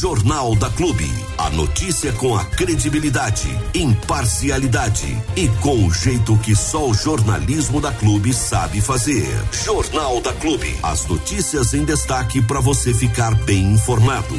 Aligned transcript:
Jornal 0.00 0.54
da 0.54 0.70
Clube. 0.70 1.10
A 1.36 1.50
notícia 1.50 2.12
com 2.12 2.36
a 2.36 2.44
credibilidade, 2.44 3.48
imparcialidade 3.74 5.20
e 5.34 5.48
com 5.60 5.86
o 5.88 5.92
jeito 5.92 6.38
que 6.38 6.54
só 6.54 6.88
o 6.88 6.94
jornalismo 6.94 7.80
da 7.80 7.90
Clube 7.90 8.32
sabe 8.32 8.80
fazer. 8.80 9.26
Jornal 9.64 10.20
da 10.20 10.32
Clube. 10.34 10.72
As 10.84 11.04
notícias 11.08 11.74
em 11.74 11.84
destaque 11.84 12.40
para 12.40 12.60
você 12.60 12.94
ficar 12.94 13.34
bem 13.44 13.72
informado. 13.72 14.38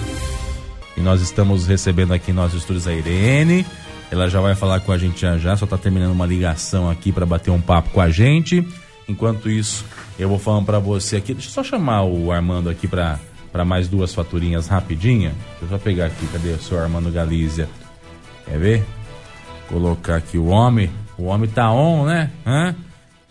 E 0.95 1.01
nós 1.01 1.19
estamos 1.19 1.67
recebendo 1.67 2.13
aqui 2.13 2.31
em 2.31 2.33
nossos 2.33 2.62
estúdios 2.62 2.87
a 2.87 2.94
Irene. 2.94 3.65
Ela 4.10 4.29
já 4.29 4.39
vai 4.39 4.55
falar 4.55 4.79
com 4.79 4.94
a 4.94 4.97
gente 4.97 5.19
já 5.19 5.37
já, 5.37 5.57
só 5.57 5.65
tá 5.65 5.78
terminando 5.78 6.13
uma 6.13 6.26
ligação 6.26 6.89
aqui 6.89 7.12
para 7.12 7.26
bater 7.26 7.51
um 7.51 7.60
papo 7.60 7.89
com 7.89 7.99
a 7.99 8.10
gente. 8.10 8.65
Enquanto 9.10 9.49
isso, 9.49 9.83
eu 10.17 10.29
vou 10.29 10.39
falando 10.39 10.67
para 10.67 10.79
você 10.79 11.17
aqui. 11.17 11.33
Deixa 11.33 11.49
eu 11.49 11.53
só 11.53 11.63
chamar 11.65 12.03
o 12.03 12.31
Armando 12.31 12.69
aqui 12.69 12.87
para 12.87 13.19
para 13.52 13.66
mais 13.66 13.88
duas 13.88 14.13
faturinhas 14.13 14.68
rapidinha. 14.68 15.29
Deixa 15.60 15.66
eu 15.66 15.70
só 15.70 15.78
pegar 15.78 16.08
aqui, 16.08 16.27
cadê 16.27 16.49
o 16.49 16.59
seu 16.59 16.80
Armando 16.80 17.12
Galícia? 17.12 17.67
Quer 18.45 18.59
ver? 18.59 18.85
Colocar 19.67 20.16
aqui 20.16 20.38
o 20.38 20.48
homem. 20.48 20.90
O 21.17 21.26
homem 21.26 21.49
tá 21.49 21.71
on, 21.71 22.05
né? 22.05 22.31
Hã? 22.45 22.76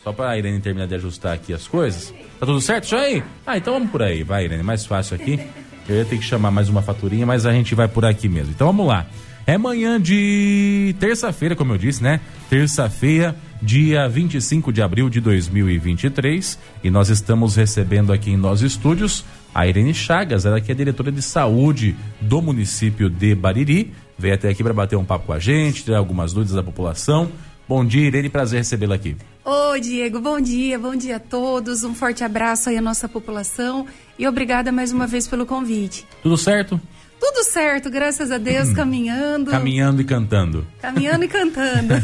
Só 0.02 0.12
pra 0.12 0.38
Irene 0.38 0.60
terminar 0.60 0.86
de 0.86 0.94
ajustar 0.94 1.34
aqui 1.34 1.52
as 1.52 1.66
coisas. 1.66 2.14
Tá 2.38 2.46
tudo 2.46 2.60
certo 2.60 2.88
já 2.88 3.00
aí? 3.00 3.22
Ah, 3.46 3.58
então 3.58 3.74
vamos 3.74 3.90
por 3.90 4.02
aí. 4.02 4.22
Vai, 4.22 4.44
Irene, 4.44 4.62
mais 4.62 4.86
fácil 4.86 5.16
aqui. 5.16 5.40
Eu 5.88 5.96
ia 5.96 6.04
ter 6.04 6.18
que 6.18 6.24
chamar 6.24 6.50
mais 6.50 6.68
uma 6.68 6.82
faturinha, 6.82 7.26
mas 7.26 7.46
a 7.46 7.52
gente 7.52 7.74
vai 7.74 7.88
por 7.88 8.04
aqui 8.04 8.28
mesmo. 8.28 8.52
Então 8.52 8.66
vamos 8.66 8.86
lá. 8.86 9.06
É 9.46 9.56
manhã 9.56 10.00
de 10.00 10.94
terça-feira, 11.00 11.56
como 11.56 11.72
eu 11.72 11.78
disse, 11.78 12.02
né? 12.02 12.20
Terça-feira, 12.50 13.34
dia 13.62 14.06
25 14.06 14.70
de 14.70 14.82
abril 14.82 15.08
de 15.08 15.20
2023. 15.20 16.58
E 16.84 16.90
nós 16.90 17.08
estamos 17.08 17.56
recebendo 17.56 18.12
aqui 18.12 18.30
em 18.30 18.36
nossos 18.36 18.62
estúdios 18.62 19.24
a 19.54 19.66
Irene 19.66 19.94
Chagas, 19.94 20.44
ela 20.46 20.60
que 20.60 20.70
é 20.70 20.74
diretora 20.74 21.10
de 21.10 21.22
saúde 21.22 21.96
do 22.20 22.40
município 22.40 23.08
de 23.08 23.34
Bariri. 23.34 23.92
Veio 24.18 24.34
até 24.34 24.48
aqui 24.48 24.62
para 24.62 24.74
bater 24.74 24.96
um 24.96 25.04
papo 25.04 25.26
com 25.26 25.32
a 25.32 25.38
gente, 25.38 25.84
tirar 25.84 25.98
algumas 25.98 26.32
dúvidas 26.32 26.54
da 26.54 26.62
população. 26.62 27.30
Bom 27.68 27.84
dia, 27.84 28.06
Irene, 28.06 28.28
prazer 28.28 28.58
recebê-la 28.58 28.94
aqui. 28.94 29.16
Oi, 29.44 29.80
Diego, 29.80 30.20
bom 30.20 30.40
dia, 30.40 30.78
bom 30.78 30.96
dia 30.96 31.16
a 31.16 31.20
todos. 31.20 31.84
Um 31.84 31.94
forte 31.94 32.24
abraço 32.24 32.68
aí 32.68 32.76
à 32.76 32.82
nossa 32.82 33.08
população 33.08 33.86
e 34.18 34.26
obrigada 34.26 34.72
mais 34.72 34.90
uma 34.90 35.06
vez 35.06 35.26
pelo 35.26 35.44
convite. 35.44 36.06
Tudo 36.22 36.36
certo? 36.36 36.80
Tudo 37.20 37.44
certo, 37.44 37.90
graças 37.90 38.30
a 38.30 38.38
Deus, 38.38 38.70
caminhando. 38.72 39.50
Caminhando 39.50 40.00
e 40.00 40.04
cantando. 40.04 40.66
Caminhando 40.80 41.24
e 41.24 41.28
cantando. 41.28 41.94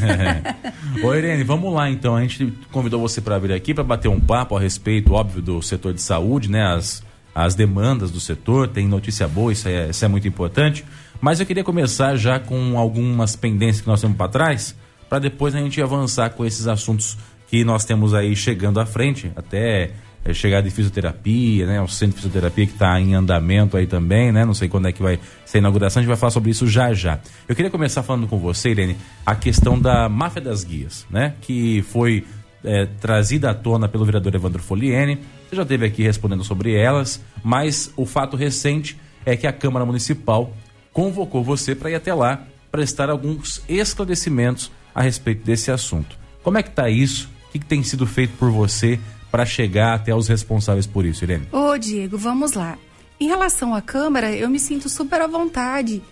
Ô 1.02 1.14
Irene, 1.14 1.44
vamos 1.44 1.72
lá 1.72 1.88
então. 1.88 2.16
A 2.16 2.20
gente 2.20 2.52
convidou 2.72 3.00
você 3.00 3.20
para 3.20 3.38
vir 3.38 3.52
aqui 3.52 3.72
para 3.72 3.84
bater 3.84 4.08
um 4.08 4.20
papo 4.20 4.56
a 4.56 4.60
respeito, 4.60 5.12
óbvio, 5.12 5.40
do 5.40 5.62
setor 5.62 5.94
de 5.94 6.02
saúde, 6.02 6.50
né? 6.50 6.62
As, 6.74 7.02
as 7.34 7.54
demandas 7.54 8.10
do 8.10 8.20
setor, 8.20 8.68
tem 8.68 8.86
notícia 8.86 9.26
boa, 9.26 9.52
isso 9.52 9.68
é, 9.68 9.90
isso 9.90 10.04
é 10.04 10.08
muito 10.08 10.28
importante. 10.28 10.84
Mas 11.20 11.40
eu 11.40 11.46
queria 11.46 11.64
começar 11.64 12.16
já 12.16 12.38
com 12.38 12.78
algumas 12.78 13.34
pendências 13.34 13.80
que 13.80 13.88
nós 13.88 14.00
temos 14.00 14.16
para 14.16 14.28
trás, 14.28 14.74
para 15.08 15.18
depois 15.18 15.54
a 15.54 15.58
gente 15.58 15.80
avançar 15.82 16.30
com 16.30 16.44
esses 16.44 16.66
assuntos 16.66 17.16
que 17.48 17.64
nós 17.64 17.84
temos 17.84 18.14
aí 18.14 18.34
chegando 18.36 18.78
à 18.78 18.86
frente, 18.86 19.32
até 19.34 19.92
é, 20.24 20.32
chegar 20.32 20.60
de 20.60 20.70
fisioterapia, 20.70 21.66
né? 21.66 21.80
O 21.80 21.88
centro 21.88 22.16
de 22.16 22.22
fisioterapia 22.22 22.66
que 22.66 22.72
está 22.72 22.98
em 23.00 23.14
andamento 23.14 23.76
aí 23.76 23.86
também, 23.86 24.32
né? 24.32 24.44
Não 24.44 24.54
sei 24.54 24.68
quando 24.68 24.88
é 24.88 24.92
que 24.92 25.02
vai 25.02 25.20
ser 25.44 25.58
a 25.58 25.60
inauguração, 25.60 26.00
a 26.00 26.02
gente 26.02 26.08
vai 26.08 26.16
falar 26.16 26.30
sobre 26.30 26.50
isso 26.50 26.66
já 26.66 26.94
já. 26.94 27.18
Eu 27.48 27.54
queria 27.54 27.70
começar 27.70 28.02
falando 28.02 28.26
com 28.26 28.38
você, 28.38 28.70
Irene, 28.70 28.96
a 29.24 29.34
questão 29.34 29.78
da 29.78 30.08
máfia 30.08 30.40
das 30.40 30.64
guias, 30.64 31.06
né? 31.10 31.34
Que 31.42 31.82
foi 31.82 32.24
é, 32.64 32.86
trazida 32.86 33.50
à 33.50 33.54
tona 33.54 33.88
pelo 33.88 34.04
vereador 34.04 34.34
Evandro 34.34 34.62
Foliene. 34.62 35.20
Você 35.48 35.56
já 35.56 35.62
esteve 35.62 35.86
aqui 35.86 36.02
respondendo 36.02 36.42
sobre 36.42 36.74
elas, 36.74 37.20
mas 37.42 37.92
o 37.96 38.06
fato 38.06 38.36
recente 38.36 38.98
é 39.24 39.36
que 39.36 39.46
a 39.46 39.52
Câmara 39.52 39.84
Municipal 39.84 40.52
convocou 40.92 41.44
você 41.44 41.74
para 41.74 41.90
ir 41.90 41.94
até 41.94 42.14
lá 42.14 42.44
prestar 42.70 43.10
alguns 43.10 43.62
esclarecimentos 43.68 44.70
a 44.94 45.02
respeito 45.02 45.44
desse 45.44 45.70
assunto. 45.70 46.16
Como 46.42 46.58
é 46.58 46.62
que 46.62 46.70
está 46.70 46.88
isso? 46.88 47.30
O 47.48 47.52
que, 47.52 47.58
que 47.58 47.66
tem 47.66 47.82
sido 47.82 48.06
feito 48.06 48.36
por 48.36 48.50
você 48.50 48.98
para 49.30 49.46
chegar 49.46 49.94
até 49.94 50.14
os 50.14 50.28
responsáveis 50.28 50.86
por 50.86 51.04
isso, 51.04 51.24
Irene? 51.24 51.46
Ô, 51.52 51.76
Diego, 51.78 52.16
vamos 52.18 52.52
lá. 52.52 52.78
Em 53.20 53.28
relação 53.28 53.74
à 53.74 53.80
Câmara, 53.80 54.32
eu 54.34 54.50
me 54.50 54.58
sinto 54.58 54.88
super 54.88 55.20
à 55.20 55.26
vontade 55.26 56.02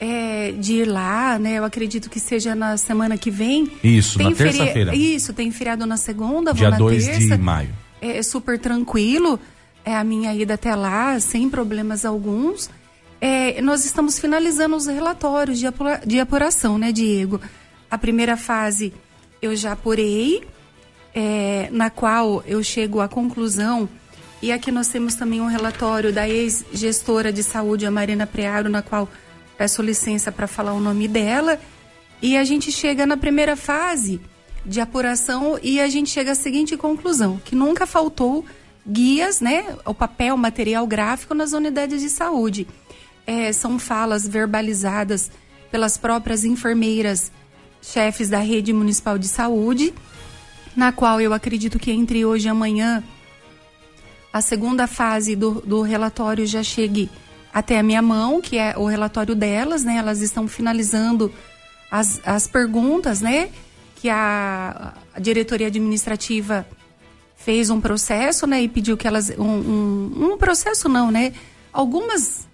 é, 0.00 0.52
de 0.52 0.76
ir 0.76 0.84
lá, 0.86 1.38
né? 1.38 1.58
Eu 1.58 1.64
acredito 1.64 2.08
que 2.08 2.18
seja 2.18 2.54
na 2.54 2.78
semana 2.78 3.18
que 3.18 3.30
vem. 3.30 3.70
Isso, 3.84 4.16
tem 4.16 4.30
na 4.30 4.34
terça-feira. 4.34 4.96
Isso, 4.96 5.34
tem 5.34 5.50
feriado 5.50 5.84
na 5.86 5.98
segunda, 5.98 6.54
Dia 6.54 6.70
vou 6.70 6.70
na 6.70 6.78
2 6.78 7.04
terça. 7.04 7.36
de 7.36 7.36
maio. 7.36 7.68
É, 8.00 8.16
é 8.16 8.22
super 8.22 8.58
tranquilo. 8.58 9.38
É 9.84 9.94
a 9.94 10.02
minha 10.02 10.34
ida 10.34 10.54
até 10.54 10.74
lá, 10.74 11.20
sem 11.20 11.50
problemas 11.50 12.04
alguns. 12.04 12.70
É, 13.20 13.60
nós 13.60 13.84
estamos 13.84 14.18
finalizando 14.18 14.74
os 14.74 14.86
relatórios 14.86 15.58
de, 15.58 15.66
apura, 15.66 16.00
de 16.06 16.18
apuração, 16.18 16.78
né, 16.78 16.90
Diego? 16.90 17.38
A 17.90 17.98
primeira 17.98 18.36
fase 18.36 18.94
eu 19.42 19.54
já 19.54 19.72
apurei, 19.72 20.42
é, 21.14 21.68
na 21.70 21.90
qual 21.90 22.42
eu 22.46 22.62
chego 22.62 23.00
à 23.00 23.08
conclusão, 23.08 23.88
e 24.42 24.52
aqui 24.52 24.70
nós 24.70 24.88
temos 24.88 25.14
também 25.14 25.40
um 25.40 25.46
relatório 25.46 26.12
da 26.12 26.26
ex-gestora 26.26 27.30
de 27.30 27.42
saúde, 27.42 27.84
a 27.84 27.90
Marina 27.90 28.26
Prearo, 28.26 28.70
na 28.70 28.80
qual 28.80 29.08
peço 29.60 29.82
licença 29.82 30.32
para 30.32 30.46
falar 30.46 30.72
o 30.72 30.80
nome 30.80 31.06
dela, 31.06 31.60
e 32.22 32.34
a 32.34 32.44
gente 32.44 32.72
chega 32.72 33.04
na 33.04 33.18
primeira 33.18 33.54
fase 33.54 34.18
de 34.64 34.80
apuração 34.80 35.58
e 35.62 35.78
a 35.78 35.86
gente 35.86 36.08
chega 36.08 36.32
à 36.32 36.34
seguinte 36.34 36.78
conclusão, 36.78 37.38
que 37.44 37.54
nunca 37.54 37.86
faltou 37.86 38.42
guias, 38.88 39.42
né, 39.42 39.76
o 39.84 39.92
papel, 39.92 40.34
material 40.38 40.86
gráfico 40.86 41.34
nas 41.34 41.52
unidades 41.52 42.00
de 42.00 42.08
saúde. 42.08 42.66
É, 43.26 43.52
são 43.52 43.78
falas 43.78 44.26
verbalizadas 44.26 45.30
pelas 45.70 45.98
próprias 45.98 46.42
enfermeiras 46.42 47.30
chefes 47.82 48.30
da 48.30 48.38
rede 48.38 48.72
municipal 48.72 49.18
de 49.18 49.28
saúde, 49.28 49.92
na 50.74 50.90
qual 50.90 51.20
eu 51.20 51.34
acredito 51.34 51.78
que 51.78 51.90
entre 51.90 52.24
hoje 52.24 52.46
e 52.46 52.48
amanhã 52.48 53.04
a 54.32 54.40
segunda 54.40 54.86
fase 54.86 55.36
do, 55.36 55.60
do 55.60 55.82
relatório 55.82 56.46
já 56.46 56.62
chegue 56.62 57.10
até 57.52 57.78
a 57.78 57.82
minha 57.82 58.00
mão, 58.02 58.40
que 58.40 58.56
é 58.56 58.74
o 58.76 58.86
relatório 58.86 59.34
delas, 59.34 59.84
né? 59.84 59.96
Elas 59.96 60.20
estão 60.20 60.46
finalizando 60.46 61.32
as, 61.90 62.20
as 62.24 62.46
perguntas, 62.46 63.20
né? 63.20 63.50
Que 63.96 64.08
a, 64.08 64.94
a 65.14 65.20
diretoria 65.20 65.66
administrativa 65.66 66.66
fez 67.36 67.70
um 67.70 67.80
processo, 67.80 68.46
né? 68.46 68.62
E 68.62 68.68
pediu 68.68 68.96
que 68.96 69.06
elas. 69.06 69.30
Um, 69.30 69.44
um, 69.44 70.32
um 70.32 70.38
processo 70.38 70.88
não, 70.88 71.10
né? 71.10 71.32
Algumas. 71.72 72.48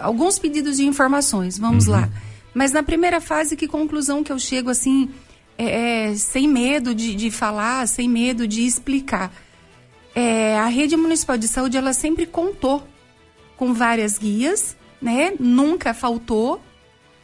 Alguns 0.00 0.38
pedidos 0.38 0.76
de 0.76 0.84
informações. 0.84 1.58
Vamos 1.58 1.86
uhum. 1.86 1.94
lá. 1.94 2.10
Mas 2.52 2.72
na 2.72 2.82
primeira 2.82 3.20
fase, 3.20 3.56
que 3.56 3.66
conclusão 3.66 4.22
que 4.22 4.30
eu 4.30 4.38
chego 4.38 4.68
assim, 4.68 5.08
é, 5.56 6.10
é, 6.10 6.14
sem 6.14 6.46
medo 6.46 6.94
de, 6.94 7.14
de, 7.14 7.30
falar, 7.30 7.88
sem 7.88 8.06
medo 8.06 8.46
de 8.46 8.66
explicar. 8.66 9.32
É, 10.14 10.58
a 10.58 10.66
rede 10.66 10.94
municipal 10.94 11.38
de 11.38 11.48
saúde 11.48 11.78
ela 11.78 11.94
sempre 11.94 12.26
contou 12.26 12.86
com 13.62 13.72
várias 13.72 14.18
guias, 14.18 14.76
né? 15.00 15.34
Nunca 15.38 15.94
faltou. 15.94 16.60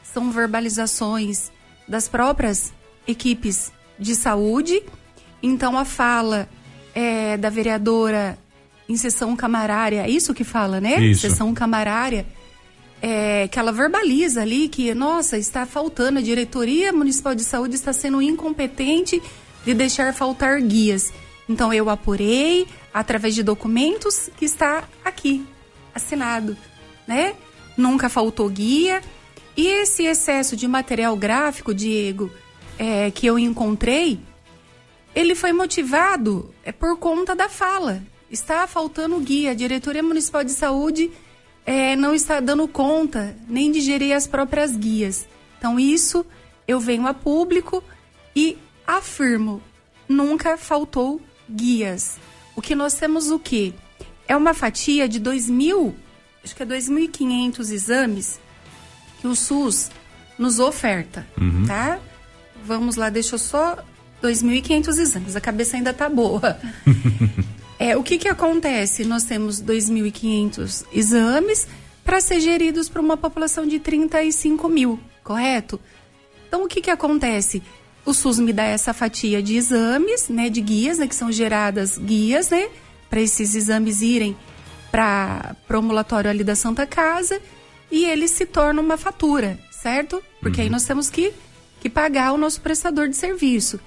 São 0.05 0.31
verbalizações 0.31 1.51
das 1.89 2.07
próprias 2.07 2.73
equipes 3.09 3.73
de 3.99 4.15
saúde. 4.15 4.81
Então 5.43 5.77
a 5.77 5.85
fala 5.85 6.49
é, 6.95 7.37
da 7.37 7.51
vereadora 7.51 8.39
em 8.89 8.97
sessão 8.97 9.35
camarária, 9.35 10.07
é 10.07 10.09
isso 10.09 10.33
que 10.33 10.45
fala, 10.45 10.81
né? 10.81 11.01
Isso. 11.01 11.23
Sessão 11.23 11.53
camarária 11.53 12.25
é, 13.03 13.49
que 13.49 13.59
ela 13.59 13.73
verbaliza 13.73 14.43
ali 14.43 14.69
que, 14.69 14.95
nossa, 14.95 15.37
está 15.37 15.67
faltando, 15.67 16.21
a 16.21 16.23
diretoria 16.23 16.93
municipal 16.93 17.35
de 17.35 17.43
saúde 17.43 17.75
está 17.75 17.93
sendo 17.93 18.23
incompetente 18.23 19.21
de 19.65 19.75
deixar 19.75 20.15
faltar 20.15 20.63
guias. 20.63 21.13
Então 21.49 21.73
eu 21.73 21.91
apurei 21.91 22.65
através 22.95 23.35
de 23.35 23.43
documentos 23.43 24.31
que 24.37 24.45
está 24.45 24.85
aqui, 25.05 25.45
assinado, 25.99 26.57
né? 27.07 27.35
Nunca 27.77 28.09
faltou 28.09 28.49
guia. 28.49 29.03
E 29.57 29.67
esse 29.67 30.05
excesso 30.05 30.57
de 30.57 30.67
material 30.67 31.17
gráfico, 31.17 31.75
Diego, 31.75 32.31
é, 32.79 33.11
que 33.11 33.27
eu 33.27 33.39
encontrei, 33.39 34.21
ele 35.15 35.35
foi 35.35 35.53
motivado 35.53 36.55
é, 36.65 36.73
por 36.73 36.97
conta 36.97 37.35
da 37.35 37.49
fala. 37.49 38.03
Está 38.31 38.67
faltando 38.67 39.19
guia. 39.21 39.51
A 39.51 39.55
diretoria 39.55 40.03
municipal 40.03 40.45
de 40.45 40.53
saúde 40.53 41.11
é, 41.67 41.97
não 41.97 42.15
está 42.15 42.41
dando 42.41 42.67
conta 42.69 43.37
nem 43.49 43.71
de 43.71 43.81
gerir 43.81 44.15
as 44.15 44.27
próprias 44.27 44.77
guias. 44.77 45.27
Então, 45.59 45.79
isso 45.79 46.25
eu 46.67 46.79
venho 46.79 47.07
a 47.07 47.15
público 47.15 47.83
e 48.35 48.57
afirmo: 48.87 49.61
nunca 50.09 50.57
faltou 50.57 51.21
guias. 51.51 52.19
O 52.55 52.63
que 52.63 52.75
nós 52.75 52.95
temos 52.95 53.31
o 53.31 53.39
quê? 53.39 53.73
É 54.29 54.37
uma 54.37 54.53
fatia 54.55 55.09
de 55.09 55.19
2.000, 55.21 55.93
acho 56.45 56.55
que 56.55 56.63
é 56.63 56.67
2.500 56.67 57.73
exames 57.73 58.39
que 59.21 59.27
o 59.27 59.35
SUS 59.35 59.91
nos 60.39 60.61
oferta, 60.61 61.27
Uhum. 61.41 61.65
tá? 61.67 61.99
Vamos 62.65 62.95
lá, 62.97 63.09
deixa 63.09 63.35
eu 63.35 63.39
só 63.39 63.79
2.500 64.23 64.89
exames, 64.99 65.35
a 65.37 65.41
cabeça 65.41 65.77
ainda 65.77 65.93
tá 65.93 66.09
boa. 66.09 66.59
É, 67.81 67.97
o 67.97 68.03
que 68.03 68.19
que 68.19 68.27
acontece? 68.27 69.05
Nós 69.05 69.23
temos 69.23 69.63
2.500 69.63 70.85
exames 70.93 71.69
para 72.05 72.21
ser 72.21 72.41
geridos 72.41 72.89
para 72.89 73.01
uma 73.01 73.17
população 73.17 73.65
de 73.65 73.79
35 73.79 74.69
mil, 74.69 74.99
correto? 75.23 75.79
Então, 76.49 76.65
o 76.65 76.67
que, 76.67 76.81
que 76.81 76.91
acontece? 76.91 77.63
O 78.05 78.13
SUS 78.13 78.41
me 78.41 78.53
dá 78.53 78.65
essa 78.65 78.93
fatia 78.93 79.41
de 79.41 79.55
exames, 79.55 80.29
né, 80.29 80.51
de 80.51 80.61
guias, 80.61 80.99
né, 80.99 81.07
que 81.07 81.15
são 81.15 81.31
geradas 81.31 81.97
guias, 81.99 82.51
né, 82.51 82.69
para 83.09 83.21
esses 83.21 83.55
exames 83.55 84.01
irem 84.03 84.37
para 84.91 85.57
o 85.71 85.77
ambulatório 85.77 86.31
ali 86.31 86.43
da 86.43 86.55
Santa 86.55 86.87
Casa 86.87 87.41
e 87.91 88.05
ele 88.05 88.29
se 88.29 88.45
torna 88.47 88.81
uma 88.81 88.97
fatura, 88.97 89.59
certo? 89.71 90.23
Porque 90.41 90.61
uhum. 90.61 90.65
aí 90.65 90.71
nós 90.71 90.85
temos 90.85 91.09
que, 91.09 91.33
que 91.81 91.89
pagar 91.89 92.33
o 92.33 92.39
nosso 92.39 92.61
prestador 92.61 93.09
de 93.09 93.17
serviço. 93.17 93.81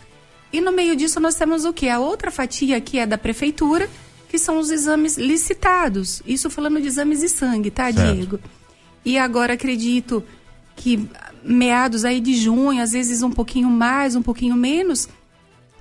E 0.52 0.60
no 0.60 0.72
meio 0.72 0.96
disso 0.96 1.20
nós 1.20 1.36
temos 1.36 1.66
o 1.66 1.74
que? 1.74 1.88
A 1.88 2.00
outra 2.00 2.30
fatia 2.30 2.80
que 2.82 3.00
é 3.00 3.06
da 3.06 3.18
prefeitura, 3.18 3.90
que 4.30 4.38
são 4.38 4.60
os 4.60 4.70
exames 4.70 5.18
licitados. 5.18 6.22
Isso 6.26 6.50
falando 6.50 6.82
de 6.82 6.88
exames 6.88 7.20
de 7.20 7.30
sangue, 7.30 7.72
tá, 7.72 7.92
certo. 7.92 8.14
Diego? 8.14 8.40
E 9.04 9.18
agora 9.18 9.54
acredito 9.54 10.24
que 10.76 11.08
meados 11.44 12.06
aí 12.06 12.20
de 12.20 12.36
junho, 12.36 12.82
às 12.82 12.92
vezes 12.92 13.22
um 13.22 13.32
pouquinho 13.32 13.70
mais, 13.70 14.16
um 14.16 14.22
pouquinho 14.22 14.56
menos, 14.56 15.08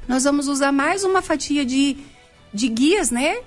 nós 0.09 0.25
vamos 0.25 0.49
usar 0.49 0.73
mais 0.73 1.05
uma 1.05 1.23
fatia 1.23 1.65
de, 1.65 1.97
de 2.53 2.69
guias, 2.69 3.11
né? 3.11 3.39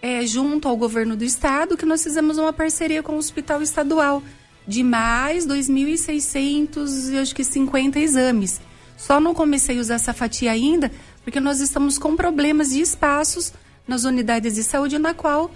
É, 0.00 0.24
junto 0.24 0.68
ao 0.68 0.76
governo 0.76 1.16
do 1.16 1.24
estado, 1.24 1.76
que 1.76 1.84
nós 1.84 2.02
fizemos 2.02 2.38
uma 2.38 2.52
parceria 2.52 3.02
com 3.02 3.14
o 3.14 3.18
Hospital 3.18 3.62
Estadual 3.62 4.22
de 4.66 4.82
mais 4.82 5.46
2.600, 5.46 7.20
acho 7.20 7.34
que 7.34 7.42
50 7.42 7.98
exames. 7.98 8.60
Só 8.96 9.18
não 9.18 9.32
comecei 9.32 9.78
a 9.78 9.80
usar 9.80 9.94
essa 9.94 10.12
fatia 10.12 10.52
ainda, 10.52 10.92
porque 11.24 11.40
nós 11.40 11.60
estamos 11.60 11.98
com 11.98 12.14
problemas 12.14 12.70
de 12.70 12.80
espaços 12.80 13.52
nas 13.86 14.04
unidades 14.04 14.56
de 14.56 14.62
saúde, 14.62 14.98
na 14.98 15.14
qual 15.14 15.50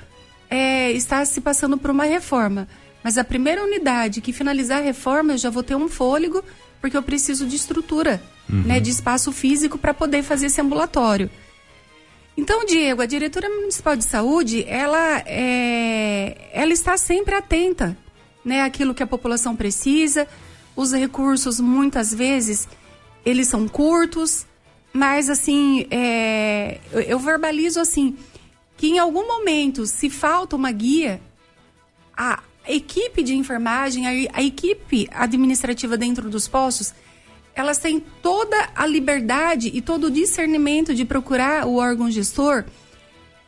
é, 0.48 0.90
está 0.92 1.24
se 1.24 1.40
passando 1.40 1.76
por 1.76 1.90
uma 1.90 2.04
reforma. 2.04 2.66
Mas 3.04 3.18
a 3.18 3.24
primeira 3.24 3.62
unidade 3.62 4.20
que 4.20 4.32
finalizar 4.32 4.78
a 4.78 4.84
reforma, 4.84 5.34
eu 5.34 5.38
já 5.38 5.50
vou 5.50 5.62
ter 5.62 5.74
um 5.74 5.88
fôlego, 5.88 6.42
porque 6.80 6.96
eu 6.96 7.02
preciso 7.02 7.46
de 7.46 7.56
estrutura, 7.56 8.22
uhum. 8.48 8.62
né, 8.62 8.80
de 8.80 8.90
espaço 8.90 9.30
físico 9.30 9.76
para 9.76 9.92
poder 9.92 10.22
fazer 10.22 10.46
esse 10.46 10.60
ambulatório. 10.60 11.30
Então, 12.36 12.64
Diego, 12.64 13.02
a 13.02 13.06
diretora 13.06 13.48
municipal 13.48 13.94
de 13.94 14.04
saúde, 14.04 14.64
ela, 14.66 15.22
é, 15.26 16.48
ela 16.52 16.72
está 16.72 16.96
sempre 16.96 17.34
atenta, 17.34 17.96
né, 18.44 18.62
àquilo 18.62 18.94
que 18.94 19.02
a 19.02 19.06
população 19.06 19.54
precisa. 19.54 20.26
Os 20.74 20.92
recursos, 20.92 21.60
muitas 21.60 22.12
vezes, 22.12 22.66
eles 23.24 23.48
são 23.48 23.68
curtos, 23.68 24.46
mas 24.92 25.28
assim, 25.28 25.86
é, 25.90 26.78
eu, 26.90 27.00
eu 27.00 27.18
verbalizo 27.18 27.80
assim 27.80 28.16
que 28.76 28.88
em 28.88 28.98
algum 28.98 29.26
momento, 29.28 29.86
se 29.86 30.10
falta 30.10 30.56
uma 30.56 30.72
guia, 30.72 31.20
a, 32.16 32.42
equipe 32.66 33.22
de 33.22 33.34
enfermagem, 33.34 34.06
a, 34.06 34.38
a 34.38 34.42
equipe 34.42 35.08
administrativa 35.12 35.96
dentro 35.96 36.28
dos 36.28 36.48
postos, 36.48 36.92
elas 37.54 37.78
têm 37.78 38.00
toda 38.22 38.70
a 38.74 38.86
liberdade 38.86 39.70
e 39.72 39.80
todo 39.80 40.04
o 40.04 40.10
discernimento 40.10 40.94
de 40.94 41.04
procurar 41.04 41.66
o 41.66 41.76
órgão 41.76 42.10
gestor 42.10 42.64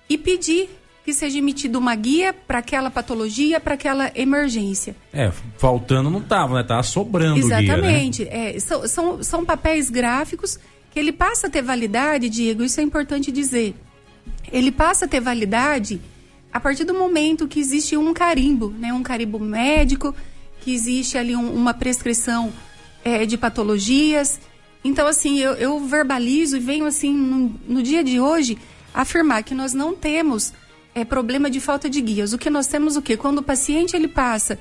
e 0.09 0.19
pedir 0.19 0.69
que 1.05 1.13
seja 1.13 1.39
emitida 1.39 1.79
uma 1.79 1.95
guia 1.95 2.33
para 2.33 2.59
aquela 2.59 2.91
patologia, 2.91 3.61
para 3.61 3.75
aquela 3.75 4.11
emergência. 4.15 4.97
É, 5.13 5.31
faltando 5.59 6.09
não 6.09 6.21
estava, 6.21 6.55
né? 6.55 6.63
Tava 6.63 6.83
sobrando 6.83 7.39
Exatamente. 7.39 8.25
Guia, 8.25 8.33
né? 8.33 8.57
é, 8.57 8.59
são, 8.59 8.89
são, 8.89 9.23
são 9.23 9.45
papéis 9.45 9.91
gráficos 9.91 10.59
que 10.91 10.99
ele 10.99 11.13
passa 11.13 11.49
a 11.49 11.51
ter 11.51 11.61
validade, 11.61 12.29
Diego, 12.29 12.63
isso 12.63 12.81
é 12.81 12.83
importante 12.83 13.31
dizer. 13.31 13.75
Ele 14.51 14.71
passa 14.71 15.05
a 15.05 15.09
ter 15.09 15.21
validade 15.21 16.01
a 16.53 16.61
partir 16.61 16.85
do 16.85 16.95
momento 16.95 17.49
que 17.49 17.59
existe 17.59 17.97
um 17.97 18.15
carimbo, 18.15 18.71
né, 18.71 18.93
um 18.93 19.03
carimbo 19.03 19.41
médico, 19.41 20.15
que 20.61 20.73
existe 20.73 21.19
ali 21.19 21.35
um, 21.35 21.53
uma 21.53 21.75
prescrição 21.75 22.53
é, 23.05 23.27
de 23.27 23.37
patologias. 23.37 24.41
Então, 24.83 25.07
assim, 25.07 25.39
eu, 25.39 25.53
eu 25.53 25.79
verbalizo 25.81 26.57
e 26.57 26.61
venho, 26.61 26.87
assim, 26.87 27.13
no, 27.13 27.55
no, 27.69 27.83
dia 27.83 28.03
de 28.03 28.19
hoje, 28.19 28.59
afirmar 28.93 29.43
que 29.43 29.55
nós 29.55 29.73
não 29.73 29.95
temos 29.95 30.53
é, 30.95 31.05
problema 31.05 31.51
de 31.51 31.61
falta 31.61 31.89
de 31.89 32.01
guias. 32.01 32.33
O 32.33 32.39
que 32.39 32.51
nós 32.51 32.67
temos 32.67 32.97
o 32.97 33.03
quê? 33.03 33.17
Quando 33.17 33.39
o 33.39 33.43
paciente 33.43 33.95
ele 33.95 34.09
passa 34.09 34.59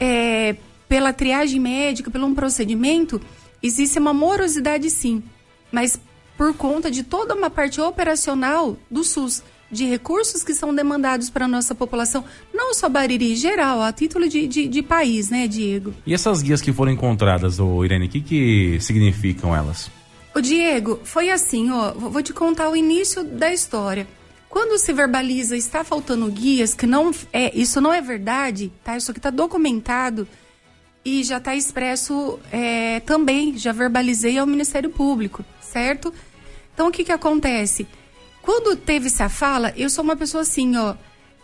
é, 0.00 0.56
pela 0.88 1.12
triagem 1.12 1.60
médica, 1.60 2.10
pelo 2.10 2.26
um 2.26 2.34
procedimento, 2.34 3.20
existe 3.62 3.98
uma 3.98 4.14
morosidade 4.14 4.88
sim, 4.90 5.22
mas 5.72 5.98
por 6.36 6.54
conta 6.54 6.90
de 6.90 7.02
toda 7.02 7.34
uma 7.34 7.48
parte 7.50 7.80
operacional 7.80 8.76
do 8.90 9.02
SUS 9.02 9.42
de 9.70 9.84
recursos 9.84 10.42
que 10.42 10.54
são 10.54 10.74
demandados 10.74 11.28
para 11.28 11.44
a 11.44 11.48
nossa 11.48 11.74
população, 11.74 12.24
não 12.54 12.72
só 12.72 12.88
Bariri, 12.88 13.34
geral, 13.34 13.82
a 13.82 13.92
título 13.92 14.28
de, 14.28 14.46
de, 14.46 14.68
de, 14.68 14.82
país, 14.82 15.30
né, 15.30 15.46
Diego? 15.46 15.92
E 16.06 16.14
essas 16.14 16.42
guias 16.42 16.60
que 16.60 16.72
foram 16.72 16.92
encontradas, 16.92 17.58
ô 17.58 17.84
Irene, 17.84 18.06
o 18.06 18.08
que, 18.08 18.20
que 18.20 18.78
significam 18.80 19.54
elas? 19.54 19.90
O 20.34 20.40
Diego, 20.40 21.00
foi 21.02 21.30
assim, 21.30 21.70
ó, 21.70 21.92
vou 21.92 22.22
te 22.22 22.32
contar 22.32 22.68
o 22.68 22.76
início 22.76 23.24
da 23.24 23.52
história. 23.52 24.06
Quando 24.48 24.78
se 24.78 24.92
verbaliza 24.92 25.56
está 25.56 25.82
faltando 25.82 26.30
guias, 26.30 26.72
que 26.72 26.86
não 26.86 27.10
é, 27.32 27.54
isso 27.54 27.80
não 27.80 27.92
é 27.92 28.00
verdade, 28.00 28.72
tá? 28.84 28.96
Isso 28.96 29.10
aqui 29.10 29.18
está 29.18 29.30
documentado 29.30 30.26
e 31.04 31.22
já 31.22 31.38
está 31.38 31.54
expresso 31.54 32.38
é, 32.50 33.00
também, 33.00 33.56
já 33.56 33.72
verbalizei 33.72 34.38
ao 34.38 34.46
Ministério 34.46 34.90
Público, 34.90 35.44
certo? 35.60 36.12
Então 36.72 36.88
o 36.88 36.90
que 36.90 37.04
que 37.04 37.12
acontece? 37.12 37.86
Quando 38.46 38.76
teve 38.76 39.08
essa 39.08 39.28
fala, 39.28 39.74
eu 39.76 39.90
sou 39.90 40.04
uma 40.04 40.14
pessoa 40.14 40.42
assim, 40.42 40.76
ó. 40.76 40.94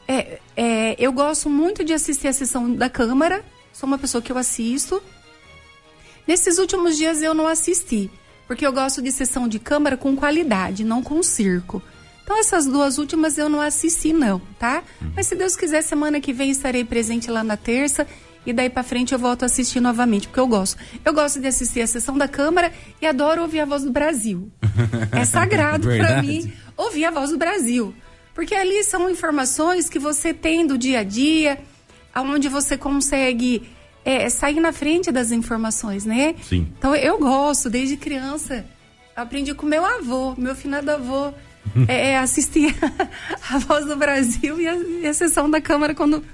É, 0.07 0.39
é, 0.57 0.95
eu 1.01 1.13
gosto 1.13 1.51
muito 1.51 1.85
de 1.85 1.93
assistir 1.93 2.29
a 2.29 2.33
sessão 2.33 2.73
da 2.73 2.89
Câmara, 2.89 3.45
sou 3.73 3.89
uma 3.89 3.99
pessoa 3.99 4.23
que 4.23 4.31
eu 4.31 4.39
assisto. 4.39 5.03
Nesses 6.29 6.59
últimos 6.59 6.97
dias 6.97 7.21
eu 7.21 7.35
não 7.35 7.49
assisti, 7.49 8.09
porque 8.47 8.65
eu 8.65 8.73
gosto 8.73 9.03
de 9.03 9.11
sessão 9.11 9.49
de 9.49 9.59
Câmara 9.59 9.97
com 9.97 10.15
qualidade, 10.15 10.85
não 10.85 11.03
com 11.03 11.21
circo. 11.25 11.83
Então 12.23 12.39
essas 12.39 12.67
duas 12.67 12.99
últimas 12.99 13.37
eu 13.37 13.49
não 13.49 13.61
assisti 13.61 14.13
não, 14.13 14.41
tá? 14.57 14.85
Uhum. 15.01 15.11
Mas 15.17 15.27
se 15.27 15.35
Deus 15.35 15.57
quiser, 15.57 15.83
semana 15.83 16.21
que 16.21 16.33
vem 16.33 16.53
estarei 16.53 16.85
presente 16.85 17.29
lá 17.33 17.43
na 17.43 17.57
terça 17.57 18.07
e 18.47 18.53
daí 18.53 18.71
para 18.71 18.85
frente 18.85 19.13
eu 19.13 19.19
volto 19.19 19.43
a 19.43 19.47
assistir 19.47 19.81
novamente, 19.81 20.29
porque 20.29 20.39
eu 20.39 20.47
gosto. 20.47 20.77
Eu 21.05 21.13
gosto 21.13 21.41
de 21.41 21.49
assistir 21.49 21.81
a 21.81 21.87
sessão 21.89 22.17
da 22.17 22.29
Câmara 22.29 22.73
e 23.01 23.07
adoro 23.07 23.43
ouvir 23.43 23.59
a 23.59 23.65
voz 23.65 23.83
do 23.83 23.91
Brasil. 23.91 24.53
É 25.13 25.25
sagrado 25.25 25.89
para 25.89 26.23
mim 26.23 26.53
ouvir 26.77 27.05
a 27.05 27.11
voz 27.11 27.31
do 27.31 27.39
Brasil. 27.39 27.95
Porque 28.35 28.55
ali 28.55 28.83
são 28.85 29.11
informações 29.11 29.89
que 29.89 29.99
você 29.99 30.33
tem 30.33 30.67
do 30.67 30.79
dia 30.79 31.01
a 31.01 31.05
dia, 31.05 31.59
onde 32.17 32.49
você 32.49 32.79
consegue 32.79 33.69
é, 34.05 34.29
sair 34.29 34.61
na 34.61 34.73
frente 34.73 35.13
das 35.13 35.31
informações, 35.31 36.05
né? 36.05 36.35
Sim. 36.43 36.69
Então 36.79 36.95
eu 36.95 37.19
gosto, 37.19 37.69
desde 37.69 37.97
criança. 37.97 38.65
Aprendi 39.15 39.55
com 39.55 39.67
meu 39.67 39.85
avô, 39.85 40.35
meu 40.39 40.55
finado 40.55 40.91
avô, 40.91 41.33
é, 41.87 42.13
é, 42.13 42.19
assistir 42.19 42.75
a 43.51 43.59
voz 43.59 43.87
do 43.87 43.97
Brasil 43.97 44.61
e 44.61 44.67
a, 44.67 44.75
e 44.75 45.07
a 45.07 45.15
sessão 45.15 45.51
da 45.51 45.61
Câmara 45.61 45.95
quando 45.95 46.25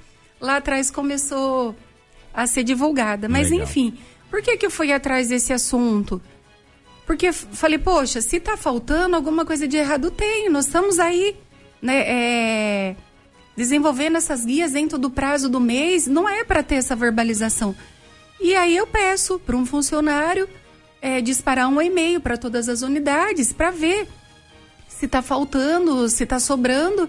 lá 0.40 0.56
atrás 0.56 0.90
começou 0.90 1.74
a 2.32 2.46
ser 2.46 2.62
divulgada. 2.62 3.28
Mas 3.28 3.50
Legal. 3.50 3.66
enfim, 3.66 3.98
por 4.30 4.40
que, 4.42 4.56
que 4.56 4.66
eu 4.66 4.70
fui 4.70 4.92
atrás 4.92 5.28
desse 5.28 5.52
assunto? 5.52 6.22
Porque 7.08 7.32
falei, 7.32 7.78
poxa, 7.78 8.20
se 8.20 8.38
tá 8.38 8.54
faltando 8.54 9.16
alguma 9.16 9.46
coisa 9.46 9.66
de 9.66 9.78
errado, 9.78 10.10
tem. 10.10 10.50
Nós 10.50 10.66
estamos 10.66 10.98
aí, 10.98 11.34
né, 11.80 12.02
é, 12.06 12.96
desenvolvendo 13.56 14.18
essas 14.18 14.44
guias 14.44 14.72
dentro 14.72 14.98
do 14.98 15.08
prazo 15.08 15.48
do 15.48 15.58
mês. 15.58 16.06
Não 16.06 16.28
é 16.28 16.44
para 16.44 16.62
ter 16.62 16.74
essa 16.74 16.94
verbalização. 16.94 17.74
E 18.38 18.54
aí 18.54 18.76
eu 18.76 18.86
peço 18.86 19.38
para 19.38 19.56
um 19.56 19.64
funcionário 19.64 20.46
é, 21.00 21.22
disparar 21.22 21.66
um 21.66 21.80
e-mail 21.80 22.20
para 22.20 22.36
todas 22.36 22.68
as 22.68 22.82
unidades 22.82 23.54
para 23.54 23.70
ver 23.70 24.06
se 24.86 25.06
está 25.06 25.22
faltando, 25.22 26.10
se 26.10 26.24
está 26.24 26.38
sobrando. 26.38 27.08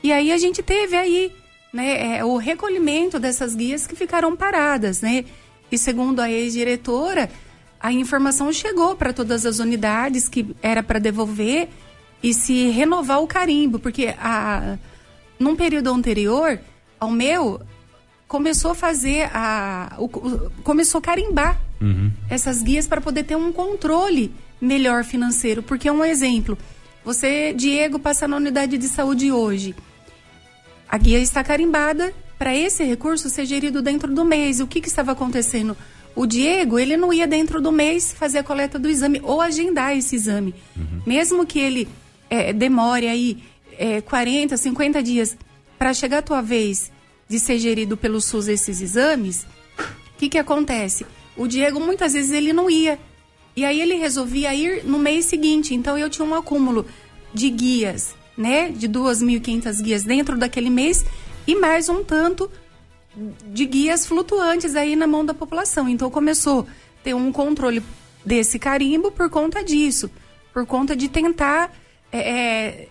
E 0.00 0.12
aí 0.12 0.30
a 0.30 0.38
gente 0.38 0.62
teve 0.62 0.96
aí 0.96 1.32
né, 1.72 2.18
é, 2.18 2.24
o 2.24 2.36
recolhimento 2.36 3.18
dessas 3.18 3.56
guias 3.56 3.84
que 3.84 3.96
ficaram 3.96 4.36
paradas, 4.36 5.00
né? 5.00 5.24
E 5.72 5.76
segundo 5.76 6.20
a 6.20 6.30
ex-diretora, 6.30 7.28
a 7.80 7.90
informação 7.92 8.52
chegou 8.52 8.94
para 8.94 9.12
todas 9.12 9.46
as 9.46 9.58
unidades 9.58 10.28
que 10.28 10.54
era 10.62 10.82
para 10.82 10.98
devolver 10.98 11.68
e 12.22 12.34
se 12.34 12.68
renovar 12.68 13.22
o 13.22 13.26
carimbo, 13.26 13.78
porque 13.78 14.14
a, 14.18 14.76
num 15.38 15.56
período 15.56 15.90
anterior 15.90 16.60
ao 16.98 17.10
meu 17.10 17.60
começou 18.28 18.72
a 18.72 18.74
fazer 18.74 19.30
a 19.32 19.96
o, 19.98 20.08
começou 20.62 20.98
a 20.98 21.02
carimbar 21.02 21.58
uhum. 21.80 22.12
essas 22.28 22.62
guias 22.62 22.86
para 22.86 23.00
poder 23.00 23.24
ter 23.24 23.36
um 23.36 23.50
controle 23.50 24.30
melhor 24.60 25.02
financeiro, 25.02 25.62
porque 25.62 25.88
é 25.88 25.92
um 25.92 26.04
exemplo. 26.04 26.58
Você, 27.02 27.54
Diego, 27.54 27.98
passa 27.98 28.28
na 28.28 28.36
unidade 28.36 28.76
de 28.76 28.86
saúde 28.86 29.32
hoje. 29.32 29.74
A 30.86 30.98
guia 30.98 31.18
está 31.18 31.42
carimbada 31.42 32.12
para 32.38 32.54
esse 32.54 32.84
recurso 32.84 33.30
ser 33.30 33.46
gerido 33.46 33.80
dentro 33.80 34.12
do 34.12 34.24
mês. 34.24 34.60
O 34.60 34.66
que, 34.66 34.82
que 34.82 34.88
estava 34.88 35.12
acontecendo? 35.12 35.74
O 36.14 36.26
Diego, 36.26 36.78
ele 36.78 36.96
não 36.96 37.12
ia 37.12 37.26
dentro 37.26 37.60
do 37.60 37.70
mês 37.70 38.12
fazer 38.12 38.38
a 38.38 38.42
coleta 38.42 38.78
do 38.78 38.88
exame 38.88 39.20
ou 39.22 39.40
agendar 39.40 39.96
esse 39.96 40.16
exame. 40.16 40.54
Uhum. 40.76 41.02
Mesmo 41.06 41.46
que 41.46 41.58
ele 41.58 41.88
é, 42.28 42.52
demore 42.52 43.06
aí 43.06 43.38
é, 43.78 44.00
40, 44.00 44.56
50 44.56 45.02
dias 45.02 45.36
para 45.78 45.94
chegar 45.94 46.18
a 46.18 46.22
tua 46.22 46.42
vez 46.42 46.90
de 47.28 47.38
ser 47.38 47.58
gerido 47.58 47.96
pelo 47.96 48.20
SUS 48.20 48.48
esses 48.48 48.80
exames, 48.80 49.46
o 50.14 50.18
que, 50.18 50.28
que 50.28 50.38
acontece? 50.38 51.06
O 51.36 51.46
Diego 51.46 51.80
muitas 51.80 52.12
vezes 52.12 52.32
ele 52.32 52.52
não 52.52 52.68
ia. 52.68 52.98
E 53.56 53.64
aí 53.64 53.80
ele 53.80 53.94
resolvia 53.94 54.54
ir 54.54 54.84
no 54.84 54.98
mês 54.98 55.26
seguinte. 55.26 55.74
Então 55.74 55.96
eu 55.96 56.10
tinha 56.10 56.26
um 56.26 56.34
acúmulo 56.34 56.84
de 57.32 57.48
guias, 57.48 58.14
né? 58.36 58.70
De 58.70 58.88
2.500 58.88 59.82
guias 59.82 60.02
dentro 60.02 60.36
daquele 60.36 60.70
mês 60.70 61.04
e 61.46 61.54
mais 61.54 61.88
um 61.88 62.04
tanto 62.04 62.50
de 63.16 63.66
guias 63.66 64.06
flutuantes 64.06 64.74
aí 64.74 64.94
na 64.94 65.06
mão 65.06 65.24
da 65.24 65.34
população. 65.34 65.88
Então 65.88 66.10
começou 66.10 66.60
a 66.60 67.04
ter 67.04 67.14
um 67.14 67.32
controle 67.32 67.82
desse 68.24 68.58
carimbo 68.58 69.10
por 69.10 69.28
conta 69.30 69.64
disso, 69.64 70.10
por 70.52 70.66
conta 70.66 70.94
de 70.94 71.08
tentar 71.08 71.72
é, 72.12 72.18
é, 72.18 72.88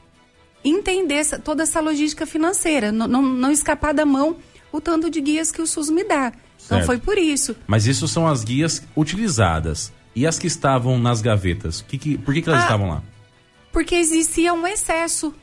entender 0.64 1.16
essa, 1.16 1.40
toda 1.40 1.64
essa 1.64 1.80
logística 1.80 2.26
financeira, 2.26 2.92
não, 2.92 3.08
não, 3.08 3.22
não, 3.22 3.52
escapar 3.52 3.94
da 3.94 4.06
mão 4.06 4.38
o 4.72 4.82
tanto 4.82 5.10
de 5.10 5.22
guias 5.22 5.52
que 5.52 5.62
o 5.62 5.68
SUS 5.68 5.90
me 5.90 6.04
dá. 6.04 6.28
Então, 6.28 6.34
certo. 6.58 6.64
Então 6.66 6.82
foi 6.86 6.98
por 6.98 7.18
isso. 7.18 7.56
Mas 7.68 7.86
isso 7.88 8.08
são 8.08 8.28
as 8.28 8.44
guias 8.44 8.84
utilizadas. 8.96 9.92
E 10.16 10.28
as 10.28 10.38
que 10.38 10.48
estavam 10.48 11.00
nas 11.00 11.22
gavetas? 11.22 11.82
Que 11.82 11.98
que, 11.98 12.18
por 12.18 12.34
que, 12.34 12.42
que 12.42 12.50
elas 12.50 12.62
ah, 12.62 12.66
estavam 12.66 12.90
lá? 12.90 13.04
Porque 13.72 13.96
existia 13.96 14.54
um 14.54 14.66
excesso. 14.68 15.34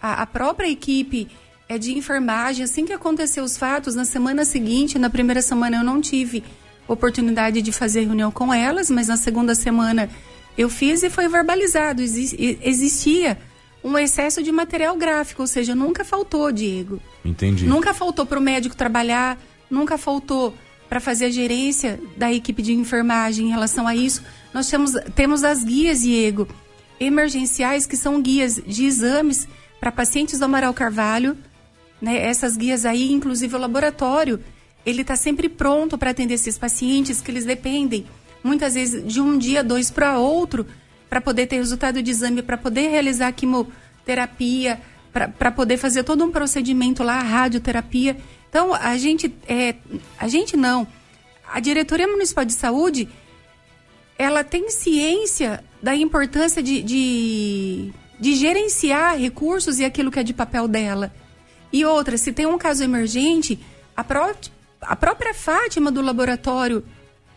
A, 0.00 0.22
a 0.22 0.26
própria 0.26 0.68
equipe 0.68 1.28
é, 1.74 1.78
de 1.78 1.96
enfermagem, 1.96 2.64
assim 2.64 2.84
que 2.84 2.92
aconteceu 2.92 3.44
os 3.44 3.56
fatos, 3.56 3.94
na 3.94 4.04
semana 4.04 4.44
seguinte, 4.44 4.98
na 4.98 5.10
primeira 5.10 5.42
semana 5.42 5.76
eu 5.76 5.84
não 5.84 6.00
tive 6.00 6.42
oportunidade 6.86 7.62
de 7.62 7.72
fazer 7.72 8.04
reunião 8.04 8.30
com 8.30 8.52
elas, 8.52 8.90
mas 8.90 9.08
na 9.08 9.16
segunda 9.16 9.54
semana 9.54 10.10
eu 10.56 10.68
fiz 10.68 11.02
e 11.02 11.10
foi 11.10 11.28
verbalizado. 11.28 12.02
Existia 12.02 13.38
um 13.82 13.96
excesso 13.98 14.42
de 14.42 14.52
material 14.52 14.96
gráfico, 14.96 15.42
ou 15.42 15.46
seja, 15.46 15.74
nunca 15.74 16.04
faltou, 16.04 16.52
Diego. 16.52 17.00
Entendi. 17.24 17.66
Nunca 17.66 17.94
faltou 17.94 18.26
para 18.26 18.38
o 18.38 18.42
médico 18.42 18.76
trabalhar, 18.76 19.38
nunca 19.70 19.96
faltou 19.96 20.54
para 20.88 21.00
fazer 21.00 21.26
a 21.26 21.30
gerência 21.30 21.98
da 22.16 22.30
equipe 22.30 22.62
de 22.62 22.74
enfermagem 22.74 23.46
em 23.46 23.50
relação 23.50 23.88
a 23.88 23.96
isso. 23.96 24.22
Nós 24.52 24.68
temos, 24.68 24.92
temos 25.14 25.42
as 25.42 25.64
guias, 25.64 26.02
Diego, 26.02 26.46
emergenciais, 27.00 27.86
que 27.86 27.96
são 27.96 28.20
guias 28.20 28.60
de 28.66 28.84
exames 28.84 29.48
para 29.80 29.90
pacientes 29.90 30.38
do 30.38 30.44
Amaral 30.44 30.74
Carvalho. 30.74 31.36
Né? 32.02 32.20
Essas 32.20 32.56
guias 32.56 32.84
aí, 32.84 33.12
inclusive 33.12 33.54
o 33.54 33.58
laboratório, 33.58 34.40
ele 34.84 35.02
está 35.02 35.14
sempre 35.14 35.48
pronto 35.48 35.96
para 35.96 36.10
atender 36.10 36.34
esses 36.34 36.58
pacientes 36.58 37.20
que 37.20 37.30
eles 37.30 37.44
dependem, 37.44 38.04
muitas 38.42 38.74
vezes, 38.74 39.06
de 39.06 39.20
um 39.20 39.38
dia, 39.38 39.62
dois 39.62 39.88
para 39.88 40.18
outro, 40.18 40.66
para 41.08 41.20
poder 41.20 41.46
ter 41.46 41.56
resultado 41.56 42.02
de 42.02 42.10
exame, 42.10 42.42
para 42.42 42.58
poder 42.58 42.88
realizar 42.88 43.30
quimioterapia, 43.32 44.80
para 45.12 45.52
poder 45.52 45.76
fazer 45.76 46.02
todo 46.02 46.24
um 46.24 46.32
procedimento 46.32 47.04
lá, 47.04 47.20
radioterapia. 47.20 48.16
Então, 48.48 48.74
a 48.74 48.96
gente, 48.96 49.32
é, 49.46 49.76
a 50.18 50.26
gente 50.26 50.56
não. 50.56 50.86
A 51.46 51.60
Diretoria 51.60 52.08
Municipal 52.08 52.44
de 52.44 52.54
Saúde, 52.54 53.08
ela 54.18 54.42
tem 54.42 54.70
ciência 54.70 55.62
da 55.82 55.94
importância 55.94 56.62
de, 56.62 56.82
de, 56.82 57.92
de 58.18 58.34
gerenciar 58.34 59.18
recursos 59.18 59.78
e 59.78 59.84
aquilo 59.84 60.10
que 60.10 60.18
é 60.18 60.22
de 60.22 60.32
papel 60.32 60.66
dela. 60.66 61.12
E 61.72 61.84
outra, 61.84 62.18
se 62.18 62.32
tem 62.32 62.46
um 62.46 62.58
caso 62.58 62.84
emergente, 62.84 63.58
a, 63.96 64.04
pró 64.04 64.34
a 64.82 64.96
própria 64.96 65.32
Fátima 65.32 65.90
do 65.90 66.02
laboratório, 66.02 66.84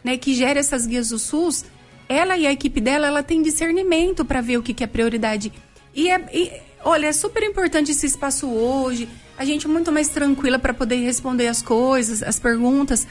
né, 0.04 0.18
que 0.18 0.34
gera 0.34 0.60
essas 0.60 0.86
guias 0.86 1.10
do 1.10 1.18
SUS, 1.18 1.66
ela 2.08 2.38
e 2.38 2.46
a 2.46 2.52
equipe 2.52 2.82
dela, 2.82 3.08
ela 3.08 3.24
tem 3.24 3.42
discernimento 3.42 4.26
para 4.26 4.42
ver 4.42 4.58
o 4.58 4.64
que, 4.64 4.74
que 4.74 4.84
é 4.84 4.88
prioridade. 4.88 5.52
E, 5.94 6.10
é, 6.10 6.30
e, 6.34 6.52
olha, 6.84 7.08
é 7.08 7.14
super 7.14 7.44
importante 7.44 7.92
esse 7.92 8.06
espaço 8.06 8.48
hoje, 8.48 9.08
a 9.38 9.46
gente 9.46 9.68
muito 9.68 9.92
mais 9.92 10.10
tranquila 10.10 10.60
para 10.60 10.74
poder 10.74 10.98
responder 10.98 11.48
as 11.48 11.62
coisas, 11.62 12.22
as 12.22 12.40
perguntas. 12.40 13.08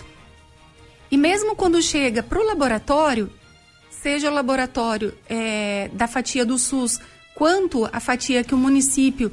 E 1.11 1.17
mesmo 1.17 1.57
quando 1.57 1.81
chega 1.83 2.23
para 2.23 2.39
o 2.39 2.47
laboratório, 2.47 3.31
seja 3.91 4.31
o 4.31 4.35
laboratório 4.35 5.15
é, 5.29 5.91
da 5.93 6.07
fatia 6.07 6.45
do 6.45 6.59
SUS, 6.59 7.01
quanto 7.35 7.89
a 7.93 8.01
fatia 8.01 8.45
que 8.45 8.55
o 8.55 8.59
município 8.59 9.33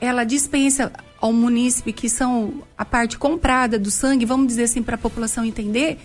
ela 0.00 0.24
dispensa 0.24 0.92
ao 1.20 1.32
munícipe, 1.32 1.92
que 1.92 2.08
são 2.08 2.62
a 2.76 2.84
parte 2.84 3.18
comprada 3.18 3.78
do 3.78 3.90
sangue, 3.90 4.24
vamos 4.24 4.46
dizer 4.46 4.64
assim, 4.64 4.82
para 4.82 4.94
a 4.94 4.98
população 4.98 5.44
entender, 5.44 5.98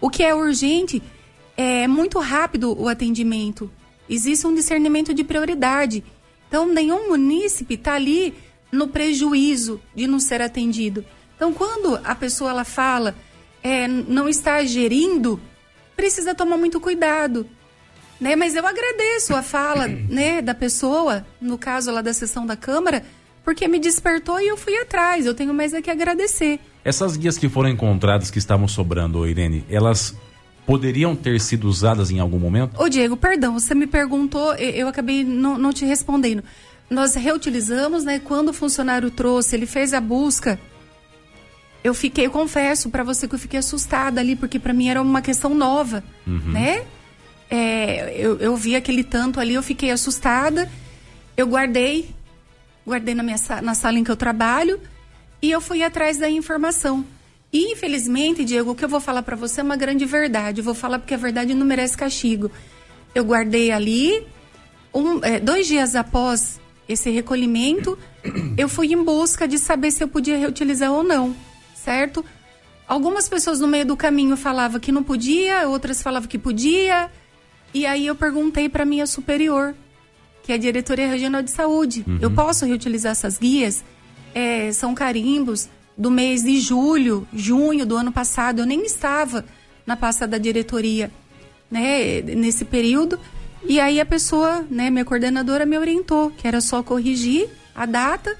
o 0.00 0.08
que 0.08 0.22
é 0.22 0.34
urgente 0.34 1.02
é 1.56 1.86
muito 1.86 2.18
rápido 2.18 2.74
o 2.80 2.88
atendimento. 2.88 3.70
Existe 4.08 4.46
um 4.46 4.54
discernimento 4.54 5.12
de 5.12 5.22
prioridade. 5.22 6.02
Então, 6.48 6.66
nenhum 6.66 7.08
munícipe 7.08 7.74
está 7.74 7.94
ali 7.94 8.34
no 8.72 8.88
prejuízo 8.88 9.80
de 9.94 10.06
não 10.06 10.18
ser 10.18 10.40
atendido. 10.42 11.04
Então, 11.36 11.52
quando 11.52 12.00
a 12.02 12.14
pessoa 12.14 12.50
ela 12.50 12.64
fala 12.64 13.14
é, 13.62 13.86
não 13.86 14.28
está 14.28 14.64
gerindo, 14.64 15.40
precisa 15.96 16.34
tomar 16.34 16.56
muito 16.56 16.80
cuidado. 16.80 17.46
Né? 18.20 18.36
Mas 18.36 18.54
eu 18.54 18.66
agradeço 18.66 19.34
a 19.34 19.42
fala 19.42 19.88
né, 19.88 20.40
da 20.40 20.54
pessoa, 20.54 21.26
no 21.40 21.58
caso 21.58 21.90
lá 21.90 22.02
da 22.02 22.12
sessão 22.12 22.46
da 22.46 22.56
Câmara, 22.56 23.04
porque 23.44 23.68
me 23.68 23.78
despertou 23.78 24.40
e 24.40 24.48
eu 24.48 24.56
fui 24.56 24.74
atrás. 24.76 25.26
Eu 25.26 25.34
tenho 25.34 25.52
mais 25.52 25.74
é 25.74 25.82
que 25.82 25.90
agradecer. 25.90 26.58
Essas 26.84 27.16
guias 27.16 27.36
que 27.36 27.48
foram 27.48 27.68
encontradas 27.68 28.30
que 28.30 28.38
estavam 28.38 28.66
sobrando, 28.66 29.26
Irene, 29.26 29.64
elas 29.68 30.16
poderiam 30.66 31.14
ter 31.14 31.40
sido 31.40 31.68
usadas 31.68 32.10
em 32.10 32.18
algum 32.18 32.38
momento? 32.38 32.80
Ô 32.80 32.88
Diego, 32.88 33.16
perdão, 33.16 33.58
você 33.58 33.74
me 33.74 33.86
perguntou, 33.86 34.54
eu 34.54 34.88
acabei 34.88 35.22
não, 35.22 35.58
não 35.58 35.72
te 35.72 35.84
respondendo. 35.84 36.42
Nós 36.88 37.14
reutilizamos, 37.14 38.04
né? 38.04 38.18
Quando 38.18 38.48
o 38.48 38.52
funcionário 38.52 39.10
trouxe, 39.10 39.56
ele 39.56 39.66
fez 39.66 39.92
a 39.92 40.00
busca. 40.00 40.58
Eu 41.82 41.92
fiquei, 41.92 42.26
eu 42.26 42.30
confesso 42.30 42.88
para 42.88 43.02
você 43.02 43.28
que 43.28 43.34
eu 43.34 43.38
fiquei 43.38 43.58
assustada 43.58 44.20
ali, 44.20 44.36
porque 44.36 44.58
para 44.58 44.72
mim 44.72 44.88
era 44.88 45.02
uma 45.02 45.20
questão 45.20 45.54
nova, 45.54 46.02
uhum. 46.26 46.52
né? 46.52 46.84
É, 47.50 48.14
eu, 48.16 48.38
eu 48.38 48.56
vi 48.56 48.74
aquele 48.74 49.04
tanto 49.04 49.38
ali, 49.38 49.54
eu 49.54 49.62
fiquei 49.62 49.90
assustada. 49.90 50.70
Eu 51.36 51.46
guardei, 51.46 52.14
guardei 52.86 53.14
na, 53.14 53.22
minha, 53.22 53.36
na 53.62 53.74
sala 53.74 53.98
em 53.98 54.04
que 54.04 54.10
eu 54.10 54.16
trabalho 54.16 54.80
e 55.40 55.50
eu 55.50 55.60
fui 55.60 55.82
atrás 55.82 56.18
da 56.18 56.28
informação. 56.28 57.04
E, 57.52 57.72
infelizmente, 57.72 58.44
Diego, 58.44 58.72
o 58.72 58.74
que 58.74 58.84
eu 58.84 58.88
vou 58.88 59.00
falar 59.00 59.22
para 59.22 59.36
você 59.36 59.60
é 59.60 59.64
uma 59.64 59.76
grande 59.76 60.04
verdade. 60.04 60.60
Eu 60.60 60.64
vou 60.64 60.74
falar 60.74 60.98
porque 60.98 61.14
a 61.14 61.18
verdade 61.18 61.54
não 61.54 61.64
merece 61.64 61.96
castigo. 61.96 62.50
Eu 63.14 63.24
guardei 63.24 63.70
ali, 63.70 64.26
um, 64.92 65.22
é, 65.22 65.38
dois 65.38 65.66
dias 65.66 65.94
após 65.94 66.60
esse 66.88 67.10
recolhimento, 67.10 67.96
eu 68.58 68.68
fui 68.68 68.92
em 68.92 69.02
busca 69.02 69.46
de 69.46 69.58
saber 69.58 69.90
se 69.90 70.02
eu 70.02 70.08
podia 70.08 70.36
reutilizar 70.36 70.90
ou 70.90 71.02
não, 71.02 71.34
certo? 71.74 72.24
Algumas 72.86 73.28
pessoas 73.28 73.60
no 73.60 73.68
meio 73.68 73.86
do 73.86 73.96
caminho 73.96 74.36
falavam 74.36 74.80
que 74.80 74.92
não 74.92 75.02
podia, 75.02 75.68
outras 75.68 76.02
falavam 76.02 76.28
que 76.28 76.38
podia. 76.38 77.10
E 77.72 77.86
aí 77.86 78.06
eu 78.06 78.14
perguntei 78.14 78.68
para 78.68 78.84
minha 78.84 79.06
superior, 79.06 79.74
que 80.44 80.52
é 80.52 80.56
a 80.56 80.58
diretoria 80.58 81.08
regional 81.08 81.42
de 81.42 81.50
saúde, 81.50 82.04
uhum. 82.06 82.18
eu 82.20 82.30
posso 82.30 82.66
reutilizar 82.66 83.12
essas 83.12 83.38
guias? 83.38 83.82
É, 84.34 84.70
são 84.72 84.94
carimbos 84.94 85.70
do 85.96 86.10
mês 86.10 86.42
de 86.42 86.60
julho, 86.60 87.26
junho 87.32 87.86
do 87.86 87.96
ano 87.96 88.12
passado. 88.12 88.60
Eu 88.60 88.66
nem 88.66 88.84
estava 88.84 89.44
na 89.86 89.96
pasta 89.96 90.26
da 90.26 90.36
diretoria, 90.36 91.10
né, 91.70 92.20
nesse 92.20 92.64
período. 92.64 93.18
E 93.66 93.80
aí 93.80 93.98
a 93.98 94.04
pessoa, 94.04 94.66
né, 94.70 94.90
minha 94.90 95.04
coordenadora 95.04 95.64
me 95.64 95.78
orientou 95.78 96.30
que 96.30 96.46
era 96.46 96.60
só 96.60 96.82
corrigir 96.82 97.48
a 97.74 97.86
data 97.86 98.36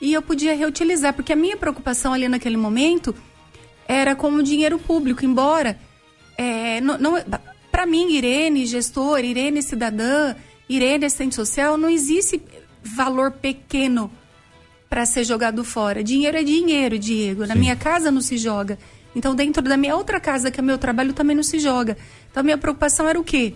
e 0.00 0.12
eu 0.12 0.20
podia 0.20 0.56
reutilizar, 0.56 1.14
porque 1.14 1.32
a 1.32 1.36
minha 1.36 1.56
preocupação 1.56 2.12
ali 2.12 2.28
naquele 2.28 2.56
momento 2.56 3.14
era 3.86 4.16
com 4.16 4.32
o 4.32 4.42
dinheiro 4.42 4.78
público, 4.78 5.24
embora 5.24 5.78
é, 6.36 6.80
não, 6.80 6.98
não 6.98 7.24
para 7.70 7.86
mim, 7.86 8.12
Irene, 8.12 8.66
gestor, 8.66 9.20
Irene, 9.20 9.62
cidadã, 9.62 10.34
Irene, 10.68 11.04
assistente 11.04 11.34
social, 11.34 11.76
não 11.76 11.88
existe 11.88 12.40
valor 12.82 13.32
pequeno 13.32 14.10
para 14.88 15.04
ser 15.06 15.24
jogado 15.24 15.64
fora. 15.64 16.04
Dinheiro 16.04 16.36
é 16.36 16.42
dinheiro, 16.42 16.98
Diego. 16.98 17.46
Na 17.46 17.54
Sim. 17.54 17.60
minha 17.60 17.76
casa 17.76 18.10
não 18.10 18.20
se 18.20 18.38
joga. 18.38 18.78
Então, 19.14 19.34
dentro 19.34 19.62
da 19.62 19.76
minha 19.76 19.94
outra 19.94 20.20
casa, 20.20 20.50
que 20.50 20.60
é 20.60 20.62
meu 20.62 20.78
trabalho, 20.78 21.12
também 21.12 21.36
não 21.36 21.42
se 21.42 21.58
joga. 21.58 21.96
Então, 22.30 22.40
a 22.40 22.44
minha 22.44 22.58
preocupação 22.58 23.08
era 23.08 23.18
o 23.18 23.24
quê? 23.24 23.54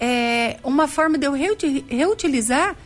É 0.00 0.58
uma 0.64 0.88
forma 0.88 1.18
de 1.18 1.26
eu 1.26 1.32
reutilizar 1.32 2.76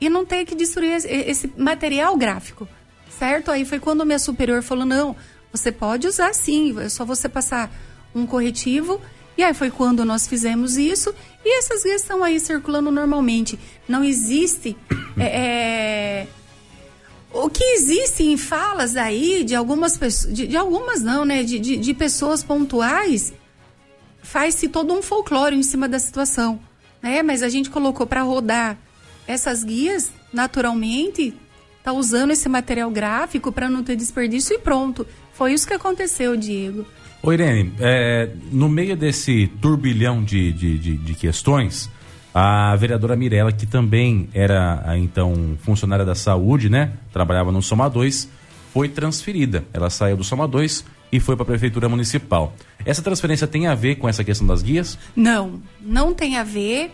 e 0.00 0.08
não 0.08 0.24
ter 0.24 0.44
que 0.44 0.54
destruir 0.54 1.04
esse 1.04 1.52
material 1.56 2.16
gráfico, 2.16 2.66
certo? 3.08 3.50
Aí 3.50 3.64
foi 3.64 3.78
quando 3.78 4.06
minha 4.06 4.18
superior 4.18 4.62
falou: 4.62 4.86
não, 4.86 5.14
você 5.52 5.70
pode 5.70 6.06
usar 6.06 6.32
sim, 6.34 6.74
é 6.80 6.88
só 6.88 7.04
você 7.04 7.28
passar 7.28 7.70
um 8.14 8.26
corretivo. 8.26 9.00
E 9.36 9.42
aí 9.42 9.54
foi 9.54 9.70
quando 9.70 10.04
nós 10.04 10.26
fizemos 10.26 10.76
isso 10.76 11.14
e 11.44 11.58
essas 11.58 11.82
guias 11.82 12.02
estão 12.02 12.22
aí 12.22 12.38
circulando 12.38 12.90
normalmente. 12.90 13.58
Não 13.88 14.04
existe. 14.04 14.76
É, 15.18 15.26
é 15.26 16.26
o 17.32 17.48
que 17.48 17.64
existe 17.64 18.24
em 18.24 18.36
falas 18.36 18.96
aí 18.96 19.42
de 19.42 19.54
algumas 19.54 19.96
pessoas, 19.96 20.34
de, 20.34 20.46
de 20.46 20.56
algumas 20.56 21.02
não, 21.02 21.24
né? 21.24 21.42
De, 21.42 21.58
de, 21.58 21.76
de 21.76 21.94
pessoas 21.94 22.42
pontuais, 22.42 23.32
faz-se 24.22 24.68
todo 24.68 24.92
um 24.92 25.02
folclore 25.02 25.56
em 25.56 25.62
cima 25.62 25.88
da 25.88 25.98
situação, 25.98 26.60
né? 27.02 27.22
Mas 27.22 27.42
a 27.42 27.48
gente 27.48 27.70
colocou 27.70 28.06
para 28.06 28.22
rodar 28.22 28.78
essas 29.26 29.64
guias 29.64 30.10
naturalmente, 30.32 31.34
tá 31.82 31.92
usando 31.92 32.30
esse 32.30 32.48
material 32.48 32.90
gráfico 32.90 33.50
para 33.50 33.68
não 33.68 33.82
ter 33.82 33.96
desperdício 33.96 34.54
e 34.54 34.58
pronto. 34.58 35.06
Foi 35.32 35.52
isso 35.52 35.66
que 35.66 35.74
aconteceu, 35.74 36.36
Diego. 36.36 36.86
Ô 37.22 37.32
Irene, 37.32 37.72
é, 37.78 38.28
no 38.50 38.68
meio 38.68 38.96
desse 38.96 39.46
turbilhão 39.60 40.24
de, 40.24 40.52
de, 40.52 40.76
de, 40.76 40.96
de, 40.96 41.14
questões, 41.14 41.88
a 42.34 42.74
vereadora 42.74 43.14
Mirella, 43.14 43.52
que 43.52 43.64
também 43.64 44.28
era 44.34 44.82
então 44.98 45.56
funcionária 45.60 46.04
da 46.04 46.16
saúde, 46.16 46.68
né? 46.68 46.94
Trabalhava 47.12 47.52
no 47.52 47.62
Soma 47.62 47.88
2, 47.88 48.28
foi 48.72 48.88
transferida. 48.88 49.64
Ela 49.72 49.88
saiu 49.88 50.16
do 50.16 50.24
Soma 50.24 50.48
2 50.48 50.84
e 51.12 51.20
foi 51.20 51.36
para 51.36 51.44
a 51.44 51.46
Prefeitura 51.46 51.88
Municipal. 51.88 52.56
Essa 52.84 53.02
transferência 53.02 53.46
tem 53.46 53.68
a 53.68 53.74
ver 53.76 53.96
com 53.96 54.08
essa 54.08 54.24
questão 54.24 54.44
das 54.44 54.60
guias? 54.60 54.98
Não, 55.14 55.62
não 55.80 56.12
tem 56.12 56.38
a 56.38 56.42
ver. 56.42 56.90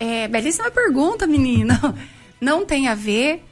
É, 0.00 0.28
belíssima 0.28 0.70
pergunta, 0.70 1.26
menina. 1.26 1.94
Não 2.40 2.64
tem 2.64 2.86
a 2.86 2.94
ver. 2.94 3.42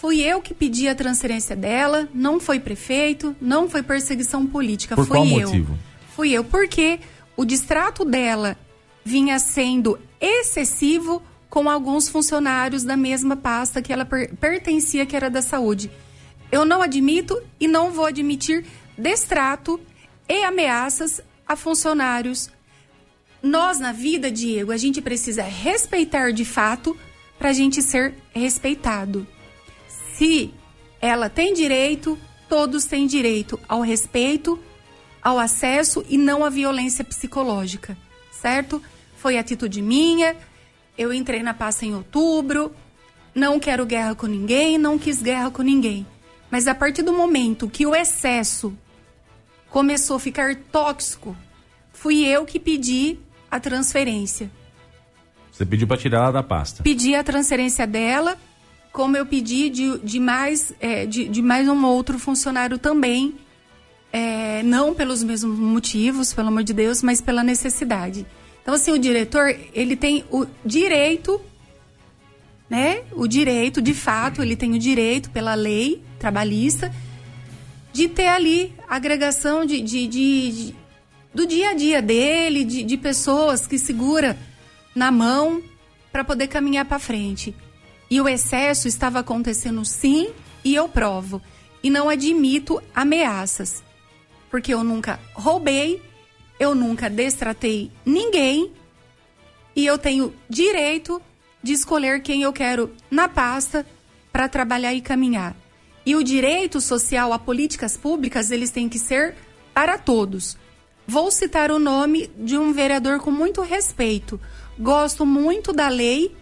Fui 0.00 0.20
eu 0.20 0.42
que 0.42 0.52
pedi 0.52 0.88
a 0.88 0.94
transferência 0.94 1.56
dela, 1.56 2.06
não 2.12 2.38
foi 2.38 2.60
prefeito, 2.60 3.34
não 3.40 3.68
foi 3.68 3.82
perseguição 3.82 4.46
política, 4.46 4.94
Por 4.94 5.06
fui 5.06 5.16
qual 5.16 5.26
eu. 5.26 5.48
motivo? 5.48 5.78
Fui 6.14 6.32
eu, 6.32 6.44
porque 6.44 7.00
o 7.34 7.46
distrato 7.46 8.04
dela 8.04 8.58
vinha 9.02 9.38
sendo 9.38 9.98
excessivo 10.20 11.22
com 11.48 11.70
alguns 11.70 12.10
funcionários 12.10 12.84
da 12.84 12.94
mesma 12.94 13.36
pasta 13.36 13.80
que 13.80 13.90
ela 13.90 14.04
per 14.04 14.34
pertencia, 14.36 15.06
que 15.06 15.16
era 15.16 15.30
da 15.30 15.40
saúde. 15.40 15.90
Eu 16.52 16.66
não 16.66 16.82
admito 16.82 17.42
e 17.58 17.66
não 17.66 17.90
vou 17.90 18.04
admitir 18.04 18.66
destrato 18.98 19.80
e 20.28 20.44
ameaças 20.44 21.22
a 21.48 21.56
funcionários. 21.56 22.50
Nós, 23.42 23.78
na 23.78 23.92
vida, 23.92 24.30
Diego, 24.30 24.72
a 24.72 24.76
gente 24.76 25.00
precisa 25.00 25.42
respeitar 25.42 26.32
de 26.32 26.44
fato 26.44 26.94
para 27.38 27.48
a 27.48 27.52
gente 27.54 27.80
ser 27.80 28.14
respeitado. 28.34 29.26
Se 30.16 30.50
ela 30.98 31.28
tem 31.28 31.52
direito, 31.52 32.18
todos 32.48 32.86
têm 32.86 33.06
direito 33.06 33.60
ao 33.68 33.82
respeito, 33.82 34.58
ao 35.22 35.38
acesso 35.38 36.02
e 36.08 36.16
não 36.16 36.42
à 36.42 36.48
violência 36.48 37.04
psicológica, 37.04 37.98
certo? 38.32 38.82
Foi 39.18 39.36
atitude 39.36 39.82
minha, 39.82 40.34
eu 40.96 41.12
entrei 41.12 41.42
na 41.42 41.52
pasta 41.52 41.84
em 41.84 41.94
outubro, 41.94 42.74
não 43.34 43.60
quero 43.60 43.84
guerra 43.84 44.14
com 44.14 44.26
ninguém, 44.26 44.78
não 44.78 44.98
quis 44.98 45.20
guerra 45.20 45.50
com 45.50 45.60
ninguém. 45.60 46.06
Mas 46.50 46.66
a 46.66 46.74
partir 46.74 47.02
do 47.02 47.12
momento 47.12 47.68
que 47.68 47.84
o 47.84 47.94
excesso 47.94 48.72
começou 49.68 50.16
a 50.16 50.20
ficar 50.20 50.56
tóxico, 50.72 51.36
fui 51.92 52.24
eu 52.24 52.46
que 52.46 52.58
pedi 52.58 53.18
a 53.50 53.60
transferência. 53.60 54.50
Você 55.52 55.66
pediu 55.66 55.86
para 55.86 55.98
tirar 55.98 56.18
ela 56.18 56.32
da 56.32 56.42
pasta? 56.42 56.82
Pedi 56.82 57.14
a 57.14 57.22
transferência 57.22 57.86
dela 57.86 58.38
como 58.96 59.14
eu 59.14 59.26
pedi 59.26 59.68
de, 59.68 59.98
de 59.98 60.18
mais, 60.18 60.72
é, 60.80 61.04
de, 61.04 61.28
de, 61.28 61.42
mais 61.42 61.68
um 61.68 61.84
outro 61.84 62.18
funcionário 62.18 62.78
também, 62.78 63.34
é, 64.10 64.62
não 64.62 64.94
pelos 64.94 65.22
mesmos 65.22 65.58
motivos, 65.58 66.32
pelo 66.32 66.48
amor 66.48 66.62
de 66.62 66.72
Deus, 66.72 67.02
mas 67.02 67.20
pela 67.20 67.42
necessidade. 67.42 68.24
Então, 68.62 68.72
assim, 68.72 68.92
o 68.92 68.98
diretor, 68.98 69.54
ele 69.74 69.96
tem 69.96 70.24
o 70.30 70.46
direito, 70.64 71.38
né? 72.70 73.02
O 73.12 73.26
direito, 73.26 73.82
de 73.82 73.92
fato, 73.92 74.42
ele 74.42 74.56
tem 74.56 74.72
o 74.72 74.78
direito 74.78 75.30
pela 75.30 75.54
lei 75.54 76.02
trabalhista 76.18 76.90
de 77.92 78.08
ter 78.08 78.28
ali 78.28 78.72
agregação 78.88 79.66
de, 79.66 79.82
de, 79.82 80.06
de, 80.06 80.52
de 80.52 80.74
do 81.34 81.46
dia 81.46 81.72
a 81.72 81.74
dia 81.74 82.00
dele, 82.00 82.64
de, 82.64 82.96
pessoas 82.96 83.66
que 83.66 83.78
segura 83.78 84.38
na 84.94 85.12
mão 85.12 85.62
para 86.10 86.24
poder 86.24 86.46
caminhar 86.46 86.86
para 86.86 86.98
frente. 86.98 87.54
E 88.10 88.20
o 88.20 88.28
excesso 88.28 88.86
estava 88.88 89.18
acontecendo 89.20 89.84
sim, 89.84 90.28
e 90.64 90.74
eu 90.74 90.88
provo. 90.88 91.42
E 91.82 91.90
não 91.90 92.08
admito 92.08 92.82
ameaças. 92.94 93.82
Porque 94.50 94.72
eu 94.72 94.84
nunca 94.84 95.20
roubei, 95.34 96.02
eu 96.58 96.74
nunca 96.74 97.10
destratei 97.10 97.90
ninguém, 98.04 98.72
e 99.74 99.84
eu 99.84 99.98
tenho 99.98 100.34
direito 100.48 101.20
de 101.62 101.72
escolher 101.72 102.22
quem 102.22 102.42
eu 102.42 102.52
quero 102.52 102.92
na 103.10 103.28
pasta 103.28 103.86
para 104.32 104.48
trabalhar 104.48 104.94
e 104.94 105.00
caminhar. 105.00 105.54
E 106.04 106.14
o 106.14 106.22
direito 106.22 106.80
social 106.80 107.32
a 107.32 107.38
políticas 107.38 107.96
públicas, 107.96 108.50
eles 108.50 108.70
têm 108.70 108.88
que 108.88 108.98
ser 108.98 109.34
para 109.74 109.98
todos. 109.98 110.56
Vou 111.06 111.30
citar 111.30 111.70
o 111.70 111.78
nome 111.78 112.30
de 112.38 112.56
um 112.56 112.72
vereador 112.72 113.18
com 113.18 113.30
muito 113.30 113.60
respeito. 113.60 114.40
Gosto 114.78 115.26
muito 115.26 115.72
da 115.72 115.88
lei 115.88 116.34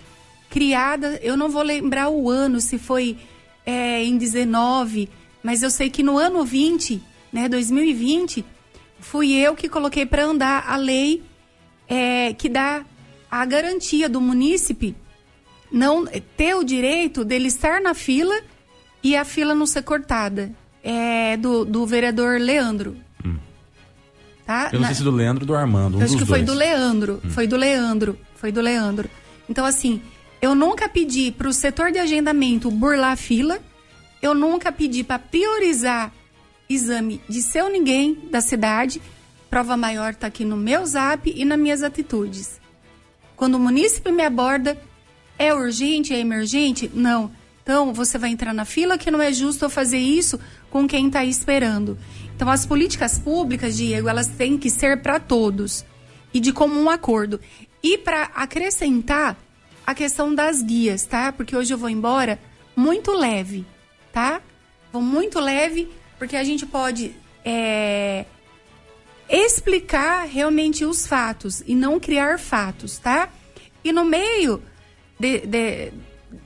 criada, 0.54 1.18
eu 1.20 1.36
não 1.36 1.48
vou 1.48 1.64
lembrar 1.64 2.08
o 2.10 2.30
ano, 2.30 2.60
se 2.60 2.78
foi 2.78 3.16
é, 3.66 4.04
em 4.04 4.16
19, 4.16 5.08
mas 5.42 5.64
eu 5.64 5.68
sei 5.68 5.90
que 5.90 6.00
no 6.00 6.16
ano 6.16 6.44
20, 6.44 7.02
né, 7.32 7.48
2020, 7.48 8.44
fui 9.00 9.32
eu 9.32 9.56
que 9.56 9.68
coloquei 9.68 10.06
para 10.06 10.24
andar 10.24 10.64
a 10.68 10.76
lei 10.76 11.24
é, 11.88 12.32
que 12.34 12.48
dá 12.48 12.84
a 13.28 13.44
garantia 13.44 14.08
do 14.08 14.20
munícipe 14.20 14.94
não 15.72 16.06
ter 16.36 16.54
o 16.54 16.62
direito 16.62 17.24
dele 17.24 17.48
estar 17.48 17.80
na 17.80 17.92
fila 17.92 18.40
e 19.02 19.16
a 19.16 19.24
fila 19.24 19.56
não 19.56 19.66
ser 19.66 19.82
cortada. 19.82 20.52
É 20.84 21.36
do, 21.36 21.64
do 21.64 21.84
vereador 21.84 22.38
Leandro. 22.38 22.96
Hum. 23.24 23.38
Tá? 24.46 24.70
Eu 24.72 24.78
não 24.78 24.86
sei 24.86 24.94
se 24.94 25.02
do 25.02 25.10
Leandro 25.10 25.42
ou 25.42 25.46
do 25.48 25.54
Armando. 25.56 25.98
Um 25.98 26.02
acho 26.02 26.16
que 26.16 26.24
foi 26.24 26.42
dois. 26.42 26.46
do 26.46 26.54
Leandro. 26.54 27.20
Hum. 27.24 27.30
Foi 27.30 27.46
do 27.48 27.56
Leandro. 27.56 28.16
Foi 28.36 28.52
do 28.52 28.60
Leandro. 28.60 29.10
Então, 29.48 29.64
assim, 29.64 30.00
eu 30.44 30.54
nunca 30.54 30.90
pedi 30.90 31.32
para 31.32 31.48
o 31.48 31.54
setor 31.54 31.90
de 31.90 31.98
agendamento 31.98 32.70
burlar 32.70 33.16
fila. 33.16 33.62
Eu 34.20 34.34
nunca 34.34 34.70
pedi 34.70 35.02
para 35.02 35.18
priorizar 35.18 36.12
exame 36.68 37.18
de 37.26 37.40
seu 37.40 37.70
ninguém 37.70 38.28
da 38.30 38.42
cidade. 38.42 39.00
Prova 39.48 39.74
maior 39.74 40.12
está 40.12 40.26
aqui 40.26 40.44
no 40.44 40.54
meu 40.54 40.84
zap 40.84 41.32
e 41.34 41.46
nas 41.46 41.58
minhas 41.58 41.82
atitudes. 41.82 42.60
Quando 43.34 43.54
o 43.54 43.58
munícipe 43.58 44.12
me 44.12 44.22
aborda, 44.22 44.78
é 45.38 45.54
urgente, 45.54 46.12
é 46.12 46.18
emergente? 46.18 46.90
Não. 46.92 47.30
Então, 47.62 47.94
você 47.94 48.18
vai 48.18 48.28
entrar 48.28 48.52
na 48.52 48.66
fila 48.66 48.98
que 48.98 49.10
não 49.10 49.22
é 49.22 49.32
justo 49.32 49.64
eu 49.64 49.70
fazer 49.70 49.98
isso 49.98 50.38
com 50.70 50.86
quem 50.86 51.06
está 51.06 51.24
esperando. 51.24 51.96
Então, 52.36 52.50
as 52.50 52.66
políticas 52.66 53.18
públicas, 53.18 53.78
Diego, 53.78 54.10
elas 54.10 54.26
têm 54.26 54.58
que 54.58 54.68
ser 54.68 55.00
para 55.00 55.18
todos 55.18 55.86
e 56.34 56.38
de 56.38 56.52
comum 56.52 56.90
acordo. 56.90 57.40
E 57.82 57.96
para 57.96 58.24
acrescentar, 58.34 59.38
a 59.86 59.94
questão 59.94 60.34
das 60.34 60.62
guias, 60.62 61.04
tá? 61.04 61.32
Porque 61.32 61.56
hoje 61.56 61.72
eu 61.72 61.78
vou 61.78 61.90
embora 61.90 62.38
muito 62.74 63.12
leve, 63.12 63.66
tá? 64.12 64.40
Vou 64.92 65.02
muito 65.02 65.38
leve, 65.40 65.88
porque 66.18 66.36
a 66.36 66.44
gente 66.44 66.64
pode 66.64 67.14
é, 67.44 68.24
explicar 69.28 70.26
realmente 70.26 70.84
os 70.84 71.06
fatos 71.06 71.62
e 71.66 71.74
não 71.74 72.00
criar 72.00 72.38
fatos, 72.38 72.98
tá? 72.98 73.28
E 73.82 73.92
no 73.92 74.04
meio 74.04 74.62
de, 75.18 75.40
de, 75.40 75.92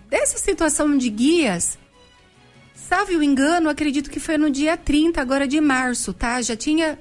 dessa 0.09 0.39
situação 0.39 0.97
de 0.97 1.09
guias, 1.09 1.79
salve 2.75 3.17
o 3.17 3.23
engano, 3.23 3.69
acredito 3.69 4.11
que 4.11 4.19
foi 4.19 4.37
no 4.37 4.51
dia 4.51 4.77
30 4.77 5.21
agora 5.21 5.47
de 5.47 5.61
março, 5.61 6.13
tá? 6.13 6.41
Já 6.43 6.57
tinha 6.57 6.99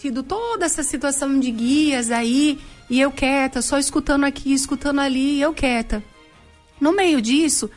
tido 0.00 0.22
toda 0.22 0.64
essa 0.64 0.82
situação 0.82 1.38
de 1.38 1.50
guias 1.50 2.10
aí 2.10 2.58
e 2.88 3.00
eu 3.00 3.12
quieta, 3.12 3.60
só 3.60 3.78
escutando 3.78 4.24
aqui, 4.24 4.52
escutando 4.52 5.00
ali, 5.00 5.36
e 5.36 5.40
eu 5.42 5.52
quieta. 5.52 6.02
No 6.80 6.92
meio 6.92 7.20
disso, 7.20 7.70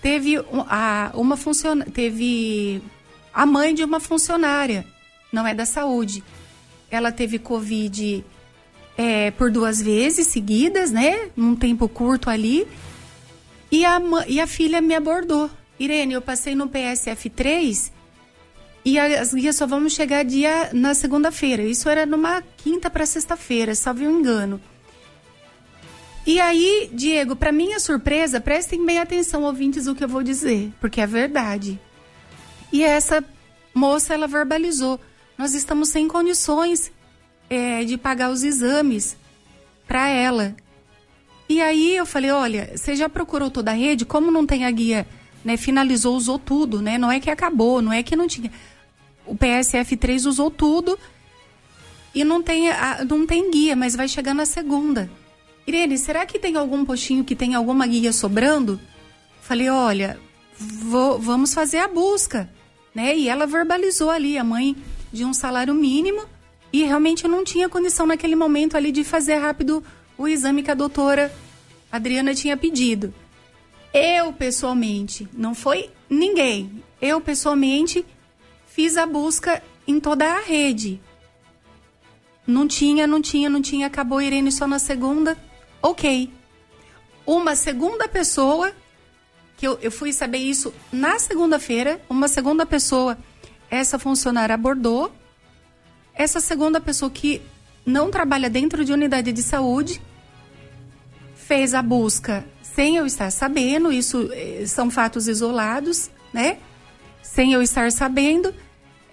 teve 0.00 0.36
a, 0.68 1.10
uma 1.14 1.36
funciona, 1.36 1.84
teve 1.84 2.80
a 3.34 3.44
mãe 3.44 3.74
de 3.74 3.82
uma 3.82 3.98
funcionária, 3.98 4.86
não 5.32 5.46
é 5.46 5.52
da 5.52 5.66
saúde. 5.66 6.22
Ela 6.88 7.10
teve 7.10 7.38
Covid 7.38 8.24
é, 8.96 9.32
por 9.32 9.50
duas 9.50 9.82
vezes 9.82 10.28
seguidas, 10.28 10.92
né? 10.92 11.30
Num 11.36 11.56
tempo 11.56 11.88
curto 11.88 12.30
ali. 12.30 12.66
E 13.70 13.84
a, 13.84 14.00
e 14.28 14.40
a 14.40 14.46
filha 14.46 14.80
me 14.80 14.94
abordou. 14.94 15.50
Irene, 15.78 16.14
eu 16.14 16.22
passei 16.22 16.54
no 16.54 16.68
PSF 16.68 17.28
3 17.28 17.95
e 18.86 19.00
as 19.00 19.34
guias 19.34 19.56
só 19.56 19.66
vão 19.66 19.88
chegar 19.88 20.24
dia 20.24 20.70
na 20.72 20.94
segunda-feira. 20.94 21.60
Isso 21.64 21.88
era 21.88 22.06
numa 22.06 22.40
quinta 22.56 22.88
para 22.88 23.04
sexta-feira, 23.04 23.74
salve 23.74 24.06
um 24.06 24.20
engano. 24.20 24.60
E 26.24 26.38
aí, 26.38 26.88
Diego, 26.92 27.34
para 27.34 27.50
minha 27.50 27.80
surpresa, 27.80 28.40
prestem 28.40 28.86
bem 28.86 29.00
atenção, 29.00 29.42
ouvintes, 29.42 29.88
o 29.88 29.94
que 29.96 30.04
eu 30.04 30.08
vou 30.08 30.22
dizer, 30.22 30.72
porque 30.80 31.00
é 31.00 31.06
verdade. 31.06 31.80
E 32.72 32.84
essa 32.84 33.24
moça, 33.74 34.14
ela 34.14 34.28
verbalizou: 34.28 35.00
nós 35.36 35.52
estamos 35.52 35.88
sem 35.88 36.06
condições 36.06 36.92
é, 37.50 37.82
de 37.82 37.98
pagar 37.98 38.30
os 38.30 38.44
exames 38.44 39.16
para 39.88 40.08
ela. 40.08 40.54
E 41.48 41.60
aí 41.60 41.96
eu 41.96 42.06
falei: 42.06 42.30
olha, 42.30 42.70
você 42.76 42.94
já 42.94 43.08
procurou 43.08 43.50
toda 43.50 43.72
a 43.72 43.74
rede? 43.74 44.04
Como 44.04 44.30
não 44.30 44.46
tem 44.46 44.64
a 44.64 44.70
guia, 44.70 45.08
né? 45.44 45.56
Finalizou, 45.56 46.14
usou 46.16 46.38
tudo, 46.38 46.80
né? 46.80 46.96
Não 46.98 47.10
é 47.10 47.18
que 47.18 47.28
acabou, 47.28 47.82
não 47.82 47.92
é 47.92 48.00
que 48.04 48.14
não 48.14 48.28
tinha 48.28 48.52
o 49.26 49.34
PSF3 49.34 50.26
usou 50.26 50.50
tudo 50.50 50.98
e 52.14 52.24
não 52.24 52.42
tem, 52.42 52.64
não 53.08 53.26
tem 53.26 53.50
guia, 53.50 53.76
mas 53.76 53.94
vai 53.94 54.08
chegar 54.08 54.34
na 54.34 54.46
segunda. 54.46 55.10
Irene, 55.66 55.98
será 55.98 56.24
que 56.24 56.38
tem 56.38 56.56
algum 56.56 56.84
postinho 56.84 57.24
que 57.24 57.34
tem 57.34 57.54
alguma 57.54 57.86
guia 57.86 58.12
sobrando? 58.12 58.80
Falei, 59.42 59.68
olha, 59.68 60.18
vou, 60.58 61.18
vamos 61.18 61.52
fazer 61.52 61.78
a 61.78 61.88
busca, 61.88 62.48
né? 62.94 63.16
E 63.16 63.28
ela 63.28 63.46
verbalizou 63.46 64.10
ali 64.10 64.38
a 64.38 64.44
mãe 64.44 64.76
de 65.12 65.24
um 65.24 65.34
salário 65.34 65.74
mínimo 65.74 66.22
e 66.72 66.84
realmente 66.84 67.26
não 67.26 67.44
tinha 67.44 67.68
condição 67.68 68.06
naquele 68.06 68.36
momento 68.36 68.76
ali 68.76 68.92
de 68.92 69.04
fazer 69.04 69.36
rápido 69.36 69.82
o 70.16 70.26
exame 70.26 70.62
que 70.62 70.70
a 70.70 70.74
doutora 70.74 71.32
Adriana 71.90 72.34
tinha 72.34 72.56
pedido. 72.56 73.12
Eu 73.92 74.32
pessoalmente, 74.32 75.28
não 75.32 75.54
foi 75.54 75.90
ninguém, 76.08 76.82
eu 77.00 77.20
pessoalmente 77.20 78.04
fiz 78.76 78.98
a 78.98 79.06
busca 79.06 79.62
em 79.88 79.98
toda 79.98 80.26
a 80.26 80.40
rede. 80.42 81.00
Não 82.46 82.68
tinha, 82.68 83.06
não 83.06 83.22
tinha, 83.22 83.48
não 83.48 83.62
tinha, 83.62 83.86
acabou 83.86 84.20
Irene 84.20 84.52
só 84.52 84.66
na 84.66 84.78
segunda. 84.78 85.34
Ok. 85.80 86.30
Uma 87.24 87.56
segunda 87.56 88.06
pessoa, 88.06 88.70
que 89.56 89.66
eu, 89.66 89.78
eu 89.80 89.90
fui 89.90 90.12
saber 90.12 90.36
isso 90.36 90.74
na 90.92 91.18
segunda-feira, 91.18 92.02
uma 92.06 92.28
segunda 92.28 92.66
pessoa, 92.66 93.16
essa 93.70 93.98
funcionária 93.98 94.54
abordou. 94.54 95.10
Essa 96.12 96.38
segunda 96.38 96.78
pessoa 96.78 97.10
que 97.10 97.40
não 97.86 98.10
trabalha 98.10 98.50
dentro 98.50 98.84
de 98.84 98.92
unidade 98.92 99.32
de 99.32 99.42
saúde 99.42 100.02
fez 101.34 101.72
a 101.72 101.80
busca 101.80 102.44
sem 102.60 102.96
eu 102.96 103.06
estar 103.06 103.30
sabendo, 103.30 103.90
isso 103.90 104.28
eh, 104.34 104.64
são 104.66 104.90
fatos 104.90 105.28
isolados, 105.28 106.10
né? 106.30 106.58
Sem 107.22 107.54
eu 107.54 107.62
estar 107.62 107.90
sabendo, 107.90 108.54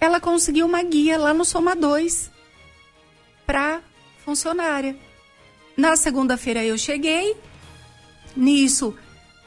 ela 0.04 0.20
conseguiu 0.20 0.66
uma 0.66 0.82
guia 0.82 1.16
lá 1.16 1.32
no 1.32 1.44
Soma 1.44 1.74
2 1.74 2.30
para 3.46 3.80
funcionária. 4.24 4.96
Na 5.76 5.96
segunda-feira 5.96 6.62
eu 6.62 6.76
cheguei, 6.76 7.34
nisso 8.36 8.94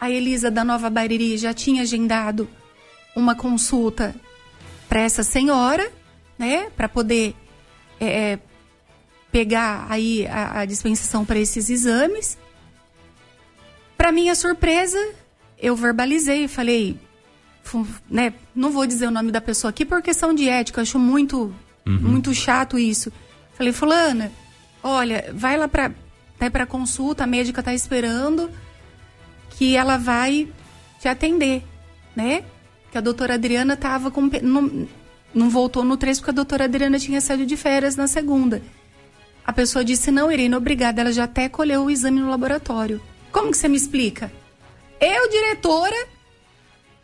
a 0.01 0.09
Elisa 0.09 0.49
da 0.49 0.63
Nova 0.63 0.89
Bariri 0.89 1.37
já 1.37 1.53
tinha 1.53 1.83
agendado 1.83 2.49
uma 3.15 3.35
consulta 3.35 4.15
para 4.89 5.01
essa 5.01 5.23
senhora, 5.23 5.91
né, 6.37 6.71
para 6.75 6.89
poder 6.89 7.35
é, 7.99 8.39
pegar 9.31 9.85
aí 9.89 10.25
a, 10.25 10.61
a 10.61 10.65
dispensação 10.65 11.23
para 11.23 11.39
esses 11.39 11.69
exames. 11.69 12.37
Para 13.95 14.11
minha 14.11 14.33
surpresa, 14.33 15.13
eu 15.59 15.75
verbalizei 15.75 16.47
falei, 16.47 16.99
né, 18.09 18.33
não 18.55 18.71
vou 18.71 18.85
dizer 18.85 19.07
o 19.07 19.11
nome 19.11 19.31
da 19.31 19.41
pessoa 19.41 19.69
aqui 19.69 19.85
por 19.85 20.01
questão 20.01 20.33
de 20.33 20.47
ética, 20.47 20.81
acho 20.81 20.99
muito, 20.99 21.53
uhum. 21.85 21.99
muito 21.99 22.33
chato 22.33 22.77
isso. 22.77 23.11
Falei, 23.53 23.73
fulana, 23.73 24.31
olha, 24.83 25.31
vai 25.33 25.57
lá 25.57 25.67
para 25.67 25.91
né, 26.39 26.49
para 26.49 26.65
consulta, 26.65 27.23
a 27.23 27.27
médica 27.27 27.63
tá 27.63 27.73
esperando 27.73 28.49
que 29.51 29.75
ela 29.75 29.97
vai 29.97 30.47
te 30.99 31.07
atender, 31.07 31.63
né? 32.15 32.43
Que 32.91 32.97
a 32.97 33.01
doutora 33.01 33.33
Adriana 33.33 33.75
tava 33.75 34.11
com 34.11 34.29
não, 34.41 34.87
não 35.33 35.49
voltou 35.49 35.83
no 35.83 35.97
3 35.97 36.19
porque 36.19 36.29
a 36.29 36.33
doutora 36.33 36.65
Adriana 36.65 36.99
tinha 36.99 37.19
saído 37.19 37.45
de 37.45 37.57
férias 37.57 37.95
na 37.95 38.07
segunda. 38.07 38.61
A 39.45 39.51
pessoa 39.51 39.83
disse: 39.83 40.11
"Não, 40.11 40.31
Irene, 40.31 40.55
obrigada, 40.55 41.01
ela 41.01 41.11
já 41.11 41.23
até 41.23 41.49
colheu 41.49 41.85
o 41.85 41.91
exame 41.91 42.19
no 42.19 42.29
laboratório". 42.29 43.01
Como 43.31 43.51
que 43.51 43.57
você 43.57 43.67
me 43.67 43.77
explica? 43.77 44.31
Eu, 44.99 45.29
diretora, 45.29 46.07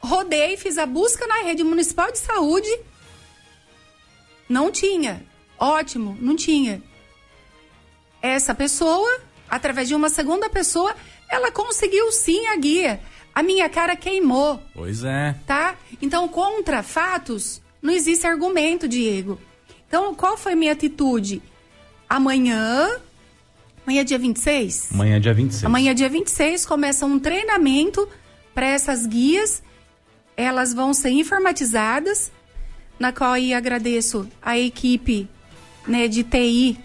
rodei, 0.03 0.57
fiz 0.57 0.77
a 0.77 0.85
busca 0.85 1.25
na 1.25 1.43
rede 1.43 1.63
municipal 1.63 2.11
de 2.11 2.19
saúde. 2.19 2.69
Não 4.49 4.71
tinha. 4.71 5.23
Ótimo, 5.57 6.17
não 6.19 6.35
tinha. 6.35 6.81
Essa 8.21 8.53
pessoa, 8.53 9.21
através 9.49 9.87
de 9.87 9.95
uma 9.95 10.09
segunda 10.09 10.49
pessoa, 10.49 10.95
ela 11.29 11.51
conseguiu 11.51 12.11
sim 12.11 12.47
a 12.47 12.55
guia. 12.57 13.01
A 13.33 13.41
minha 13.41 13.67
cara 13.69 13.95
queimou. 13.95 14.61
Pois 14.73 15.03
é. 15.03 15.35
Tá? 15.47 15.75
Então, 16.01 16.27
contra 16.27 16.83
fatos, 16.83 17.61
não 17.81 17.93
existe 17.93 18.27
argumento, 18.27 18.87
Diego. 18.87 19.39
Então, 19.87 20.13
qual 20.13 20.37
foi 20.37 20.53
a 20.53 20.55
minha 20.55 20.71
atitude? 20.71 21.41
Amanhã 22.07 22.99
Amanhã 23.85 24.01
é 24.01 24.03
dia 24.03 24.17
26? 24.17 24.91
Amanhã 24.93 25.17
é 25.17 25.19
dia 25.19 25.33
26. 25.33 25.65
Amanhã 25.65 25.91
é 25.91 25.93
dia 25.93 26.09
26 26.09 26.65
começa 26.65 27.05
um 27.05 27.19
treinamento 27.19 28.07
para 28.53 28.65
essas 28.65 29.05
guias. 29.05 29.61
Elas 30.35 30.73
vão 30.73 30.93
ser 30.93 31.09
informatizadas, 31.09 32.31
na 32.99 33.11
qual 33.11 33.33
aí 33.33 33.53
agradeço 33.53 34.27
a 34.41 34.57
equipe 34.57 35.27
né, 35.87 36.07
de 36.07 36.23
TI 36.23 36.79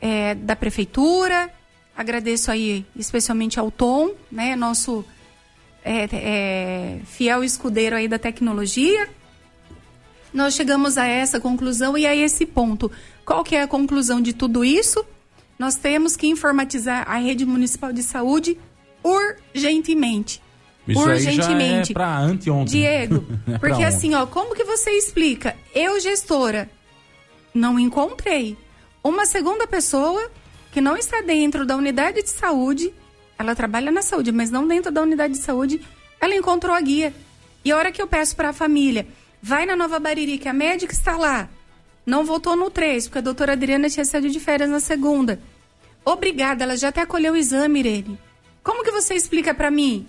é, 0.00 0.34
da 0.34 0.54
prefeitura, 0.54 1.50
agradeço 1.96 2.50
aí 2.50 2.84
especialmente 2.94 3.58
ao 3.58 3.70
Tom, 3.70 4.12
né, 4.30 4.54
nosso 4.54 5.04
é, 5.84 6.08
é, 6.12 7.00
fiel 7.04 7.42
escudeiro 7.42 7.96
aí 7.96 8.08
da 8.08 8.18
tecnologia. 8.18 9.08
Nós 10.32 10.54
chegamos 10.54 10.98
a 10.98 11.06
essa 11.06 11.40
conclusão 11.40 11.96
e 11.96 12.06
a 12.06 12.14
esse 12.14 12.44
ponto. 12.44 12.90
Qual 13.24 13.42
que 13.42 13.56
é 13.56 13.62
a 13.62 13.68
conclusão 13.68 14.20
de 14.20 14.32
tudo 14.32 14.64
isso? 14.64 15.04
Nós 15.58 15.76
temos 15.76 16.16
que 16.16 16.26
informatizar 16.26 17.08
a 17.08 17.16
rede 17.16 17.46
municipal 17.46 17.92
de 17.92 18.02
saúde 18.02 18.58
urgentemente. 19.02 20.42
Isso 20.86 21.00
urgentemente. 21.00 21.92
Aí 21.96 22.04
já 22.04 22.20
é 22.20 22.24
anteontem. 22.24 22.80
Diego, 22.80 23.24
é 23.52 23.58
porque 23.58 23.82
assim, 23.82 24.14
ó, 24.14 24.26
como 24.26 24.54
que 24.54 24.64
você 24.64 24.90
explica? 24.90 25.56
Eu, 25.74 25.98
gestora, 26.00 26.68
não 27.52 27.78
encontrei 27.78 28.56
uma 29.02 29.24
segunda 29.24 29.66
pessoa 29.66 30.30
que 30.72 30.80
não 30.80 30.96
está 30.96 31.20
dentro 31.20 31.64
da 31.64 31.76
unidade 31.76 32.22
de 32.22 32.30
saúde, 32.30 32.92
ela 33.38 33.54
trabalha 33.54 33.90
na 33.90 34.02
saúde, 34.02 34.32
mas 34.32 34.50
não 34.50 34.66
dentro 34.66 34.92
da 34.92 35.02
unidade 35.02 35.34
de 35.34 35.40
saúde, 35.40 35.80
ela 36.20 36.34
encontrou 36.34 36.74
a 36.74 36.80
guia. 36.80 37.14
E 37.64 37.72
a 37.72 37.76
hora 37.76 37.92
que 37.92 38.00
eu 38.00 38.06
peço 38.06 38.36
para 38.36 38.50
a 38.50 38.52
família, 38.52 39.06
vai 39.42 39.64
na 39.64 39.76
Nova 39.76 39.98
Bariri, 39.98 40.38
que 40.38 40.48
a 40.48 40.52
médica 40.52 40.92
está 40.92 41.16
lá, 41.16 41.48
não 42.04 42.24
voltou 42.24 42.56
no 42.56 42.70
3, 42.70 43.08
porque 43.08 43.18
a 43.18 43.22
doutora 43.22 43.52
Adriana 43.52 43.88
tinha 43.88 44.04
saído 44.04 44.28
de 44.28 44.38
férias 44.38 44.68
na 44.68 44.80
segunda. 44.80 45.40
Obrigada, 46.04 46.64
ela 46.64 46.76
já 46.76 46.88
até 46.88 47.00
acolheu 47.00 47.32
o 47.32 47.36
exame, 47.36 47.80
Irene. 47.80 48.18
Como 48.62 48.84
que 48.84 48.90
você 48.90 49.14
explica 49.14 49.54
para 49.54 49.70
mim? 49.70 50.06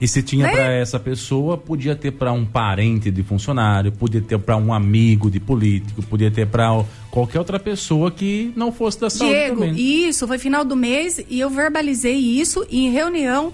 E 0.00 0.08
se 0.08 0.22
tinha 0.22 0.46
né? 0.46 0.52
para 0.52 0.72
essa 0.72 0.98
pessoa, 0.98 1.58
podia 1.58 1.94
ter 1.94 2.12
para 2.12 2.32
um 2.32 2.46
parente 2.46 3.10
de 3.10 3.22
funcionário, 3.22 3.92
podia 3.92 4.22
ter 4.22 4.38
para 4.38 4.56
um 4.56 4.72
amigo 4.72 5.30
de 5.30 5.38
político, 5.38 6.02
podia 6.02 6.30
ter 6.30 6.46
para 6.46 6.84
qualquer 7.10 7.38
outra 7.38 7.60
pessoa 7.60 8.10
que 8.10 8.50
não 8.56 8.72
fosse 8.72 8.98
da 8.98 9.10
saúde 9.10 9.34
Diego, 9.34 9.60
também. 9.60 10.08
isso 10.08 10.26
foi 10.26 10.38
final 10.38 10.64
do 10.64 10.74
mês 10.74 11.22
e 11.28 11.38
eu 11.38 11.50
verbalizei 11.50 12.16
isso 12.16 12.66
em 12.70 12.90
reunião 12.90 13.52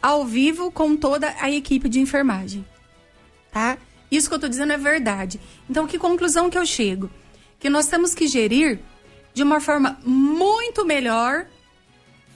ao 0.00 0.24
vivo 0.24 0.70
com 0.70 0.96
toda 0.96 1.34
a 1.40 1.50
equipe 1.50 1.88
de 1.88 1.98
enfermagem. 1.98 2.64
Tá? 3.50 3.76
Isso 4.08 4.28
que 4.28 4.34
eu 4.34 4.38
estou 4.38 4.48
dizendo 4.48 4.72
é 4.72 4.78
verdade. 4.78 5.40
Então, 5.68 5.86
que 5.86 5.98
conclusão 5.98 6.48
que 6.48 6.56
eu 6.56 6.64
chego? 6.64 7.10
Que 7.58 7.68
nós 7.68 7.88
temos 7.88 8.14
que 8.14 8.28
gerir 8.28 8.78
de 9.34 9.42
uma 9.42 9.60
forma 9.60 9.98
muito 10.04 10.86
melhor 10.86 11.46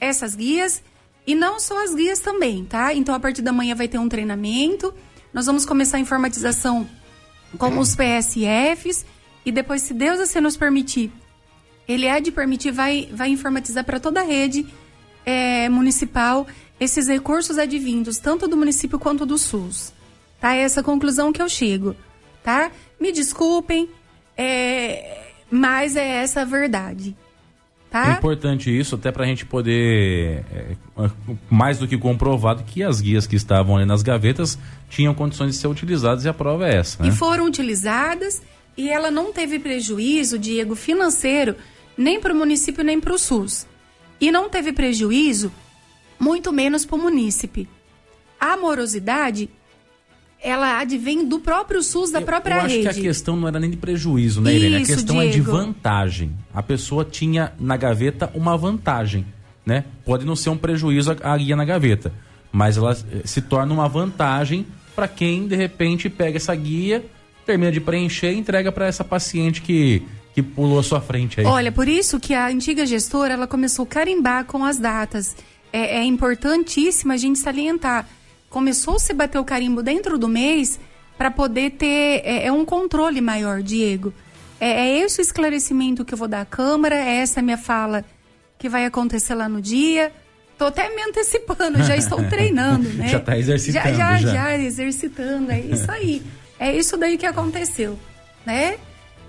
essas 0.00 0.34
guias 0.34 0.82
e 1.26 1.34
não 1.34 1.60
só 1.60 1.84
as 1.84 1.94
guias 1.94 2.20
também, 2.20 2.64
tá? 2.64 2.92
Então, 2.94 3.14
a 3.14 3.20
partir 3.20 3.42
da 3.42 3.52
manhã 3.52 3.74
vai 3.74 3.88
ter 3.88 3.98
um 3.98 4.08
treinamento. 4.08 4.92
Nós 5.32 5.46
vamos 5.46 5.64
começar 5.64 5.96
a 5.96 6.00
informatização 6.00 6.88
com 7.58 7.78
os 7.78 7.94
PSFs 7.94 9.04
e 9.44 9.52
depois, 9.52 9.82
se 9.82 9.94
Deus 9.94 10.18
assim 10.20 10.40
nos 10.40 10.56
permitir, 10.56 11.12
ele 11.86 12.06
é 12.06 12.20
de 12.20 12.30
permitir, 12.30 12.70
vai, 12.70 13.08
vai 13.12 13.28
informatizar 13.28 13.84
para 13.84 14.00
toda 14.00 14.20
a 14.20 14.24
rede 14.24 14.66
é, 15.24 15.68
municipal 15.68 16.46
esses 16.78 17.06
recursos 17.08 17.58
advindos, 17.58 18.18
tanto 18.18 18.48
do 18.48 18.56
município 18.56 18.98
quanto 18.98 19.24
do 19.24 19.38
SUS. 19.38 19.92
Tá? 20.40 20.54
É 20.54 20.62
essa 20.62 20.82
conclusão 20.82 21.32
que 21.32 21.40
eu 21.40 21.48
chego, 21.48 21.94
tá? 22.42 22.72
Me 22.98 23.12
desculpem, 23.12 23.88
é... 24.36 25.30
mas 25.50 25.94
é 25.94 26.04
essa 26.04 26.42
a 26.42 26.44
verdade. 26.44 27.16
Tá? 27.92 28.08
É 28.08 28.12
importante 28.12 28.74
isso, 28.74 28.94
até 28.94 29.12
para 29.12 29.24
a 29.24 29.26
gente 29.26 29.44
poder, 29.44 30.42
é, 30.50 30.76
mais 31.50 31.78
do 31.78 31.86
que 31.86 31.98
comprovado, 31.98 32.64
que 32.64 32.82
as 32.82 33.02
guias 33.02 33.26
que 33.26 33.36
estavam 33.36 33.76
ali 33.76 33.84
nas 33.84 34.02
gavetas 34.02 34.58
tinham 34.88 35.12
condições 35.12 35.52
de 35.52 35.58
ser 35.58 35.68
utilizadas 35.68 36.24
e 36.24 36.28
a 36.28 36.32
prova 36.32 36.66
é 36.66 36.76
essa. 36.76 37.02
Né? 37.02 37.10
E 37.10 37.12
foram 37.12 37.44
utilizadas 37.44 38.40
e 38.78 38.88
ela 38.88 39.10
não 39.10 39.30
teve 39.30 39.58
prejuízo, 39.58 40.38
Diego, 40.38 40.74
financeiro, 40.74 41.54
nem 41.94 42.18
para 42.18 42.32
o 42.32 42.36
município 42.36 42.82
nem 42.82 42.98
para 42.98 43.12
o 43.12 43.18
SUS. 43.18 43.66
E 44.18 44.32
não 44.32 44.48
teve 44.48 44.72
prejuízo, 44.72 45.52
muito 46.18 46.50
menos 46.50 46.86
para 46.86 46.96
o 46.96 46.98
município. 46.98 47.68
A 48.40 48.56
morosidade 48.56 49.50
ela 50.42 50.80
advém 50.80 51.26
do 51.26 51.38
próprio 51.38 51.82
SUS, 51.82 52.10
da 52.10 52.20
própria 52.20 52.54
eu, 52.54 52.60
eu 52.60 52.66
rede. 52.66 52.88
acho 52.88 53.00
que 53.00 53.06
a 53.06 53.08
questão 53.08 53.36
não 53.36 53.46
era 53.46 53.60
nem 53.60 53.70
de 53.70 53.76
prejuízo, 53.76 54.40
né, 54.40 54.54
Irene? 54.54 54.82
Isso, 54.82 54.92
a 54.92 54.96
questão 54.96 55.16
Diego. 55.16 55.30
é 55.30 55.32
de 55.32 55.40
vantagem. 55.40 56.32
A 56.52 56.62
pessoa 56.62 57.04
tinha 57.04 57.52
na 57.60 57.76
gaveta 57.76 58.30
uma 58.34 58.56
vantagem, 58.56 59.24
né? 59.64 59.84
Pode 60.04 60.24
não 60.24 60.34
ser 60.34 60.50
um 60.50 60.56
prejuízo 60.56 61.12
a, 61.12 61.32
a 61.32 61.36
guia 61.36 61.54
na 61.54 61.64
gaveta, 61.64 62.12
mas 62.50 62.76
ela 62.76 62.92
eh, 62.92 63.22
se 63.24 63.40
torna 63.40 63.72
uma 63.72 63.88
vantagem 63.88 64.66
para 64.96 65.06
quem 65.06 65.46
de 65.46 65.54
repente 65.54 66.10
pega 66.10 66.36
essa 66.36 66.54
guia, 66.54 67.04
termina 67.46 67.70
de 67.70 67.80
preencher 67.80 68.32
e 68.32 68.38
entrega 68.38 68.72
para 68.72 68.86
essa 68.86 69.04
paciente 69.04 69.62
que 69.62 70.02
que 70.34 70.42
pulou 70.42 70.78
à 70.78 70.82
sua 70.82 70.98
frente 70.98 71.40
aí. 71.40 71.46
Olha, 71.46 71.70
por 71.70 71.86
isso 71.86 72.18
que 72.18 72.32
a 72.32 72.46
antiga 72.48 72.86
gestora 72.86 73.34
ela 73.34 73.46
começou 73.46 73.82
a 73.82 73.86
carimbar 73.86 74.46
com 74.46 74.64
as 74.64 74.78
datas. 74.78 75.36
É, 75.70 75.98
é 75.98 76.04
importantíssimo 76.04 77.12
a 77.12 77.18
gente 77.18 77.38
salientar 77.38 78.08
começou 78.52 78.96
a 78.96 78.98
se 78.98 79.14
bater 79.14 79.38
o 79.38 79.44
carimbo 79.44 79.82
dentro 79.82 80.18
do 80.18 80.28
mês 80.28 80.78
para 81.16 81.30
poder 81.30 81.70
ter 81.70 82.20
é, 82.22 82.46
é, 82.46 82.52
um 82.52 82.64
controle 82.64 83.20
maior, 83.20 83.62
Diego. 83.62 84.12
É, 84.60 84.70
é 84.70 84.98
esse 84.98 85.20
o 85.20 85.22
esclarecimento 85.22 86.04
que 86.04 86.12
eu 86.12 86.18
vou 86.18 86.28
dar 86.28 86.42
à 86.42 86.44
Câmara, 86.44 86.94
é 86.94 87.16
essa 87.16 87.40
a 87.40 87.42
minha 87.42 87.56
fala 87.56 88.04
que 88.58 88.68
vai 88.68 88.84
acontecer 88.84 89.34
lá 89.34 89.48
no 89.48 89.60
dia. 89.60 90.12
Tô 90.58 90.66
até 90.66 90.94
me 90.94 91.02
antecipando, 91.02 91.82
já 91.82 91.96
estou 91.96 92.22
treinando, 92.28 92.88
né? 92.90 93.08
Já 93.08 93.18
está 93.18 93.38
exercitando. 93.38 93.84
Já, 93.88 93.92
já, 93.92 94.16
já, 94.18 94.32
já, 94.32 94.58
exercitando, 94.58 95.50
é 95.50 95.60
isso 95.60 95.90
aí. 95.90 96.22
é 96.60 96.76
isso 96.76 96.96
daí 96.96 97.16
que 97.16 97.26
aconteceu, 97.26 97.98
né? 98.44 98.76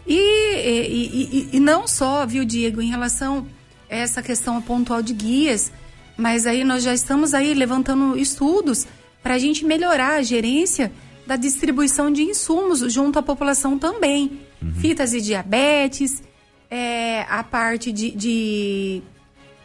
E, 0.06 0.18
e, 0.18 1.50
e, 1.50 1.50
e, 1.54 1.60
não 1.62 1.88
só, 1.88 2.26
viu, 2.26 2.44
Diego, 2.44 2.82
em 2.82 2.90
relação 2.90 3.48
a 3.90 3.96
essa 3.96 4.22
questão 4.22 4.62
pontual 4.62 5.02
de 5.02 5.14
guias, 5.14 5.72
mas 6.18 6.46
aí 6.46 6.66
nós 6.66 6.84
já 6.84 6.94
estamos 6.94 7.34
aí 7.34 7.54
levantando 7.54 8.18
estudos 8.18 8.86
para 9.24 9.36
a 9.36 9.40
gente 9.40 9.66
melhorar 9.66 10.16
a 10.16 10.22
gerência 10.22 10.92
da 11.26 11.38
distribuição 11.38 12.12
de 12.12 12.22
insumos 12.22 12.80
junto 12.94 13.18
à 13.18 13.24
população 13.24 13.80
também. 13.80 14.42
Uhum. 14.62 14.74
Fitas 14.76 15.14
e 15.14 15.22
diabetes, 15.22 16.22
é, 16.70 17.26
a 17.30 17.44
parte 17.44 17.92
de, 17.92 18.12
de, 18.12 19.02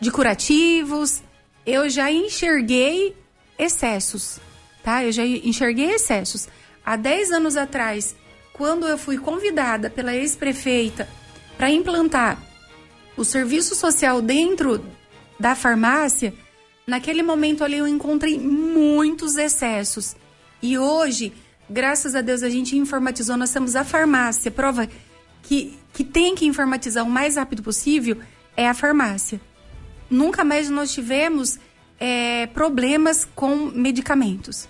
de 0.01 0.11
curativos. 0.11 1.21
Eu 1.67 1.91
já 1.91 2.11
enxerguei 2.11 3.15
excessos, 3.59 4.39
tá? 4.83 5.05
Eu 5.05 5.11
já 5.11 5.27
enxerguei 5.27 5.91
excessos. 5.91 6.49
Há 6.85 6.97
10 6.97 7.33
anos 7.33 7.57
atrás, 7.57 8.15
quando 8.53 8.87
eu 8.87 8.97
fui 8.97 9.19
convidada 9.19 9.91
pela 9.91 10.15
ex-prefeita 10.15 11.09
para 11.57 11.71
implantar 11.71 12.41
o 13.17 13.25
serviço 13.25 13.75
social 13.75 14.23
dentro 14.23 14.85
da 15.39 15.55
farmácia, 15.55 16.33
naquele 16.89 17.23
momento 17.23 17.63
ali 17.63 17.79
eu 17.79 17.87
encontrei 17.87 18.39
muitos 18.39 19.37
excessos. 19.37 20.17
E 20.61 20.77
hoje 20.77 21.33
graças 21.71 22.15
a 22.15 22.21
Deus 22.21 22.43
a 22.43 22.49
gente 22.49 22.77
informatizou, 22.77 23.37
nós 23.37 23.51
temos 23.51 23.77
a 23.77 23.85
farmácia. 23.85 24.51
Prova 24.51 24.89
que, 25.43 25.77
que 25.93 26.05
tem 26.05 26.35
que 26.35 26.47
informatizar 26.47 27.05
o 27.05 27.11
mais 27.11 27.37
rápido 27.37 27.63
possível 27.63 28.17
é 28.57 28.69
a 28.69 28.75
farmácia. 28.75 29.41
Nunca 30.11 30.45
mais 30.45 30.71
nós 30.71 30.93
tivemos 30.93 31.59
é, 32.01 32.47
problemas 32.47 33.27
com 33.35 33.57
medicamentos. 33.67 34.69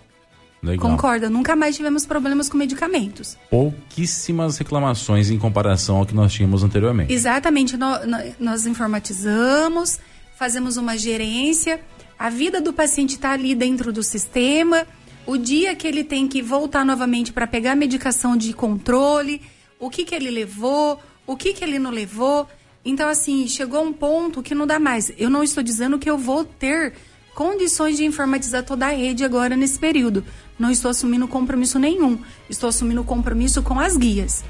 Legal. 0.61 0.91
Concorda? 0.91 1.31
Nunca 1.31 1.55
mais 1.55 1.77
tivemos 1.77 2.05
problemas 2.05 2.49
com 2.49 2.57
medicamentos. 2.57 3.39
Pouquíssimas 3.49 4.59
reclamações 4.59 5.31
em 5.31 5.39
comparação 5.39 5.99
ao 5.99 6.07
que 6.07 6.15
nós 6.15 6.33
tínhamos 6.33 6.65
anteriormente. 6.65 7.13
Exatamente. 7.13 7.77
Nós, 7.77 8.01
nós 8.41 8.67
informatizamos, 8.67 10.01
fazemos 10.37 10.77
uma 10.77 10.99
gerência, 10.99 11.81
a 12.19 12.31
vida 12.31 12.61
do 12.61 12.73
paciente 12.73 13.15
está 13.15 13.33
ali 13.33 13.55
dentro 13.55 13.93
do 13.93 14.03
sistema 14.03 14.87
o 15.29 15.37
dia 15.37 15.77
que 15.77 15.87
ele 15.87 16.03
tem 16.03 16.27
que 16.27 16.41
voltar 16.41 16.87
novamente 16.87 17.35
para 17.35 17.47
pegar 17.47 17.73
a 17.73 17.77
medicação 17.77 18.35
de 18.35 18.55
controle, 18.55 19.43
o 19.79 19.91
que, 19.91 20.03
que 20.03 20.15
ele 20.15 20.31
levou, 20.31 20.99
o 21.27 21.37
que, 21.37 21.53
que 21.53 21.63
ele 21.63 21.79
não 21.79 21.91
levou. 21.91 22.49
Então, 22.83 23.07
assim, 23.07 23.47
chegou 23.47 23.85
um 23.85 23.93
ponto 23.93 24.43
que 24.43 24.55
não 24.55 24.67
dá 24.67 24.79
mais. 24.79 25.13
Eu 25.19 25.29
não 25.29 25.43
estou 25.43 25.63
dizendo 25.63 25.99
que 25.99 26.09
eu 26.09 26.17
vou 26.17 26.47
ter 26.47 26.95
condições 27.35 27.99
de 27.99 28.07
informatizar 28.07 28.65
toda 28.65 28.87
a 28.87 28.91
rede 28.91 29.23
agora 29.23 29.55
nesse 29.55 29.79
período. 29.79 30.25
Não 30.59 30.71
estou 30.71 30.91
assumindo 30.91 31.29
compromisso 31.29 31.79
nenhum. 31.79 32.19
Estou 32.49 32.71
assumindo 32.71 33.05
compromisso 33.05 33.63
com 33.63 33.79
as 33.79 33.99
guias. 33.99 34.43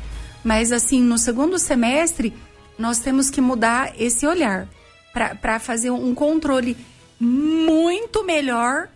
Mas, 0.45 0.71
assim, 0.71 1.03
no 1.03 1.19
segundo 1.19 1.59
semestre, 1.59 2.33
nós 2.79 3.01
temos 3.01 3.31
que 3.31 3.41
mudar 3.41 3.93
esse 3.99 4.25
olhar 4.25 4.69
para 5.13 5.59
fazer 5.59 5.91
um 5.91 6.15
controle 6.15 6.77
muito 7.19 8.25
melhor 8.25 8.89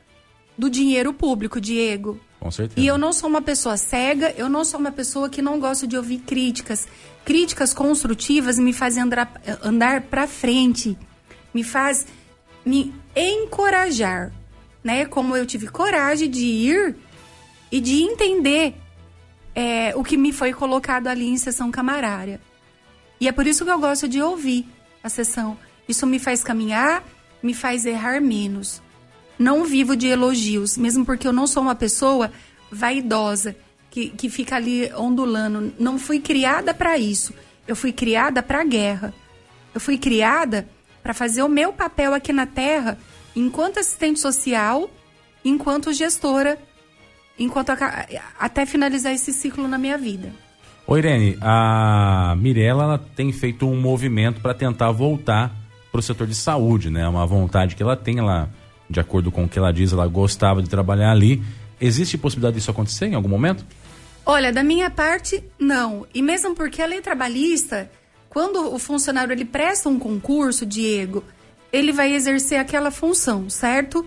do 0.56 0.70
dinheiro 0.70 1.12
público, 1.12 1.60
Diego. 1.60 2.20
Com 2.38 2.50
certeza. 2.50 2.80
E 2.80 2.86
eu 2.86 2.98
não 2.98 3.12
sou 3.12 3.28
uma 3.28 3.42
pessoa 3.42 3.76
cega, 3.76 4.34
eu 4.36 4.48
não 4.48 4.64
sou 4.64 4.80
uma 4.80 4.90
pessoa 4.90 5.28
que 5.28 5.40
não 5.40 5.60
gosta 5.60 5.86
de 5.86 5.96
ouvir 5.96 6.18
críticas. 6.18 6.88
Críticas 7.24 7.72
construtivas 7.72 8.58
me 8.58 8.72
fazem 8.72 9.04
andar, 9.04 9.40
andar 9.62 10.02
para 10.02 10.26
frente, 10.26 10.98
me 11.54 11.62
faz 11.62 12.06
me 12.64 12.94
encorajar, 13.14 14.32
né? 14.82 15.04
Como 15.04 15.36
eu 15.36 15.46
tive 15.46 15.68
coragem 15.68 16.30
de 16.30 16.44
ir 16.44 16.96
e 17.70 17.80
de 17.80 18.02
entender 18.02 18.74
é, 19.54 19.94
o 19.96 20.02
que 20.02 20.16
me 20.16 20.32
foi 20.32 20.52
colocado 20.52 21.08
ali 21.08 21.28
em 21.28 21.36
sessão 21.36 21.70
camarária. 21.70 22.40
E 23.20 23.28
é 23.28 23.32
por 23.32 23.46
isso 23.46 23.64
que 23.64 23.70
eu 23.70 23.78
gosto 23.78 24.08
de 24.08 24.20
ouvir 24.20 24.66
a 25.02 25.08
sessão. 25.08 25.56
Isso 25.88 26.06
me 26.06 26.18
faz 26.18 26.42
caminhar, 26.42 27.04
me 27.42 27.54
faz 27.54 27.84
errar 27.84 28.20
menos 28.20 28.82
não 29.42 29.64
vivo 29.64 29.96
de 29.96 30.06
elogios, 30.06 30.78
mesmo 30.78 31.04
porque 31.04 31.26
eu 31.26 31.32
não 31.32 31.46
sou 31.46 31.62
uma 31.62 31.74
pessoa 31.74 32.30
vaidosa 32.70 33.56
que, 33.90 34.08
que 34.08 34.30
fica 34.30 34.56
ali 34.56 34.90
ondulando. 34.94 35.72
Não 35.78 35.98
fui 35.98 36.20
criada 36.20 36.72
para 36.72 36.96
isso. 36.96 37.34
Eu 37.66 37.76
fui 37.76 37.92
criada 37.92 38.42
para 38.42 38.60
a 38.60 38.64
guerra. 38.64 39.12
Eu 39.74 39.80
fui 39.80 39.98
criada 39.98 40.66
para 41.02 41.12
fazer 41.12 41.42
o 41.42 41.48
meu 41.48 41.72
papel 41.72 42.14
aqui 42.14 42.32
na 42.32 42.46
Terra 42.46 42.96
enquanto 43.34 43.78
assistente 43.78 44.20
social, 44.20 44.88
enquanto 45.44 45.92
gestora, 45.92 46.58
enquanto 47.38 47.70
a, 47.70 48.06
até 48.38 48.64
finalizar 48.64 49.12
esse 49.12 49.32
ciclo 49.32 49.66
na 49.66 49.78
minha 49.78 49.98
vida. 49.98 50.32
Oi, 50.86 50.98
Irene, 50.98 51.38
a 51.40 52.34
Mirella 52.38 52.98
tem 53.16 53.32
feito 53.32 53.66
um 53.66 53.80
movimento 53.80 54.40
para 54.40 54.52
tentar 54.52 54.90
voltar 54.92 55.61
para 55.92 55.98
o 55.98 56.02
setor 56.02 56.26
de 56.26 56.34
saúde, 56.34 56.88
né? 56.88 57.06
Uma 57.06 57.26
vontade 57.26 57.76
que 57.76 57.82
ela 57.82 57.96
tem, 57.96 58.18
ela 58.18 58.48
de 58.88 58.98
acordo 58.98 59.30
com 59.30 59.44
o 59.44 59.48
que 59.48 59.58
ela 59.58 59.72
diz, 59.72 59.92
ela 59.92 60.06
gostava 60.06 60.62
de 60.62 60.68
trabalhar 60.68 61.10
ali. 61.10 61.42
Existe 61.80 62.16
possibilidade 62.16 62.56
disso 62.56 62.70
acontecer 62.70 63.06
em 63.06 63.14
algum 63.14 63.28
momento? 63.28 63.64
Olha, 64.24 64.52
da 64.52 64.62
minha 64.62 64.88
parte, 64.88 65.42
não. 65.58 66.06
E 66.14 66.22
mesmo 66.22 66.54
porque 66.54 66.80
a 66.80 66.86
lei 66.86 67.00
trabalhista, 67.00 67.90
quando 68.28 68.72
o 68.72 68.78
funcionário 68.78 69.32
ele 69.32 69.44
presta 69.44 69.88
um 69.88 69.98
concurso, 69.98 70.64
Diego, 70.64 71.24
ele 71.72 71.92
vai 71.92 72.14
exercer 72.14 72.58
aquela 72.58 72.90
função, 72.90 73.50
certo? 73.50 74.06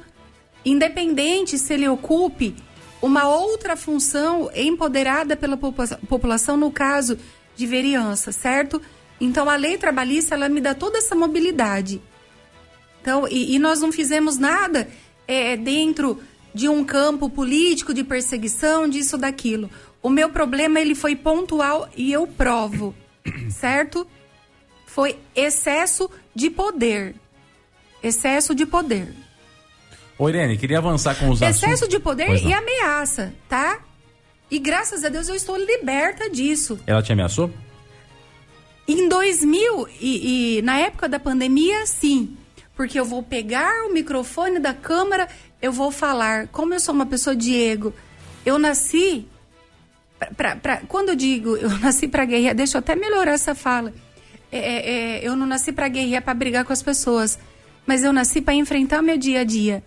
Independente 0.63 1.57
se 1.57 1.73
ele 1.73 1.87
ocupe 1.87 2.55
uma 3.01 3.27
outra 3.27 3.75
função 3.75 4.49
empoderada 4.55 5.35
pela 5.35 5.57
população, 5.57 6.57
no 6.57 6.71
caso 6.71 7.17
de 7.55 7.67
vereança, 7.67 8.31
certo? 8.31 8.81
Então 9.19 9.49
a 9.49 9.55
lei 9.55 9.77
trabalhista 9.77 10.35
ela 10.35 10.49
me 10.49 10.61
dá 10.61 10.73
toda 10.73 10.97
essa 10.97 11.15
mobilidade. 11.15 12.01
Então, 13.01 13.27
e, 13.27 13.55
e 13.55 13.59
nós 13.59 13.81
não 13.81 13.91
fizemos 13.91 14.37
nada 14.37 14.87
é, 15.27 15.55
dentro 15.55 16.21
de 16.53 16.67
um 16.67 16.83
campo 16.83 17.29
político 17.29 17.93
de 17.93 18.03
perseguição, 18.03 18.89
disso, 18.89 19.17
daquilo. 19.17 19.69
O 20.01 20.09
meu 20.09 20.29
problema 20.29 20.79
ele 20.79 20.95
foi 20.95 21.15
pontual 21.15 21.89
e 21.95 22.11
eu 22.11 22.25
provo, 22.25 22.95
certo? 23.49 24.07
Foi 24.85 25.17
excesso 25.35 26.09
de 26.33 26.49
poder. 26.49 27.15
Excesso 28.01 28.55
de 28.55 28.65
poder. 28.65 29.13
Ô 30.17 30.29
Irene, 30.29 30.57
queria 30.57 30.77
avançar 30.77 31.15
com 31.15 31.29
os 31.29 31.41
Excesso 31.41 31.65
assuntos... 31.65 31.89
de 31.89 31.99
poder 31.99 32.41
e 32.41 32.53
ameaça, 32.53 33.33
tá? 33.49 33.81
E 34.49 34.57
graças 34.59 35.03
a 35.03 35.09
Deus 35.09 35.27
eu 35.27 35.35
estou 35.35 35.57
liberta 35.57 36.29
disso. 36.29 36.79
Ela 36.87 37.03
te 37.03 37.11
ameaçou? 37.11 37.51
Em 38.87 39.09
2000 39.09 39.87
e, 39.99 40.57
e 40.57 40.61
na 40.61 40.77
época 40.77 41.09
da 41.09 41.19
pandemia, 41.19 41.85
sim 41.85 42.37
porque 42.75 42.99
eu 42.99 43.05
vou 43.05 43.23
pegar 43.23 43.85
o 43.87 43.93
microfone 43.93 44.59
da 44.59 44.73
câmera, 44.73 45.27
eu 45.61 45.71
vou 45.71 45.91
falar. 45.91 46.47
Como 46.47 46.73
eu 46.73 46.79
sou 46.79 46.93
uma 46.93 47.05
pessoa 47.05 47.35
Diego, 47.35 47.93
eu 48.45 48.59
nasci 48.59 49.25
pra, 50.35 50.55
pra, 50.55 50.81
quando 50.87 51.09
eu 51.09 51.15
digo 51.15 51.55
eu 51.55 51.69
nasci 51.79 52.07
para 52.07 52.25
guerrear, 52.25 52.53
deixa 52.53 52.77
eu 52.77 52.79
até 52.79 52.95
melhorar 52.95 53.31
essa 53.31 53.55
fala. 53.55 53.93
É, 54.51 54.59
é, 54.59 54.89
é 55.19 55.27
eu 55.27 55.35
não 55.35 55.45
nasci 55.45 55.71
para 55.71 55.87
guerrear, 55.87 56.21
para 56.21 56.33
brigar 56.33 56.65
com 56.65 56.73
as 56.73 56.83
pessoas, 56.83 57.39
mas 57.87 58.03
eu 58.03 58.11
nasci 58.11 58.41
para 58.41 58.53
enfrentar 58.53 59.01
meu 59.01 59.17
dia 59.17 59.41
a 59.41 59.43
dia. 59.43 59.83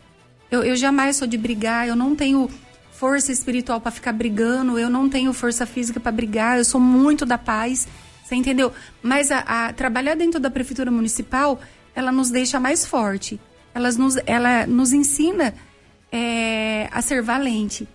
Eu, 0.50 0.64
eu 0.64 0.74
jamais 0.74 1.16
sou 1.16 1.28
de 1.28 1.36
brigar, 1.36 1.86
eu 1.86 1.94
não 1.94 2.16
tenho 2.16 2.50
força 2.90 3.30
espiritual 3.30 3.80
para 3.80 3.92
ficar 3.92 4.12
brigando, 4.12 4.78
eu 4.78 4.88
não 4.88 5.08
tenho 5.08 5.32
força 5.32 5.66
física 5.66 6.00
para 6.00 6.10
brigar, 6.10 6.58
eu 6.58 6.64
sou 6.64 6.80
muito 6.80 7.26
da 7.26 7.36
paz, 7.36 7.86
você 8.28 8.34
entendeu? 8.34 8.70
Mas 9.02 9.30
a, 9.30 9.38
a 9.38 9.72
trabalhar 9.72 10.14
dentro 10.14 10.38
da 10.38 10.50
prefeitura 10.50 10.90
municipal 10.90 11.58
ela 11.94 12.12
nos 12.12 12.30
deixa 12.30 12.60
mais 12.60 12.84
forte. 12.84 13.40
Ela 13.74 13.90
nos, 13.92 14.16
ela 14.26 14.66
nos 14.66 14.92
ensina 14.92 15.54
é, 16.12 16.88
a 16.92 17.00
ser 17.00 17.22
valente. 17.22 17.88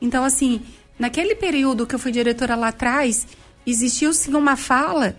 Então, 0.00 0.24
assim, 0.24 0.62
naquele 0.98 1.34
período 1.34 1.86
que 1.86 1.94
eu 1.94 1.98
fui 1.98 2.10
diretora 2.10 2.56
lá 2.56 2.68
atrás, 2.68 3.26
existiu 3.66 4.12
sim 4.14 4.34
uma 4.34 4.56
fala 4.56 5.14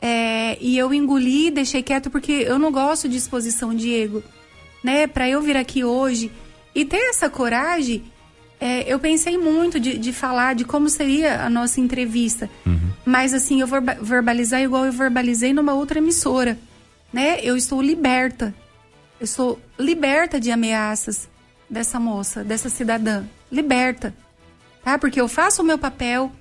é, 0.00 0.56
e 0.60 0.78
eu 0.78 0.92
engoli, 0.94 1.50
deixei 1.50 1.82
quieto 1.82 2.10
porque 2.10 2.32
eu 2.32 2.58
não 2.58 2.72
gosto 2.72 3.08
de 3.08 3.18
exposição, 3.18 3.74
Diego. 3.74 4.22
Né? 4.82 5.06
Para 5.06 5.28
eu 5.28 5.42
vir 5.42 5.56
aqui 5.56 5.84
hoje 5.84 6.32
e 6.74 6.84
ter 6.84 7.10
essa 7.10 7.28
coragem, 7.28 8.02
é, 8.60 8.92
eu 8.92 8.98
pensei 8.98 9.38
muito 9.38 9.80
de, 9.80 9.98
de, 9.98 10.12
falar 10.12 10.54
de 10.54 10.64
como 10.64 10.88
seria 10.88 11.42
a 11.42 11.50
nossa 11.50 11.80
entrevista. 11.80 12.50
Uhum. 12.66 12.90
Mas 13.04 13.32
assim, 13.32 13.60
eu 13.60 13.66
vou 13.66 13.80
verbalizar 14.02 14.60
igual 14.60 14.84
eu 14.84 14.92
verbalizei 14.92 15.52
numa 15.52 15.72
outra 15.72 15.98
emissora 15.98 16.58
né? 17.12 17.40
Eu 17.42 17.56
estou 17.56 17.82
liberta. 17.82 18.54
Eu 19.18 19.24
estou 19.24 19.58
liberta 19.78 20.40
de 20.40 20.50
ameaças. 20.50 21.28
dessa 21.68 22.00
moça, 22.00 22.42
dessa 22.42 22.68
cidadã. 22.68 23.24
Liberta. 23.50 24.12
Tá? 24.82 24.98
Porque 24.98 25.20
eu 25.20 25.28
faço 25.28 25.62
o 25.62 25.64
meu 25.64 25.78
papel, 25.78 26.32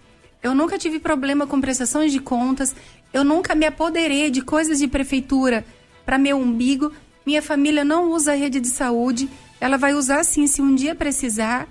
eu 0.41 0.55
nunca 0.55 0.75
tive 0.75 0.97
problema 0.97 1.45
com 1.45 1.61
prestações 1.61 2.11
de 2.11 2.19
contas, 2.19 2.75
eu 3.13 3.23
nunca 3.23 3.53
me 3.53 3.65
apoderei 3.65 4.31
de 4.31 4.41
coisas 4.41 4.79
de 4.79 4.87
prefeitura 4.87 5.63
para 6.03 6.17
meu 6.17 6.37
umbigo. 6.37 6.91
Minha 7.25 7.43
família 7.43 7.83
não 7.83 8.11
usa 8.11 8.31
a 8.31 8.35
rede 8.35 8.59
de 8.59 8.69
saúde, 8.69 9.29
ela 9.61 9.77
vai 9.77 9.93
usar 9.93 10.23
sim 10.23 10.47
se 10.47 10.63
um 10.63 10.73
dia 10.73 10.95
precisar. 10.95 11.67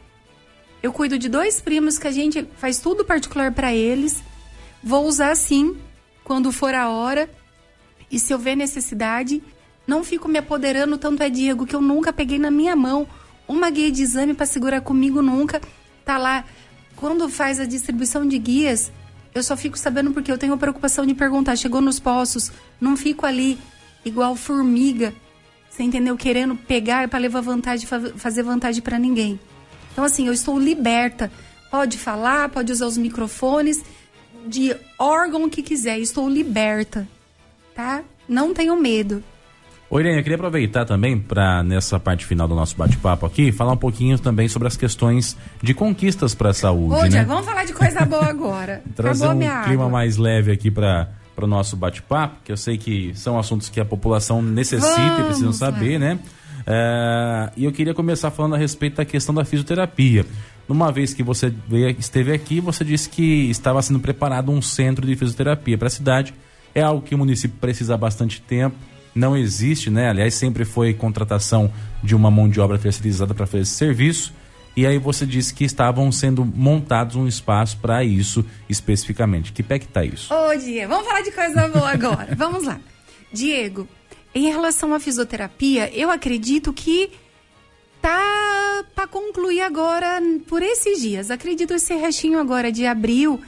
Eu 0.83 0.93
cuido 0.93 1.19
de 1.19 1.29
dois 1.29 1.61
primos 1.61 1.99
que 1.99 2.07
a 2.07 2.11
gente 2.11 2.47
faz 2.57 2.79
tudo 2.79 3.05
particular 3.05 3.53
para 3.53 3.75
eles. 3.75 4.23
Vou 4.83 5.07
usar 5.07 5.35
sim 5.35 5.77
quando 6.23 6.53
for 6.53 6.75
a 6.75 6.89
hora. 6.89 7.29
E 8.11 8.19
se 8.19 8.33
houver 8.33 8.57
necessidade, 8.57 9.43
não 9.87 10.05
fico 10.05 10.29
me 10.29 10.39
apoderando 10.39 10.97
tanto 10.97 11.23
é 11.23 11.29
Diego 11.29 11.67
que 11.67 11.75
eu 11.75 11.81
nunca 11.81 12.13
peguei 12.13 12.39
na 12.39 12.51
minha 12.51 12.77
mão 12.77 13.07
uma 13.47 13.71
guia 13.71 13.91
de 13.91 14.03
exame 14.03 14.35
para 14.35 14.47
segurar 14.47 14.81
comigo 14.81 15.21
nunca. 15.21 15.61
Tá 16.05 16.17
lá 16.17 16.45
quando 16.95 17.29
faz 17.29 17.61
a 17.61 17.65
distribuição 17.65 18.27
de 18.27 18.39
guias, 18.39 18.91
eu 19.35 19.43
só 19.43 19.57
fico 19.57 19.79
sabendo 19.79 20.11
porque 20.11 20.33
eu 20.33 20.39
tenho 20.39 20.53
a 20.53 20.57
preocupação 20.57 21.07
de 21.07 21.15
perguntar, 21.15 21.57
chegou 21.57 21.81
nos 21.81 22.01
postos, 22.01 22.51
não 22.81 22.97
fico 22.97 23.25
ali 23.25 23.57
igual 24.05 24.35
formiga, 24.35 25.15
você 25.71 25.85
entendeu? 25.85 26.17
Querendo 26.17 26.57
pegar 26.57 27.09
para 27.09 27.21
levar 27.21 27.41
vantagem, 27.41 27.87
fazer 28.17 28.43
vantagem 28.43 28.83
para 28.83 28.99
ninguém. 28.99 29.39
Então 29.99 30.07
assim, 30.07 30.29
eu 30.29 30.33
estou 30.33 30.57
liberta. 30.61 31.29
Pode 31.73 31.99
falar, 31.99 32.49
pode 32.51 32.71
usar 32.71 32.87
os 32.87 32.97
microfones 32.97 33.83
de 34.47 34.73
órgão 34.97 35.51
que 35.51 35.61
quiser, 35.61 35.99
estou 35.99 36.31
liberta, 36.31 37.05
tá? 37.75 38.05
Não 38.29 38.55
tenho 38.55 38.81
medo. 38.81 39.25
Oi, 39.91 40.03
Irene, 40.03 40.19
eu 40.19 40.23
queria 40.23 40.37
aproveitar 40.37 40.85
também 40.85 41.19
para 41.19 41.65
nessa 41.65 41.99
parte 41.99 42.25
final 42.25 42.47
do 42.47 42.55
nosso 42.55 42.77
bate-papo 42.77 43.27
aqui, 43.27 43.51
falar 43.51 43.73
um 43.73 43.77
pouquinho 43.77 44.17
também 44.21 44.47
sobre 44.47 44.69
as 44.69 44.77
questões 44.77 45.37
de 45.61 45.75
conquistas 45.75 46.33
para 46.33 46.51
a 46.51 46.55
saúde, 46.55 46.95
Ô, 46.95 47.03
né? 47.03 47.25
vamos 47.25 47.45
falar 47.45 47.65
de 47.65 47.73
coisa 47.73 48.05
boa 48.05 48.27
agora. 48.31 48.85
Trazer 48.95 49.25
Acabou 49.25 49.43
um 49.43 49.63
clima 49.65 49.83
água. 49.83 49.89
mais 49.89 50.17
leve 50.17 50.53
aqui 50.53 50.71
para 50.71 51.09
para 51.35 51.45
o 51.45 51.49
nosso 51.49 51.77
bate-papo, 51.77 52.39
que 52.45 52.51
eu 52.51 52.57
sei 52.57 52.77
que 52.77 53.13
são 53.15 53.39
assuntos 53.39 53.69
que 53.69 53.79
a 53.79 53.85
população 53.85 54.43
necessita 54.43 54.93
Vamos, 54.99 55.21
e 55.21 55.25
precisam 55.25 55.53
saber, 55.53 55.97
né? 55.97 56.19
É, 56.71 57.51
e 57.57 57.65
eu 57.65 57.73
queria 57.73 57.95
começar 57.95 58.31
falando 58.31 58.55
a 58.55 58.59
respeito 58.59 58.97
da 58.97 59.05
questão 59.05 59.35
da 59.35 59.45
fisioterapia. 59.45 60.27
Numa 60.69 60.93
vez 60.93 61.15
que 61.15 61.23
você 61.23 61.53
veio, 61.67 61.97
esteve 61.99 62.31
aqui, 62.31 62.61
você 62.61 62.85
disse 62.85 63.09
que 63.09 63.49
estava 63.49 63.81
sendo 63.81 63.99
preparado 63.99 64.53
um 64.53 64.61
centro 64.61 65.07
de 65.07 65.17
fisioterapia 65.17 65.79
para 65.79 65.87
a 65.87 65.91
cidade. 65.91 66.35
É 66.75 66.83
algo 66.83 67.01
que 67.01 67.15
o 67.15 67.19
município 67.19 67.57
precisa 67.59 67.95
há 67.95 67.97
bastante 67.97 68.43
tempo 68.43 68.77
não 69.19 69.37
existe, 69.37 69.91
né? 69.91 70.09
Aliás, 70.09 70.35
sempre 70.35 70.65
foi 70.65 70.95
contratação 70.95 71.73
de 72.03 72.15
uma 72.15 72.31
mão 72.31 72.49
de 72.49 72.61
obra 72.61 72.79
terceirizada 72.79 73.35
para 73.35 73.47
fazer 73.47 73.63
esse 73.63 73.73
serviço. 73.73 74.33
E 74.77 74.87
aí 74.87 74.97
você 74.97 75.27
disse 75.27 75.53
que 75.53 75.65
estavam 75.65 76.11
sendo 76.13 76.45
montados 76.45 77.17
um 77.17 77.27
espaço 77.27 77.77
para 77.79 78.05
isso 78.05 78.45
especificamente. 78.69 79.53
Que 79.53 79.63
pé 79.63 79.79
que 79.79 79.89
tá 79.89 80.05
isso? 80.05 80.33
Ô, 80.33 80.55
Diego, 80.55 80.93
vamos 80.93 81.07
falar 81.07 81.23
de 81.23 81.33
coisa 81.33 81.69
boa 81.69 81.91
agora. 81.91 82.35
vamos 82.39 82.65
lá. 82.65 82.79
Diego, 83.33 83.89
em 84.35 84.51
relação 84.51 84.95
à 84.95 85.01
fisioterapia, 85.01 85.91
eu 85.95 86.11
acredito 86.11 86.73
que 86.73 87.11
tá 88.01 88.85
para 88.95 89.07
concluir 89.07 89.61
agora 89.61 90.21
por 90.47 90.63
esses 90.63 91.01
dias. 91.01 91.31
Acredito 91.31 91.75
esse 91.75 91.95
restinho 91.95 92.39
agora 92.39 92.71
de 92.71 92.87
abril, 92.87 93.41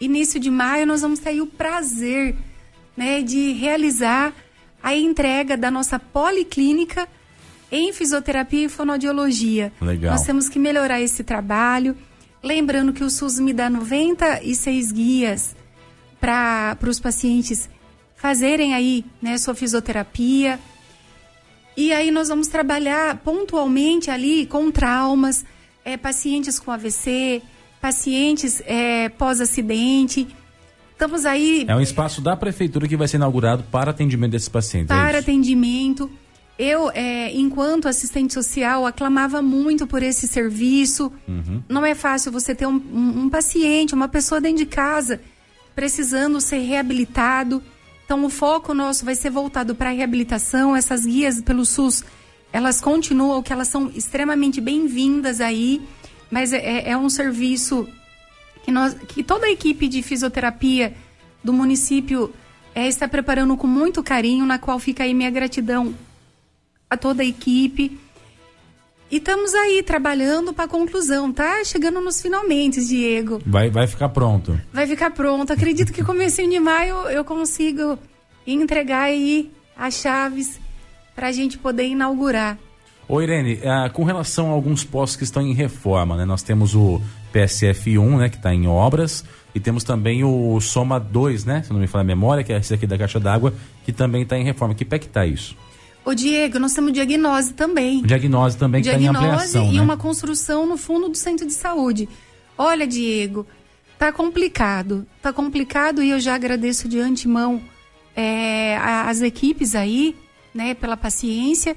início 0.00 0.38
de 0.38 0.50
maio, 0.50 0.86
nós 0.86 1.02
vamos 1.02 1.18
ter 1.18 1.40
o 1.40 1.46
prazer, 1.46 2.36
né, 2.96 3.22
de 3.22 3.52
realizar 3.52 4.32
a 4.82 4.94
entrega 4.94 5.56
da 5.56 5.70
nossa 5.70 5.98
policlínica 5.98 7.08
em 7.70 7.92
fisioterapia 7.92 8.66
e 8.66 8.68
fonoaudiologia. 8.68 9.72
Legal. 9.80 10.12
Nós 10.12 10.22
temos 10.22 10.48
que 10.48 10.58
melhorar 10.58 11.00
esse 11.00 11.22
trabalho. 11.22 11.96
Lembrando 12.42 12.92
que 12.92 13.04
o 13.04 13.10
SUS 13.10 13.38
me 13.38 13.52
dá 13.52 13.68
96 13.68 14.92
guias 14.92 15.56
para 16.20 16.76
os 16.88 16.98
pacientes 16.98 17.68
fazerem 18.18 18.74
aí 18.74 19.04
né, 19.22 19.38
sua 19.38 19.54
fisioterapia. 19.54 20.60
E 21.76 21.92
aí 21.92 22.10
nós 22.10 22.28
vamos 22.28 22.48
trabalhar 22.48 23.16
pontualmente 23.18 24.10
ali 24.10 24.44
com 24.44 24.70
traumas, 24.70 25.46
é, 25.84 25.96
pacientes 25.96 26.58
com 26.58 26.70
AVC, 26.70 27.40
pacientes 27.80 28.60
é, 28.66 29.08
pós-acidente. 29.08 30.26
Estamos 30.92 31.24
aí. 31.24 31.64
É 31.68 31.76
um 31.76 31.80
espaço 31.80 32.20
da 32.20 32.36
prefeitura 32.36 32.88
que 32.88 32.96
vai 32.96 33.06
ser 33.06 33.18
inaugurado 33.18 33.62
para 33.70 33.92
atendimento 33.92 34.32
desses 34.32 34.48
pacientes. 34.48 34.90
É 34.90 34.94
para 34.94 35.18
é 35.18 35.20
atendimento. 35.20 36.10
Eu, 36.58 36.90
é, 36.90 37.32
enquanto 37.36 37.86
assistente 37.86 38.34
social, 38.34 38.84
aclamava 38.84 39.40
muito 39.40 39.86
por 39.86 40.02
esse 40.02 40.26
serviço. 40.26 41.12
Uhum. 41.28 41.62
Não 41.68 41.86
é 41.86 41.94
fácil 41.94 42.32
você 42.32 42.52
ter 42.52 42.66
um, 42.66 42.82
um, 42.92 43.22
um, 43.22 43.30
paciente, 43.30 43.94
uma 43.94 44.08
pessoa 44.08 44.40
dentro 44.40 44.58
de 44.58 44.66
casa, 44.66 45.20
precisando 45.76 46.40
ser 46.40 46.58
reabilitado. 46.58 47.62
Então, 48.08 48.24
o 48.24 48.30
foco 48.30 48.72
nosso 48.72 49.04
vai 49.04 49.14
ser 49.14 49.28
voltado 49.28 49.74
para 49.74 49.90
a 49.90 49.92
reabilitação. 49.92 50.74
Essas 50.74 51.04
guias 51.04 51.42
pelo 51.42 51.66
SUS, 51.66 52.02
elas 52.50 52.80
continuam, 52.80 53.42
que 53.42 53.52
elas 53.52 53.68
são 53.68 53.90
extremamente 53.94 54.62
bem-vindas 54.62 55.42
aí. 55.42 55.82
Mas 56.30 56.54
é, 56.54 56.88
é 56.88 56.96
um 56.96 57.10
serviço 57.10 57.86
que, 58.64 58.72
nós, 58.72 58.94
que 58.94 59.22
toda 59.22 59.44
a 59.44 59.50
equipe 59.50 59.86
de 59.86 60.00
fisioterapia 60.00 60.94
do 61.44 61.52
município 61.52 62.32
é, 62.74 62.88
está 62.88 63.06
preparando 63.06 63.54
com 63.58 63.66
muito 63.66 64.02
carinho, 64.02 64.46
na 64.46 64.58
qual 64.58 64.78
fica 64.78 65.04
aí 65.04 65.12
minha 65.12 65.30
gratidão 65.30 65.94
a 66.88 66.96
toda 66.96 67.22
a 67.22 67.26
equipe. 67.26 68.00
E 69.10 69.16
estamos 69.16 69.54
aí 69.54 69.82
trabalhando 69.82 70.52
para 70.52 70.66
a 70.66 70.68
conclusão, 70.68 71.32
tá? 71.32 71.64
Chegando 71.64 72.00
nos 72.00 72.20
finalmente, 72.20 72.84
Diego. 72.86 73.40
Vai, 73.46 73.70
vai 73.70 73.86
ficar 73.86 74.10
pronto. 74.10 74.60
Vai 74.72 74.86
ficar 74.86 75.10
pronto. 75.10 75.50
Acredito 75.50 75.92
que 75.92 76.04
comecinho 76.04 76.50
de 76.50 76.60
maio 76.60 76.94
eu 77.08 77.24
consigo 77.24 77.98
entregar 78.46 79.04
aí 79.04 79.50
as 79.76 79.94
chaves 79.94 80.60
para 81.14 81.28
a 81.28 81.32
gente 81.32 81.56
poder 81.56 81.86
inaugurar. 81.86 82.58
Ô 83.08 83.22
Irene, 83.22 83.58
ah, 83.64 83.88
com 83.88 84.04
relação 84.04 84.50
a 84.50 84.52
alguns 84.52 84.84
postos 84.84 85.16
que 85.16 85.24
estão 85.24 85.42
em 85.42 85.54
reforma, 85.54 86.14
né? 86.14 86.26
Nós 86.26 86.42
temos 86.42 86.74
o 86.74 87.00
PSF1, 87.32 88.18
né, 88.18 88.28
que 88.28 88.36
está 88.36 88.52
em 88.52 88.66
obras, 88.66 89.24
e 89.54 89.60
temos 89.60 89.84
também 89.84 90.24
o 90.24 90.60
Soma 90.60 91.00
2, 91.00 91.44
né, 91.44 91.62
se 91.62 91.72
não 91.72 91.80
me 91.80 91.86
falar 91.86 92.02
a 92.02 92.06
memória, 92.06 92.44
que 92.44 92.52
é 92.52 92.58
esse 92.58 92.74
aqui 92.74 92.86
da 92.86 92.98
caixa 92.98 93.18
d'água, 93.18 93.54
que 93.84 93.92
também 93.92 94.22
está 94.22 94.36
em 94.36 94.44
reforma. 94.44 94.74
Que 94.74 94.84
pé 94.84 94.98
que 94.98 95.06
está 95.06 95.24
isso? 95.24 95.56
Ô 96.08 96.14
Diego, 96.14 96.58
nós 96.58 96.72
temos 96.72 96.90
diagnose 96.94 97.52
também. 97.52 98.00
Diagnose 98.00 98.56
também 98.56 98.80
que 98.80 98.88
está 98.88 98.98
em 98.98 99.08
ampliação, 99.08 99.70
e 99.70 99.74
né? 99.74 99.82
uma 99.82 99.94
construção 99.94 100.64
no 100.64 100.78
fundo 100.78 101.06
do 101.10 101.14
centro 101.14 101.46
de 101.46 101.52
saúde. 101.52 102.08
Olha, 102.56 102.86
Diego, 102.86 103.46
tá 103.98 104.10
complicado, 104.10 105.06
tá 105.20 105.34
complicado 105.34 106.02
e 106.02 106.08
eu 106.08 106.18
já 106.18 106.34
agradeço 106.34 106.88
de 106.88 106.98
antemão 106.98 107.60
é, 108.16 108.78
as 108.78 109.20
equipes 109.20 109.74
aí, 109.74 110.16
né, 110.54 110.72
pela 110.72 110.96
paciência. 110.96 111.76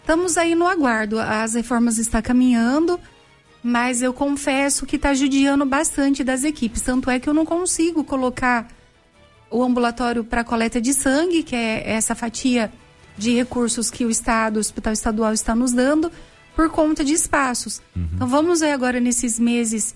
Estamos 0.00 0.36
aí 0.36 0.56
no 0.56 0.66
aguardo, 0.66 1.20
as 1.20 1.54
reformas 1.54 1.96
estão 1.96 2.20
caminhando, 2.20 2.98
mas 3.62 4.02
eu 4.02 4.12
confesso 4.12 4.84
que 4.84 4.96
está 4.96 5.14
judiando 5.14 5.64
bastante 5.64 6.24
das 6.24 6.42
equipes. 6.42 6.82
Tanto 6.82 7.08
é 7.08 7.20
que 7.20 7.28
eu 7.28 7.34
não 7.34 7.46
consigo 7.46 8.02
colocar 8.02 8.66
o 9.48 9.62
ambulatório 9.62 10.24
para 10.24 10.42
coleta 10.42 10.80
de 10.80 10.92
sangue, 10.92 11.44
que 11.44 11.54
é 11.54 11.88
essa 11.88 12.16
fatia 12.16 12.72
de 13.16 13.34
recursos 13.34 13.90
que 13.90 14.04
o 14.04 14.10
Estado, 14.10 14.56
o 14.56 14.60
Hospital 14.60 14.92
Estadual 14.92 15.32
está 15.32 15.54
nos 15.54 15.72
dando, 15.72 16.10
por 16.54 16.70
conta 16.70 17.04
de 17.04 17.12
espaços. 17.12 17.80
Uhum. 17.94 18.08
Então 18.14 18.28
vamos 18.28 18.60
ver 18.60 18.72
agora 18.72 19.00
nesses 19.00 19.38
meses 19.38 19.94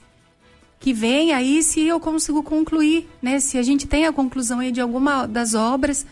que 0.81 0.92
vem 0.92 1.33
aí 1.33 1.62
se 1.62 1.81
eu 1.81 1.98
consigo 1.98 2.42
concluir, 2.42 3.09
né? 3.22 3.40
Se 3.40 3.57
a 3.57 3.62
gente 3.62 3.87
tem 3.87 4.07
a 4.07 4.12
conclusão 4.12 4.61
aí 4.61 4.70
de 4.70 4.81
alguma 4.81 5.27
das 5.27 5.55
obras. 5.55 6.07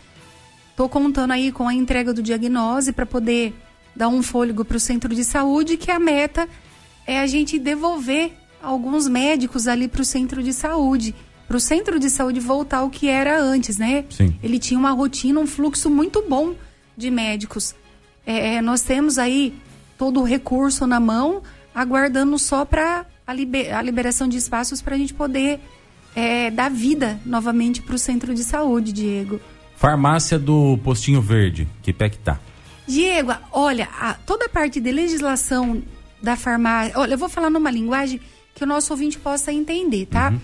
Estou 0.71 0.89
contando 0.89 1.31
aí 1.31 1.51
com 1.51 1.67
a 1.67 1.73
entrega 1.73 2.11
do 2.13 2.23
diagnose 2.23 2.91
para 2.91 3.05
poder 3.05 3.53
dar 3.95 4.07
um 4.07 4.23
fôlego 4.23 4.65
para 4.65 4.77
o 4.77 4.79
centro 4.79 5.13
de 5.13 5.23
saúde, 5.23 5.77
que 5.77 5.91
a 5.91 5.99
meta 5.99 6.49
é 7.05 7.19
a 7.19 7.27
gente 7.27 7.59
devolver 7.59 8.33
alguns 8.61 9.07
médicos 9.07 9.67
ali 9.67 9.87
para 9.87 10.01
o 10.01 10.05
centro 10.05 10.41
de 10.41 10.51
saúde, 10.51 11.13
para 11.47 11.57
o 11.57 11.59
centro 11.59 11.99
de 11.99 12.09
saúde 12.09 12.39
voltar 12.39 12.77
ao 12.77 12.89
que 12.89 13.07
era 13.07 13.39
antes, 13.39 13.77
né? 13.77 14.05
Sim. 14.09 14.35
Ele 14.41 14.57
tinha 14.57 14.79
uma 14.79 14.91
rotina, 14.91 15.39
um 15.39 15.45
fluxo 15.45 15.89
muito 15.89 16.23
bom 16.27 16.55
de 16.95 17.09
médicos. 17.11 17.75
É, 18.25 18.55
é 18.55 18.61
nós 18.61 18.81
temos 18.81 19.17
aí 19.17 19.53
todo 19.97 20.21
o 20.21 20.23
recurso 20.23 20.85
na 20.87 20.99
mão, 20.99 21.41
aguardando 21.73 22.37
só 22.37 22.65
para 22.65 23.05
a, 23.25 23.33
liber, 23.33 23.75
a, 23.75 23.81
liberação 23.81 24.27
de 24.27 24.37
espaços 24.37 24.81
para 24.81 24.95
a 24.95 24.97
gente 24.97 25.13
poder 25.13 25.59
é, 26.15 26.51
dar 26.51 26.69
vida 26.69 27.19
novamente 27.25 27.81
para 27.81 27.95
o 27.95 27.97
centro 27.97 28.33
de 28.33 28.43
saúde, 28.43 28.91
Diego. 28.91 29.39
Farmácia 29.75 30.37
do 30.37 30.77
Postinho 30.83 31.21
Verde, 31.21 31.67
que 31.81 31.91
pé 31.91 32.09
que 32.09 32.17
tá? 32.17 32.39
Diego, 32.87 33.33
olha, 33.51 33.87
a, 33.99 34.13
toda 34.13 34.45
a 34.45 34.49
parte 34.49 34.79
de 34.79 34.91
legislação 34.91 35.81
da 36.21 36.35
farmácia. 36.35 36.93
Olha, 36.97 37.13
eu 37.13 37.17
vou 37.17 37.29
falar 37.29 37.49
numa 37.49 37.71
linguagem 37.71 38.19
que 38.53 38.63
o 38.63 38.67
nosso 38.67 38.93
ouvinte 38.93 39.17
possa 39.17 39.51
entender, 39.51 40.05
tá? 40.05 40.29
Uhum. 40.29 40.39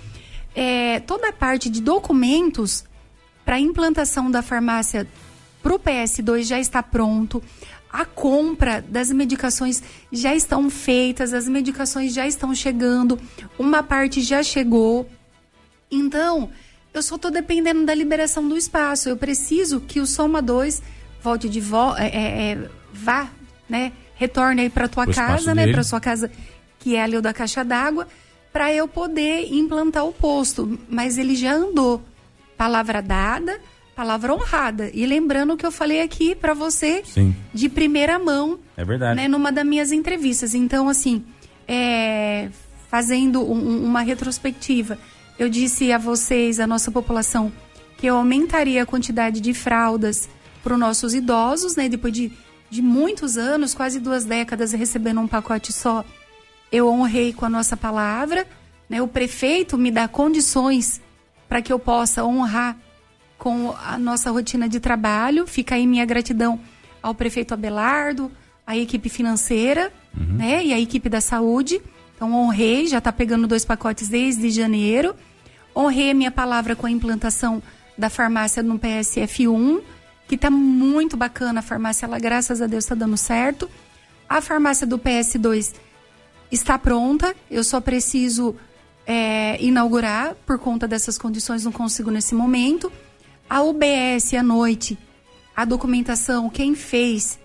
É, 0.56 1.00
toda 1.02 1.30
a 1.30 1.34
parte 1.34 1.70
de 1.70 1.82
documentos 1.82 2.84
para 3.46 3.60
implantação 3.60 4.30
da 4.30 4.42
farmácia 4.42 5.08
para 5.62 5.76
o 5.76 5.80
PS2 5.80 6.44
já 6.44 6.60
está 6.60 6.82
pronto. 6.82 7.44
a 7.92 8.06
compra 8.06 8.84
das 8.88 9.12
medicações 9.12 9.82
já 10.12 10.36
estão 10.36 10.70
feitas, 10.70 11.34
as 11.34 11.48
medicações 11.48 12.14
já 12.14 12.28
estão 12.28 12.54
chegando, 12.54 13.20
uma 13.58 13.82
parte 13.82 14.22
já 14.22 14.44
chegou. 14.44 15.10
Então, 15.90 16.52
eu 16.94 17.02
só 17.02 17.16
estou 17.16 17.32
dependendo 17.32 17.86
da 17.86 17.94
liberação 17.96 18.48
do 18.48 18.58
espaço. 18.58 19.10
Eu 19.10 19.18
preciso 19.18 19.80
que 19.80 20.00
o 20.00 20.06
Soma 20.06 20.42
2 20.42 20.82
volte 21.22 21.50
de 21.50 21.60
volta, 21.60 22.02
é, 22.04 22.08
é, 22.08 22.52
é, 22.52 22.70
vá, 22.94 23.30
né? 23.68 23.92
Retorne 24.16 24.64
aí 24.64 24.70
para 24.70 24.88
tua 24.88 25.06
o 25.06 25.14
casa, 25.14 25.56
né? 25.56 25.72
Para 25.72 25.84
sua 25.84 26.00
casa, 26.00 26.32
que 26.78 26.96
é 26.96 27.04
ali 27.04 27.18
o 27.18 27.22
da 27.22 27.34
caixa 27.34 27.64
d'água, 27.64 28.08
para 28.52 28.74
eu 28.74 28.88
poder 28.88 29.52
implantar 29.54 30.06
o 30.06 30.14
posto. 30.14 30.80
Mas 30.90 31.18
ele 31.18 31.36
já 31.36 31.54
andou. 31.54 32.04
Palavra 32.58 33.02
dada, 33.02 33.60
palavra 34.00 34.34
honrada. 34.34 34.90
E 34.94 35.06
lembrando 35.06 35.52
o 35.52 35.58
que 35.58 35.66
eu 35.66 35.74
falei 35.74 36.02
aqui 36.02 36.34
para 36.34 36.54
você 36.54 37.04
Sim. 37.04 37.36
de 37.54 37.68
primeira 37.68 38.18
mão. 38.18 38.58
É 38.78 38.86
verdade. 38.86 39.18
Né, 39.18 39.28
numa 39.28 39.52
das 39.52 39.66
minhas 39.66 39.92
entrevistas. 39.92 40.56
Então, 40.56 40.88
assim, 40.88 41.26
é, 41.68 42.48
fazendo 42.90 43.42
um, 43.42 43.84
uma 43.84 44.00
retrospectiva, 44.00 44.98
eu 45.38 45.50
disse 45.50 45.92
a 45.92 45.98
vocês, 45.98 46.62
a 46.62 46.66
nossa 46.66 46.90
população, 46.90 47.52
que 47.98 48.08
eu 48.08 48.16
aumentaria 48.16 48.84
a 48.84 48.86
quantidade 48.86 49.42
de 49.42 49.54
fraldas 49.54 50.30
para 50.64 50.74
os 50.76 50.80
nossos 50.80 51.14
idosos, 51.14 51.76
né? 51.76 51.90
Depois 51.90 52.14
de, 52.14 52.32
de 52.70 52.82
muitos 52.82 53.36
anos, 53.36 53.74
quase 53.74 54.00
duas 54.00 54.24
décadas, 54.24 54.72
recebendo 54.72 55.20
um 55.20 55.28
pacote 55.28 55.74
só, 55.74 56.06
eu 56.72 56.88
honrei 56.88 57.34
com 57.34 57.44
a 57.44 57.50
nossa 57.50 57.76
palavra. 57.76 58.48
Né? 58.90 59.02
O 59.02 59.10
prefeito 59.10 59.78
me 59.78 59.92
dá 59.92 60.08
condições 60.08 61.02
para 61.50 61.62
que 61.62 61.74
eu 61.74 61.80
possa 61.80 62.24
honrar 62.24 62.78
com 63.40 63.74
a 63.84 63.98
nossa 63.98 64.30
rotina 64.30 64.70
de 64.70 64.80
trabalho. 64.80 65.48
Fica 65.48 65.74
aí 65.74 65.88
minha 65.88 66.06
gratidão 66.06 66.60
ao 67.02 67.16
prefeito 67.16 67.54
Abelardo, 67.54 68.32
à 68.68 68.78
equipe 68.78 69.10
financeira, 69.10 69.92
uhum. 70.16 70.36
né? 70.36 70.64
E 70.66 70.74
à 70.74 70.80
equipe 70.80 71.10
da 71.10 71.22
saúde. 71.22 71.82
Então, 72.16 72.34
honrei, 72.34 72.86
já 72.86 72.98
está 72.98 73.12
pegando 73.12 73.48
dois 73.48 73.64
pacotes 73.64 74.10
desde 74.10 74.52
janeiro. 74.52 75.16
Honrei 75.76 76.12
a 76.12 76.14
minha 76.14 76.30
palavra 76.30 76.76
com 76.76 76.86
a 76.86 76.92
implantação 76.92 77.64
da 77.98 78.10
farmácia 78.10 78.62
no 78.62 78.78
PSF1, 78.78 79.82
que 80.28 80.36
está 80.36 80.50
muito 80.50 81.16
bacana 81.18 81.60
a 81.60 81.64
farmácia, 81.64 82.06
ela, 82.06 82.20
graças 82.20 82.62
a 82.62 82.68
Deus, 82.68 82.84
está 82.84 82.94
dando 82.94 83.18
certo. 83.18 83.70
A 84.28 84.42
farmácia 84.42 84.86
do 84.86 85.00
PS2 85.00 85.74
está 86.52 86.78
pronta, 86.78 87.36
eu 87.50 87.64
só 87.64 87.80
preciso 87.82 88.56
é, 89.08 89.62
inaugurar, 89.62 90.36
por 90.46 90.60
conta 90.60 90.88
dessas 90.88 91.18
condições, 91.18 91.66
não 91.66 91.72
consigo 91.72 92.12
nesse 92.12 92.36
momento. 92.36 92.92
A 93.50 93.64
UBS 93.64 94.34
à 94.36 94.44
noite, 94.44 94.98
a 95.56 95.66
documentação, 95.66 96.50
quem 96.50 96.76
fez 96.76 97.40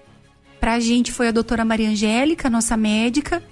para 0.60 0.74
a 0.74 0.80
gente 0.80 1.10
foi 1.10 1.28
a 1.28 1.30
doutora 1.30 1.64
Maria 1.64 1.88
Angélica, 1.90 2.50
nossa 2.50 2.76
médica. 2.76 3.42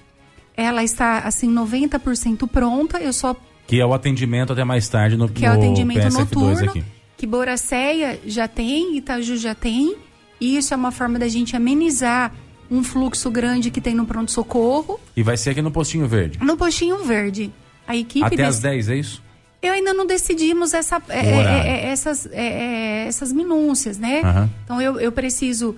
Ela 0.57 0.85
está, 0.85 1.19
assim, 1.21 1.53
90% 1.53 2.47
pronta. 2.49 2.99
Eu 2.99 3.13
só. 3.13 3.35
Que 3.67 3.81
é 3.81 3.87
o 3.87 3.95
atendimento 3.95 4.53
até 4.53 4.65
mais 4.65 4.89
tarde 4.89 5.17
no 5.17 5.29
Que 5.29 5.47
é 5.47 5.51
o 5.51 5.53
atendimento 5.55 6.07
PSF2 6.07 6.19
noturno. 6.19 6.71
Aqui. 6.71 6.85
Que 7.17 7.27
Boracéia 7.27 8.21
já 8.27 8.47
tem, 8.47 8.97
Itaju 8.97 9.37
já 9.37 9.55
tem. 9.55 9.97
E 10.41 10.57
isso 10.57 10.75
é 10.75 10.77
uma 10.77 10.91
forma 10.91 11.19
da 11.19 11.29
gente 11.29 11.57
amenizar 11.57 12.35
um 12.71 12.83
fluxo 12.83 13.31
grande 13.31 13.71
que 13.71 13.81
tem 13.81 13.95
no 13.95 14.05
pronto-socorro. 14.05 14.99
E 15.17 15.23
vai 15.23 15.37
ser 15.37 15.51
aqui 15.51 15.63
no 15.63 15.71
Postinho 15.71 16.07
Verde? 16.07 16.39
No 16.43 16.57
Postinho 16.57 17.05
Verde. 17.05 17.53
A 17.87 17.97
equipe. 17.97 18.25
Até 18.25 18.37
desse... 18.37 18.49
às 18.49 18.61
10, 18.61 18.89
é 18.89 18.97
isso? 18.97 19.23
Eu 19.63 19.73
ainda 19.73 19.95
não 19.95 20.05
decidimos 20.05 20.75
essa, 20.75 21.01
é, 21.09 21.21
é, 21.21 21.69
é, 21.69 21.87
essas, 21.87 22.27
é, 22.27 22.33
é, 22.33 23.07
essas 23.07 23.33
minúcias, 23.33 23.97
né? 23.97 24.21
Uhum. 24.23 24.51
Então 24.65 24.83
eu, 24.83 24.99
eu 24.99 25.13
preciso 25.13 25.77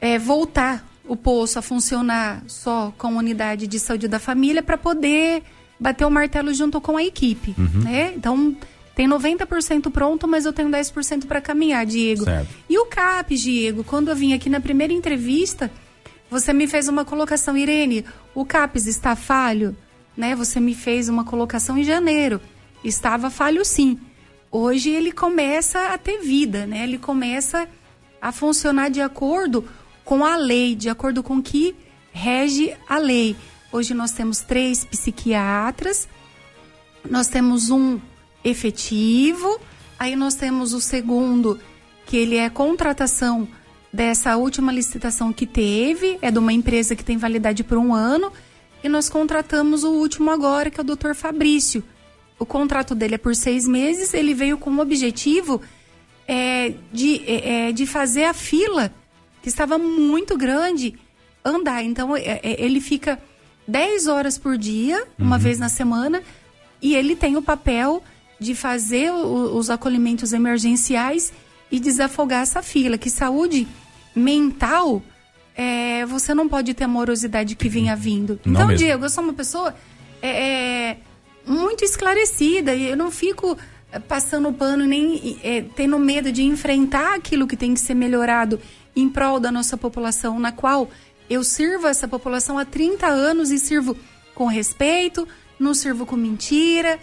é, 0.00 0.18
voltar 0.18 0.86
o 1.04 1.16
poço 1.16 1.58
a 1.58 1.62
funcionar 1.62 2.42
só 2.46 2.92
com 2.96 3.08
a 3.08 3.10
unidade 3.10 3.66
de 3.66 3.78
saúde 3.80 4.06
da 4.06 4.20
família 4.20 4.62
para 4.62 4.78
poder 4.78 5.42
bater 5.78 6.04
o 6.04 6.10
martelo 6.10 6.54
junto 6.54 6.80
com 6.80 6.96
a 6.96 7.02
equipe, 7.02 7.54
uhum. 7.58 7.82
né? 7.82 8.12
Então 8.16 8.56
tem 8.94 9.08
90% 9.08 9.90
pronto, 9.90 10.28
mas 10.28 10.46
eu 10.46 10.52
tenho 10.52 10.68
10% 10.68 11.26
para 11.26 11.40
caminhar, 11.40 11.84
Diego. 11.84 12.24
Certo. 12.24 12.48
E 12.68 12.78
o 12.78 12.86
CAPES, 12.86 13.40
Diego, 13.40 13.84
quando 13.84 14.08
eu 14.08 14.16
vim 14.16 14.32
aqui 14.32 14.48
na 14.48 14.60
primeira 14.60 14.92
entrevista, 14.92 15.70
você 16.30 16.52
me 16.52 16.66
fez 16.68 16.88
uma 16.88 17.04
colocação, 17.04 17.56
Irene, 17.56 18.04
o 18.34 18.44
CAPES 18.44 18.86
está 18.86 19.14
falho? 19.16 19.76
Né? 20.16 20.34
Você 20.34 20.60
me 20.60 20.74
fez 20.74 21.08
uma 21.08 21.24
colocação 21.24 21.76
em 21.76 21.84
janeiro 21.84 22.40
estava 22.84 23.30
falho 23.30 23.64
sim. 23.64 23.98
Hoje 24.50 24.90
ele 24.90 25.12
começa 25.12 25.88
a 25.88 25.98
ter 25.98 26.18
vida, 26.18 26.66
né? 26.66 26.84
Ele 26.84 26.98
começa 26.98 27.68
a 28.20 28.32
funcionar 28.32 28.88
de 28.88 29.00
acordo 29.00 29.64
com 30.04 30.24
a 30.24 30.36
lei, 30.36 30.74
de 30.74 30.88
acordo 30.88 31.22
com 31.22 31.42
que 31.42 31.74
rege 32.12 32.74
a 32.88 32.98
lei. 32.98 33.36
Hoje 33.72 33.92
nós 33.92 34.12
temos 34.12 34.40
três 34.40 34.84
psiquiatras, 34.84 36.08
nós 37.10 37.28
temos 37.28 37.70
um 37.70 38.00
efetivo, 38.44 39.60
aí 39.98 40.16
nós 40.16 40.34
temos 40.34 40.72
o 40.72 40.80
segundo, 40.80 41.60
que 42.06 42.16
ele 42.16 42.36
é 42.36 42.48
contratação 42.48 43.48
dessa 43.92 44.36
última 44.36 44.72
licitação 44.72 45.32
que 45.32 45.46
teve, 45.46 46.18
é 46.22 46.30
de 46.30 46.38
uma 46.38 46.52
empresa 46.52 46.94
que 46.94 47.04
tem 47.04 47.16
validade 47.16 47.64
por 47.64 47.76
um 47.76 47.92
ano, 47.92 48.32
e 48.82 48.88
nós 48.88 49.08
contratamos 49.08 49.84
o 49.84 49.90
último 49.90 50.30
agora, 50.30 50.70
que 50.70 50.80
é 50.80 50.82
o 50.82 50.86
Dr. 50.86 51.14
Fabrício, 51.14 51.82
o 52.38 52.46
contrato 52.46 52.94
dele 52.94 53.14
é 53.14 53.18
por 53.18 53.34
seis 53.34 53.66
meses, 53.66 54.12
ele 54.12 54.34
veio 54.34 54.58
com 54.58 54.70
o 54.70 54.80
objetivo 54.80 55.60
é, 56.28 56.74
de, 56.92 57.22
é, 57.26 57.68
é 57.68 57.72
de 57.72 57.86
fazer 57.86 58.24
a 58.24 58.34
fila, 58.34 58.92
que 59.42 59.48
estava 59.48 59.78
muito 59.78 60.36
grande, 60.36 60.98
andar. 61.44 61.82
Então, 61.82 62.16
é, 62.16 62.40
é 62.42 62.62
ele 62.62 62.80
fica 62.80 63.18
10 63.66 64.06
horas 64.06 64.36
por 64.38 64.58
dia, 64.58 65.06
uma 65.18 65.36
uhum. 65.36 65.42
vez 65.42 65.58
na 65.58 65.68
semana, 65.68 66.22
e 66.80 66.94
ele 66.94 67.16
tem 67.16 67.36
o 67.36 67.42
papel 67.42 68.02
de 68.38 68.54
fazer 68.54 69.10
o, 69.10 69.56
os 69.56 69.70
acolhimentos 69.70 70.32
emergenciais 70.32 71.32
e 71.70 71.80
desafogar 71.80 72.42
essa 72.42 72.62
fila. 72.62 72.98
Que 72.98 73.08
saúde 73.08 73.66
mental, 74.14 75.02
é, 75.56 76.04
você 76.06 76.34
não 76.34 76.48
pode 76.48 76.74
ter 76.74 76.84
a 76.84 76.88
morosidade 76.88 77.54
que 77.54 77.68
vinha 77.68 77.96
vindo. 77.96 78.38
Não 78.44 78.52
então, 78.52 78.66
mesmo. 78.68 78.84
Diego, 78.84 79.04
eu 79.04 79.10
sou 79.10 79.24
uma 79.24 79.32
pessoa 79.32 79.74
é, 80.22 80.96
muito 81.46 81.84
esclarecida 81.84 82.74
e 82.74 82.90
eu 82.90 82.96
não 82.96 83.10
fico 83.10 83.56
eh, 83.92 83.98
passando 84.00 84.52
pano 84.52 84.84
nem 84.84 85.38
é, 85.42 85.62
tendo 85.62 85.98
medo 85.98 86.32
de 86.32 86.42
enfrentar 86.42 87.14
aquilo 87.14 87.46
que 87.46 87.56
tem 87.56 87.72
que 87.72 87.80
ser 87.80 87.94
melhorado 87.94 88.60
em 88.94 89.08
prol 89.08 89.38
da 89.38 89.52
nossa 89.52 89.76
população, 89.76 90.38
na 90.38 90.50
qual 90.50 90.88
eu 91.28 91.44
sirvo 91.44 91.86
essa 91.86 92.08
população 92.08 92.58
há 92.58 92.64
30 92.64 93.06
anos 93.06 93.50
e 93.50 93.58
sirvo 93.58 93.96
com 94.34 94.46
respeito, 94.46 95.26
não 95.58 95.74
sirvo 95.74 96.06
com 96.06 96.16
mentira. 96.16 96.98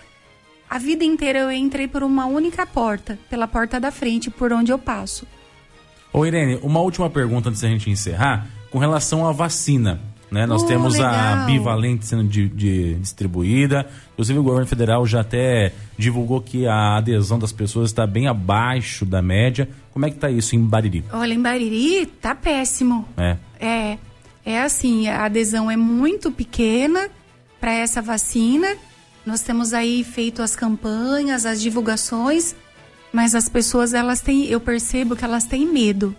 A 0.70 0.78
vida 0.78 1.04
inteira 1.04 1.40
eu 1.40 1.52
entrei 1.52 1.88
por 1.88 2.04
uma 2.04 2.26
única 2.26 2.66
porta, 2.66 3.20
pela 3.30 3.48
porta 3.48 3.80
da 3.80 3.92
frente, 3.92 4.32
por 4.32 4.52
onde 4.52 4.72
eu 4.72 4.80
passo. 4.80 5.28
Ô 6.12 6.26
Irene, 6.26 6.60
uma 6.64 6.80
última 6.80 7.10
pergunta 7.10 7.50
antes 7.50 7.62
da 7.62 7.68
gente 7.68 7.90
encerrar, 7.90 8.48
com 8.72 8.80
relação 8.80 9.28
à 9.28 9.32
vacina. 9.32 10.02
Né? 10.34 10.48
Nós 10.48 10.64
oh, 10.64 10.66
temos 10.66 10.96
legal. 10.96 11.14
a 11.14 11.36
bivalente 11.46 12.08
sendo 12.08 12.24
de, 12.24 12.50
de, 12.50 12.96
distribuída. 12.96 13.88
Inclusive, 14.14 14.40
o 14.40 14.44
governo 14.44 14.66
federal 14.66 15.06
já 15.06 15.22
até 15.22 15.72
divulgou 15.96 16.42
que 16.42 16.66
a 16.66 16.98
adesão 16.98 17.38
das 17.38 17.52
pessoas 17.52 17.92
está 17.92 18.08
bem 18.08 18.28
abaixo 18.28 19.06
da 19.06 19.22
média. 19.22 19.70
Como 19.92 20.08
é 20.08 20.10
que 20.10 20.16
está 20.16 20.32
isso 20.32 20.56
em 20.56 20.66
Bariri? 20.66 21.06
Olha, 21.14 21.36
em 21.36 21.40
Bariri 21.40 22.08
tá 22.08 22.34
péssimo. 22.34 23.08
É. 23.16 23.38
É, 23.60 23.98
é 24.44 24.62
assim, 24.64 25.08
a 25.08 25.26
adesão 25.26 25.70
é 25.70 25.78
muito 25.78 26.32
pequena 26.32 27.10
para 27.62 27.72
essa 27.72 28.02
vacina. 28.02 28.76
Nós 29.24 29.42
temos 29.42 29.72
aí 29.72 30.04
feito 30.04 30.42
as 30.42 30.56
campanhas, 30.56 31.46
as 31.46 31.62
divulgações, 31.62 32.56
mas 33.14 33.36
as 33.36 33.48
pessoas, 33.48 33.94
elas 33.94 34.20
têm, 34.20 34.46
eu 34.46 34.60
percebo 34.60 35.16
que 35.16 35.24
elas 35.24 35.46
têm 35.46 35.64
medo. 35.72 36.16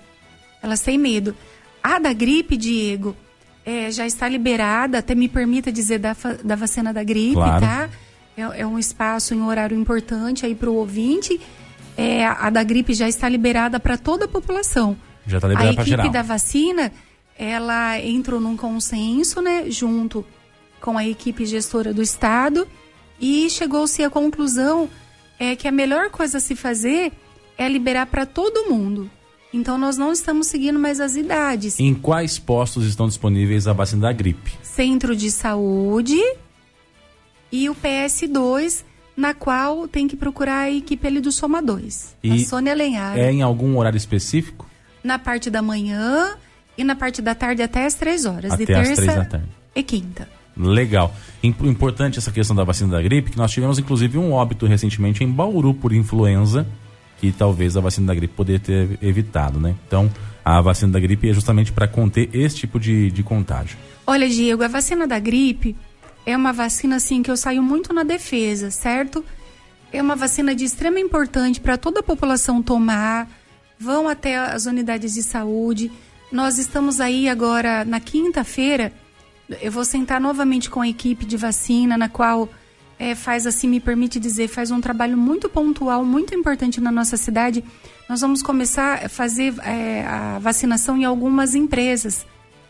Elas 0.62 0.80
têm 0.82 0.96
medo. 0.96 1.34
A 1.82 1.98
da 1.98 2.12
gripe, 2.12 2.56
Diego, 2.56 3.16
é, 3.64 3.90
já 3.90 4.06
está 4.06 4.28
liberada, 4.28 4.98
até 4.98 5.14
me 5.14 5.28
permita 5.28 5.72
dizer 5.72 5.98
da, 5.98 6.14
da 6.42 6.54
vacina 6.56 6.92
da 6.92 7.02
gripe, 7.02 7.34
claro. 7.34 7.60
tá? 7.60 7.88
É, 8.36 8.60
é, 8.60 8.66
um 8.66 8.78
espaço 8.78 9.34
em 9.34 9.42
horário 9.42 9.78
importante 9.78 10.44
aí 10.44 10.54
para 10.54 10.70
o 10.70 10.74
ouvinte. 10.74 11.40
É, 11.96 12.26
a, 12.26 12.46
a 12.46 12.50
da 12.50 12.62
gripe 12.62 12.92
já 12.92 13.08
está 13.08 13.28
liberada 13.28 13.78
para 13.78 13.96
toda 13.96 14.24
a 14.24 14.28
população. 14.28 14.96
Já 15.26 15.38
está 15.38 15.48
liberada 15.48 15.74
para 15.74 15.84
geral. 15.84 16.04
A 16.04 16.06
equipe 16.06 16.12
da 16.12 16.22
vacina, 16.22 16.92
ela 17.38 17.98
entrou 18.00 18.40
num 18.40 18.56
consenso, 18.56 19.40
né, 19.40 19.70
junto 19.70 20.24
com 20.80 20.98
a 20.98 21.06
equipe 21.06 21.46
gestora 21.46 21.94
do 21.94 22.02
estado 22.02 22.68
e 23.18 23.48
chegou-se 23.48 24.02
à 24.02 24.10
conclusão 24.10 24.88
é 25.38 25.56
que 25.56 25.66
a 25.66 25.72
melhor 25.72 26.10
coisa 26.10 26.38
a 26.38 26.40
se 26.40 26.54
fazer 26.54 27.12
é 27.56 27.68
liberar 27.68 28.06
para 28.06 28.26
todo 28.26 28.68
mundo. 28.68 29.10
Então 29.56 29.78
nós 29.78 29.96
não 29.96 30.10
estamos 30.12 30.48
seguindo 30.48 30.78
mais 30.80 30.98
as 31.00 31.14
idades. 31.14 31.78
Em 31.78 31.94
quais 31.94 32.38
postos 32.40 32.84
estão 32.86 33.06
disponíveis 33.06 33.68
a 33.68 33.72
vacina 33.72 34.02
da 34.02 34.12
gripe? 34.12 34.52
Centro 34.62 35.14
de 35.14 35.30
Saúde 35.30 36.18
e 37.52 37.70
o 37.70 37.74
PS2, 37.74 38.82
na 39.16 39.32
qual 39.32 39.86
tem 39.86 40.08
que 40.08 40.16
procurar 40.16 40.62
a 40.62 40.70
equipe 40.72 41.06
ali 41.06 41.20
do 41.20 41.30
Soma 41.30 41.62
2. 41.62 42.16
E 42.22 42.32
a 42.32 42.38
Sônia 42.46 42.74
Lenhar. 42.74 43.16
É 43.16 43.30
em 43.30 43.42
algum 43.42 43.76
horário 43.78 43.96
específico? 43.96 44.68
Na 45.04 45.20
parte 45.20 45.48
da 45.50 45.62
manhã 45.62 46.34
e 46.76 46.82
na 46.82 46.96
parte 46.96 47.22
da 47.22 47.32
tarde 47.34 47.62
até 47.62 47.84
as 47.86 47.94
três 47.94 48.24
horas, 48.24 48.50
Até 48.50 48.64
de 48.64 48.66
terça 48.66 48.94
três 48.96 49.14
da 49.14 49.24
tarde. 49.24 49.46
e 49.76 49.82
quinta. 49.84 50.28
Legal. 50.56 51.14
Im- 51.44 51.54
Importante 51.62 52.18
essa 52.18 52.32
questão 52.32 52.56
da 52.56 52.64
vacina 52.64 52.90
da 52.90 53.02
gripe, 53.02 53.30
que 53.30 53.36
nós 53.36 53.52
tivemos 53.52 53.78
inclusive 53.78 54.18
um 54.18 54.32
óbito 54.32 54.66
recentemente 54.66 55.22
em 55.22 55.30
Bauru 55.30 55.74
por 55.74 55.92
influenza, 55.92 56.66
que 57.32 57.38
talvez 57.38 57.74
a 57.76 57.80
vacina 57.80 58.08
da 58.08 58.14
gripe 58.14 58.34
poderia 58.34 58.60
ter 58.60 58.98
evitado, 59.00 59.58
né? 59.58 59.74
Então, 59.86 60.10
a 60.44 60.60
vacina 60.60 60.92
da 60.92 61.00
gripe 61.00 61.28
é 61.28 61.32
justamente 61.32 61.72
para 61.72 61.88
conter 61.88 62.28
esse 62.34 62.56
tipo 62.56 62.78
de, 62.78 63.10
de 63.10 63.22
contágio. 63.22 63.78
Olha, 64.06 64.28
Diego, 64.28 64.62
a 64.62 64.68
vacina 64.68 65.06
da 65.06 65.18
gripe 65.18 65.74
é 66.26 66.36
uma 66.36 66.52
vacina 66.52 66.96
assim 66.96 67.22
que 67.22 67.30
eu 67.30 67.36
saio 67.36 67.62
muito 67.62 67.94
na 67.94 68.02
defesa, 68.02 68.70
certo? 68.70 69.24
É 69.90 70.02
uma 70.02 70.14
vacina 70.14 70.54
de 70.54 70.64
extrema 70.64 71.00
importância 71.00 71.62
para 71.62 71.78
toda 71.78 72.00
a 72.00 72.02
população 72.02 72.62
tomar. 72.62 73.26
Vão 73.78 74.06
até 74.06 74.36
as 74.36 74.66
unidades 74.66 75.14
de 75.14 75.22
saúde. 75.22 75.90
Nós 76.30 76.58
estamos 76.58 77.00
aí 77.00 77.26
agora 77.26 77.84
na 77.86 78.00
quinta-feira. 78.00 78.92
Eu 79.62 79.72
vou 79.72 79.84
sentar 79.84 80.20
novamente 80.20 80.68
com 80.68 80.82
a 80.82 80.88
equipe 80.88 81.24
de 81.24 81.38
vacina, 81.38 81.96
na 81.96 82.08
qual 82.08 82.50
eh, 83.10 83.14
faz 83.14 83.46
assim, 83.46 83.68
me 83.68 83.80
permite 83.80 84.18
dizer, 84.18 84.48
faz 84.48 84.70
um 84.70 84.80
trabalho 84.80 85.16
muito 85.16 85.48
pontual, 85.48 86.04
muito 86.04 86.34
importante 86.34 86.80
na 86.80 86.90
nossa 86.90 87.16
cidade. 87.16 87.62
Nós 88.08 88.20
vamos 88.20 88.42
começar 88.42 89.04
a 89.04 89.08
fazer 89.08 89.54
eh, 89.62 90.04
a 90.06 90.38
vacinação 90.38 90.96
em 90.96 91.04
algumas 91.04 91.54
empresas 91.54 92.26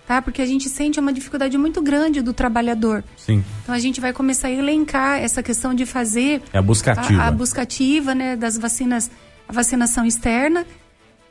tá? 0.06 0.20
Porque 0.20 0.42
a 0.42 0.46
gente 0.46 0.68
sente 0.68 1.00
uma 1.00 1.12
dificuldade 1.12 1.56
muito 1.56 1.80
grande 1.80 2.20
do 2.20 2.32
trabalhador. 2.32 3.02
Sim. 3.16 3.42
Então 3.62 3.74
a 3.74 3.78
gente 3.78 4.00
vai 4.00 4.12
começar 4.12 4.48
a 4.48 4.50
elencar 4.50 5.18
essa 5.18 5.42
questão 5.42 5.74
de 5.74 5.86
fazer 5.86 6.42
É 6.52 6.58
a 6.58 6.62
busca 6.62 6.92
ativa. 6.92 7.22
a, 7.22 7.28
a 7.28 7.30
busca 7.30 7.62
ativa, 7.62 8.14
né, 8.14 8.36
das 8.36 8.58
vacinas, 8.58 9.10
a 9.48 9.52
vacinação 9.52 10.04
externa. 10.04 10.66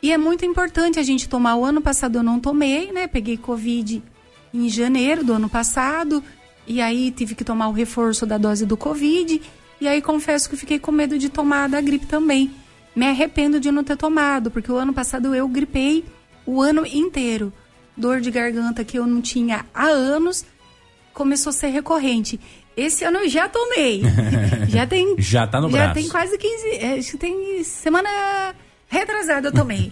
E 0.01 0.11
é 0.11 0.17
muito 0.17 0.43
importante 0.45 0.99
a 0.99 1.03
gente 1.03 1.29
tomar. 1.29 1.55
O 1.55 1.63
ano 1.63 1.81
passado 1.81 2.17
eu 2.17 2.23
não 2.23 2.39
tomei, 2.39 2.91
né? 2.91 3.07
Peguei 3.07 3.37
Covid 3.37 4.03
em 4.53 4.67
janeiro 4.67 5.23
do 5.23 5.33
ano 5.33 5.47
passado. 5.47 6.21
E 6.65 6.81
aí 6.81 7.11
tive 7.11 7.35
que 7.35 7.43
tomar 7.43 7.67
o 7.67 7.71
reforço 7.73 8.25
da 8.25 8.37
dose 8.37 8.65
do 8.65 8.77
Covid. 8.77 9.41
E 9.81 9.87
aí 9.87 10.01
confesso 10.01 10.49
que 10.49 10.55
fiquei 10.55 10.79
com 10.79 10.91
medo 10.91 11.17
de 11.17 11.29
tomar 11.29 11.67
da 11.67 11.81
gripe 11.81 12.05
também. 12.05 12.51
Me 12.95 13.07
arrependo 13.07 13.59
de 13.59 13.71
não 13.71 13.83
ter 13.83 13.97
tomado, 13.97 14.51
porque 14.51 14.71
o 14.71 14.77
ano 14.77 14.93
passado 14.93 15.33
eu 15.35 15.47
gripei 15.47 16.05
o 16.45 16.61
ano 16.61 16.85
inteiro. 16.85 17.51
Dor 17.97 18.21
de 18.21 18.31
garganta 18.31 18.83
que 18.83 18.97
eu 18.97 19.05
não 19.05 19.21
tinha 19.21 19.65
há 19.73 19.85
anos 19.85 20.45
começou 21.13 21.49
a 21.49 21.53
ser 21.53 21.67
recorrente. 21.67 22.39
Esse 22.75 23.03
ano 23.03 23.19
eu 23.19 23.29
já 23.29 23.47
tomei. 23.47 24.01
já 24.69 24.87
tem. 24.87 25.15
Já 25.19 25.45
tá 25.45 25.61
no 25.61 25.69
já 25.69 25.77
braço. 25.77 25.93
tem 25.93 26.09
quase 26.09 26.37
15. 26.37 26.67
é, 26.77 26.93
Acho 26.97 27.11
que 27.11 27.17
tem 27.17 27.63
semana 27.63 28.09
retrasada 28.87 29.49
eu 29.49 29.53
tomei. 29.53 29.91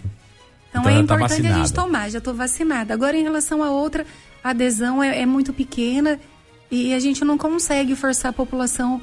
Então, 0.70 0.82
Então 0.82 0.90
é 0.90 0.94
já 0.94 0.98
tá 0.98 1.16
importante 1.16 1.48
a 1.48 1.54
gente 1.54 1.74
tomar, 1.74 2.10
já 2.10 2.22
tô 2.22 2.34
vacinada. 2.34 2.94
Agora, 2.94 3.18
em 3.18 3.24
relação 3.24 3.62
a 3.62 3.70
outra, 3.70 4.06
a 4.44 4.52
adesão 4.52 5.04
é, 5.04 5.22
é 5.22 5.26
muito 5.26 5.52
pequena 5.54 6.20
e 6.72 6.94
a 6.94 7.00
gente 7.00 7.26
não 7.26 7.38
consegue 7.38 7.96
forçar 7.96 8.30
a 8.30 8.34
população 8.34 9.02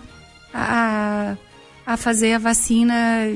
a, 0.53 1.37
a 1.87 1.97
fazer 1.99 2.33
a 2.33 2.39
vacina 2.39 3.31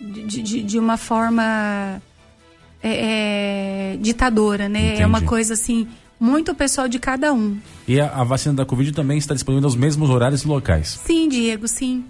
de, 0.00 0.42
de, 0.42 0.62
de 0.62 0.78
uma 0.78 0.96
forma 0.96 2.02
é, 2.82 3.92
é, 3.92 3.96
ditadora, 3.98 4.68
né? 4.68 4.86
Entendi. 4.86 5.02
É 5.02 5.06
uma 5.06 5.22
coisa 5.22 5.54
assim, 5.54 5.86
muito 6.18 6.54
pessoal 6.54 6.88
de 6.88 6.98
cada 6.98 7.32
um. 7.32 7.58
E 7.86 8.00
a, 8.00 8.08
a 8.08 8.24
vacina 8.24 8.54
da 8.54 8.66
Covid 8.66 8.92
também 8.92 9.18
está 9.18 9.34
disponível 9.34 9.62
nos 9.62 9.76
mesmos 9.76 10.10
horários 10.10 10.42
e 10.42 10.48
locais. 10.48 11.00
Sim, 11.04 11.28
Diego, 11.28 11.68
sim. 11.68 12.04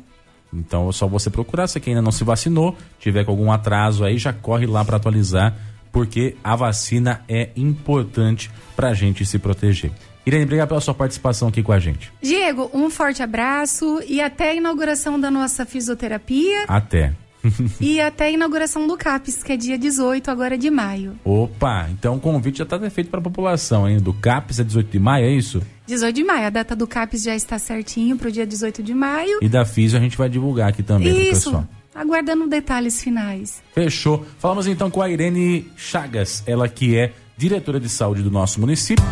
Então 0.53 0.89
é 0.89 0.93
só 0.93 1.07
você 1.07 1.31
procurar. 1.31 1.67
Se 1.67 1.79
quem 1.79 1.93
ainda 1.93 2.03
não 2.03 2.13
se 2.13 2.25
vacinou, 2.25 2.77
tiver 2.99 3.25
com 3.25 3.33
algum 3.33 3.53
atraso 3.53 4.05
aí, 4.05 4.19
já 4.19 4.33
corre 4.33 4.67
lá 4.67 4.85
para 4.85 4.97
atualizar, 4.97 5.57
porque 5.93 6.37
a 6.43 6.57
vacina 6.57 7.23
é 7.29 7.51
importante 7.55 8.51
para 8.75 8.89
a 8.89 8.95
gente 8.95 9.25
se 9.27 9.39
proteger. 9.39 9.93
Irene, 10.27 10.45
obrigado 10.45 10.68
pela 10.68 10.81
sua 10.81 10.95
participação 10.95 11.49
aqui 11.49 11.62
com 11.62 11.73
a 11.73 11.79
gente. 11.79 12.12
Diego, 12.23 12.71
um 12.75 12.91
forte 12.91 13.23
abraço 13.23 14.03
e 14.07 14.21
até 14.21 14.51
a 14.51 14.55
inauguração 14.55 15.18
da 15.18 15.31
nossa 15.31 15.64
fisioterapia 15.64 16.64
Até. 16.68 17.14
e 17.81 18.01
até 18.01 18.27
a 18.27 18.31
inauguração 18.31 18.87
do 18.87 18.97
CAPES, 18.97 19.43
que 19.43 19.53
é 19.53 19.57
dia 19.57 19.79
18 19.79 20.31
agora 20.31 20.59
de 20.59 20.71
maio. 20.71 21.18
Opa, 21.25 21.89
então 21.91 22.16
o 22.16 22.21
convite 22.21 22.59
já 22.59 22.64
está 22.64 22.91
feito 22.91 23.11
para 23.11 23.21
a 23.21 23.23
população, 23.23 23.89
hein? 23.89 23.99
Do 23.99 24.12
CAPES 24.12 24.61
é 24.61 24.64
18 24.64 24.91
de 24.91 24.99
maio, 24.99 25.25
é 25.25 25.31
isso? 25.31 25.62
18 25.87 26.14
de 26.14 26.25
maio, 26.25 26.47
a 26.47 26.51
data 26.51 26.77
do 26.77 26.87
CAPES 26.87 27.23
já 27.23 27.35
está 27.35 27.59
certinho 27.59 28.16
para 28.16 28.29
o 28.29 28.33
dia 28.33 28.47
18 28.47 28.83
de 28.83 28.95
maio. 28.95 29.39
E 29.41 29.49
da 29.49 29.64
Físio 29.64 29.99
a 29.99 30.03
gente 30.03 30.16
vai 30.16 30.29
divulgar 30.29 30.68
aqui 30.68 30.83
também 30.83 31.31
Isso, 31.31 31.45
pessoal. 31.47 31.68
aguardando 31.95 32.47
detalhes 32.47 33.03
finais. 33.03 33.62
Fechou. 33.75 34.27
Falamos 34.39 34.66
então 34.66 34.91
com 34.91 35.01
a 35.01 35.09
Irene 35.09 35.66
Chagas, 35.77 36.43
ela 36.47 36.68
que 36.68 36.97
é 36.97 37.12
diretora 37.37 37.81
de 37.81 37.89
saúde 37.89 38.23
do 38.23 38.31
nosso 38.31 38.61
município. 38.61 39.05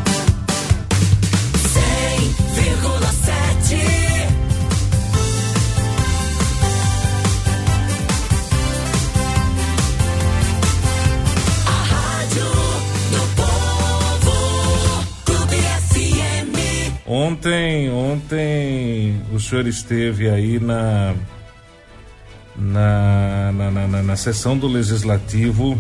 Ontem, 17.29 17.91
ontem 17.91 19.23
o 19.31 19.39
senhor 19.39 19.67
esteve 19.67 20.31
aí 20.31 20.59
na 20.59 21.15
na, 22.57 23.53
na, 23.53 23.71
na, 23.71 23.87
na- 23.87 24.03
na 24.03 24.17
sessão 24.17 24.57
do 24.57 24.67
Legislativo 24.67 25.79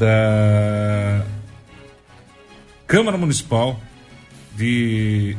da 0.00 1.24
Câmara 2.88 3.16
Municipal 3.16 3.78
de 4.56 5.36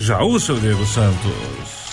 Jaú, 0.00 0.40
seu 0.40 0.58
Diego 0.58 0.86
Santos. 0.86 1.85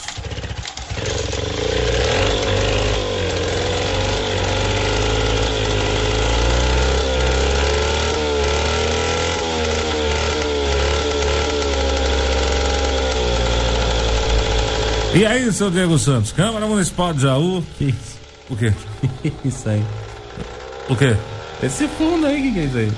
E 15.13 15.25
aí, 15.25 15.51
seu 15.51 15.69
Diego 15.69 15.97
Santos, 15.99 16.31
Câmara 16.31 16.65
Municipal 16.65 17.13
de 17.13 17.21
Jaú. 17.21 17.63
Que 17.77 17.85
isso? 17.85 18.17
O 18.49 18.55
quê? 18.55 18.73
isso 19.45 19.69
aí. 19.69 19.83
O 20.89 20.95
quê? 20.95 21.15
Esse 21.61 21.87
fundo 21.87 22.25
aí, 22.25 22.39
o 22.39 22.43
que, 22.43 22.51
que 22.53 22.59
é 22.59 22.63
isso 22.65 22.77
aí? 22.77 22.91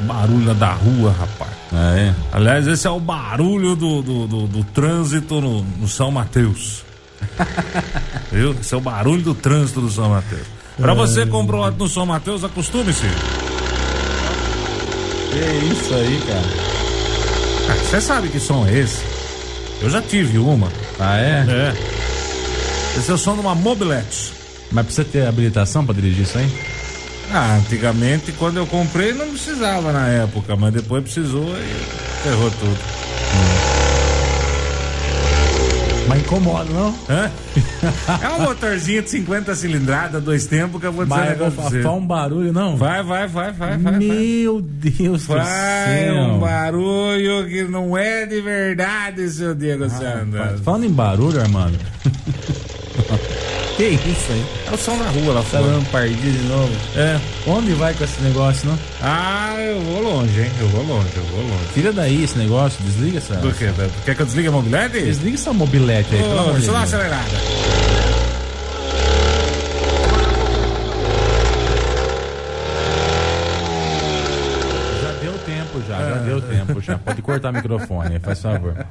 Barulho 0.00 0.54
da 0.54 0.72
rua, 0.72 1.12
rapaz. 1.12 1.50
Ah, 1.72 1.96
é? 1.98 2.14
Aliás, 2.32 2.66
esse 2.66 2.86
é 2.86 2.90
o 2.90 3.00
barulho 3.00 3.74
do, 3.74 4.02
do, 4.02 4.26
do- 4.26 4.46
do 4.46 4.64
trânsito 4.64 5.40
no, 5.40 5.62
no 5.62 5.88
São 5.88 6.10
Mateus. 6.10 6.82
Viu? 8.32 8.52
Esse 8.60 8.74
é 8.74 8.76
o 8.76 8.80
barulho 8.80 9.22
do 9.22 9.34
trânsito 9.34 9.80
do 9.80 9.90
São 9.90 10.10
Mateus. 10.10 10.46
Pra 10.76 10.94
você 10.94 11.24
que 11.24 11.30
comprou 11.30 11.60
lá 11.60 11.70
no 11.70 11.88
São 11.88 12.06
Mateus, 12.06 12.44
acostume-se. 12.44 13.06
Que 15.30 15.72
isso 15.72 15.94
aí, 15.94 16.22
cara? 16.26 16.42
Ah, 17.70 17.84
Você 17.84 18.00
sabe 18.00 18.28
que 18.28 18.40
som 18.40 18.66
é 18.66 18.78
esse? 18.78 19.02
Eu 19.82 19.90
já 19.90 20.00
tive 20.00 20.38
uma. 20.38 20.68
Ah, 21.00 21.18
é? 21.18 21.46
É. 21.48 22.98
Esse 22.98 23.10
é 23.10 23.14
o 23.14 23.18
som 23.18 23.34
de 23.34 23.40
uma 23.40 23.54
mobilete. 23.54 24.32
Mas 24.70 24.84
precisa 24.84 25.08
ter 25.08 25.26
habilitação 25.26 25.84
pra 25.84 25.94
dirigir 25.94 26.22
isso 26.22 26.38
aí? 26.38 26.48
Ah, 27.32 27.56
antigamente, 27.56 28.32
quando 28.32 28.58
eu 28.58 28.66
comprei, 28.66 29.12
não 29.12 29.28
precisava 29.30 29.92
na 29.92 30.08
época, 30.08 30.56
mas 30.56 30.74
depois 30.74 31.02
precisou 31.02 31.56
e 31.56 32.22
ferrou 32.22 32.50
tudo. 32.50 32.78
Mas 36.10 36.22
incomoda, 36.22 36.68
não? 36.72 36.92
Hã? 37.08 37.30
É 38.20 38.28
um 38.30 38.40
motorzinho 38.42 39.00
de 39.00 39.10
50 39.10 39.54
cilindradas, 39.54 40.20
dois 40.20 40.44
tempos, 40.44 40.80
que 40.80 40.86
eu 40.88 40.92
vou 40.92 41.04
dizer 41.06 41.36
pra 41.36 41.48
você. 41.50 41.82
faz 41.82 41.86
um 41.86 42.04
barulho, 42.04 42.52
não? 42.52 42.76
Vai, 42.76 43.00
vai, 43.00 43.28
vai, 43.28 43.52
vai, 43.52 43.78
vai. 43.78 43.92
vai. 43.92 43.98
Meu 44.00 44.60
Deus 44.60 45.24
do 45.28 45.34
Vai 45.34 45.44
céu. 45.46 46.14
um 46.16 46.40
barulho 46.40 47.46
que 47.48 47.62
não 47.62 47.96
é 47.96 48.26
de 48.26 48.40
verdade, 48.40 49.30
seu 49.30 49.54
Diego 49.54 49.88
Santos. 49.88 50.34
Rapaz, 50.34 50.60
Falando 50.62 50.84
em 50.86 50.90
barulho, 50.90 51.40
Armando. 51.40 51.78
que 53.88 54.10
isso 54.10 54.32
aí? 54.32 54.44
É 54.70 54.74
o 54.74 54.78
som 54.78 54.96
na 54.96 55.08
rua 55.10 55.34
lá 55.34 55.40
Tá 55.42 55.46
fora. 55.58 55.62
dando 55.64 55.90
partida 55.90 56.30
de 56.30 56.42
novo. 56.48 56.72
É. 56.96 57.18
Onde 57.46 57.72
vai 57.72 57.94
com 57.94 58.04
esse 58.04 58.20
negócio, 58.22 58.68
não? 58.68 58.78
Ah, 59.02 59.54
eu 59.58 59.80
vou 59.82 60.02
longe, 60.02 60.40
hein? 60.40 60.50
Eu 60.60 60.68
vou 60.68 60.84
longe, 60.84 61.08
eu 61.16 61.22
vou 61.24 61.40
longe. 61.42 61.64
Tira 61.74 61.92
daí 61.92 62.24
esse 62.24 62.36
negócio, 62.38 62.78
desliga 62.84 63.18
essa. 63.18 63.34
Do 63.36 63.52
quê? 63.52 63.70
Quer 64.04 64.14
que 64.14 64.22
eu 64.22 64.26
desligue 64.26 64.48
a 64.48 64.52
mobilete? 64.52 65.00
Desliga 65.00 65.36
essa 65.36 65.52
mobilete 65.52 66.14
aí, 66.14 66.20
pelo 66.22 66.34
Ô, 66.36 66.38
amor 66.40 66.58
de 66.60 66.66
Deus. 66.66 66.76
acelerada. 66.76 67.30
Já 75.00 75.12
deu 76.30 76.40
tempo 76.40 76.80
já. 76.80 76.98
Pode 76.98 77.22
cortar 77.22 77.50
o 77.50 77.54
microfone, 77.54 78.18
faz 78.20 78.40
favor. 78.42 78.74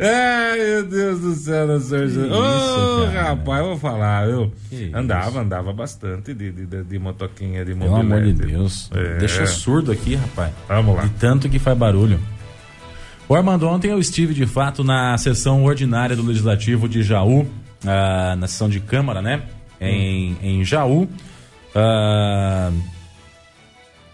Ai, 0.00 0.58
meu 0.58 0.86
Deus 0.86 1.20
do 1.20 1.34
céu, 1.34 1.66
da 1.66 1.80
Sérgio. 1.80 2.24
Que 2.28 2.32
Ô, 2.32 2.56
isso, 2.56 3.12
cara. 3.12 3.28
rapaz, 3.28 3.64
vou 3.64 3.76
falar, 3.78 4.28
eu 4.28 4.52
Que 4.68 4.90
andava, 4.94 5.40
andava 5.40 5.72
bastante 5.72 6.32
de, 6.34 6.50
de, 6.52 6.66
de, 6.66 6.84
de 6.84 6.98
motoquinha, 6.98 7.64
de 7.64 7.74
Pelo 7.74 7.94
amor 7.96 8.20
de 8.22 8.28
mobilete. 8.32 8.52
Deus. 8.52 8.90
É. 8.94 9.18
Deixa 9.18 9.46
surdo 9.46 9.92
aqui, 9.92 10.14
rapaz. 10.16 10.52
Vamos 10.68 10.96
lá. 10.96 11.02
De 11.02 11.10
tanto 11.10 11.48
que 11.48 11.58
faz 11.58 11.76
barulho. 11.76 12.18
O 13.28 13.34
Armando, 13.34 13.68
ontem 13.68 13.90
eu 13.92 13.98
estive 14.00 14.34
de 14.34 14.44
fato 14.46 14.82
na 14.82 15.16
sessão 15.16 15.64
ordinária 15.64 16.16
do 16.16 16.26
Legislativo 16.26 16.88
de 16.88 17.02
Jaú, 17.02 17.46
ah, 17.86 18.34
na 18.36 18.46
sessão 18.48 18.68
de 18.68 18.80
Câmara, 18.80 19.22
né? 19.22 19.42
Em, 19.80 20.36
em 20.42 20.64
Jaú. 20.64 21.08
ah, 21.74 22.70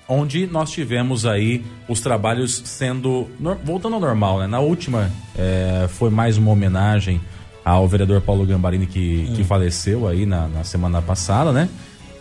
onde 0.08 0.46
nós 0.46 0.70
tivemos 0.70 1.26
aí 1.26 1.64
os 1.88 2.00
trabalhos 2.00 2.62
sendo. 2.64 3.28
voltando 3.64 3.94
ao 3.94 4.00
normal, 4.00 4.40
né? 4.40 4.46
Na 4.46 4.60
última 4.60 5.10
eh, 5.36 5.86
foi 5.88 6.10
mais 6.10 6.38
uma 6.38 6.52
homenagem 6.52 7.20
ao 7.64 7.88
vereador 7.88 8.20
Paulo 8.20 8.46
Gambarini 8.46 8.86
que, 8.86 9.30
que 9.34 9.42
faleceu 9.42 10.06
aí 10.06 10.24
na, 10.24 10.46
na 10.46 10.62
semana 10.62 11.02
passada, 11.02 11.52
né? 11.52 11.68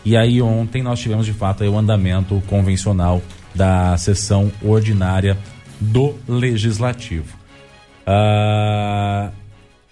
E 0.04 0.16
aí 0.16 0.42
ontem 0.42 0.84
nós 0.84 1.00
tivemos 1.00 1.26
de 1.26 1.34
fato 1.34 1.64
o 1.64 1.78
andamento 1.78 2.42
convencional 2.48 3.22
da 3.54 3.96
sessão 3.98 4.52
ordinária 4.62 5.38
do 5.80 6.16
Legislativo. 6.28 7.38
Ah, 8.06 9.32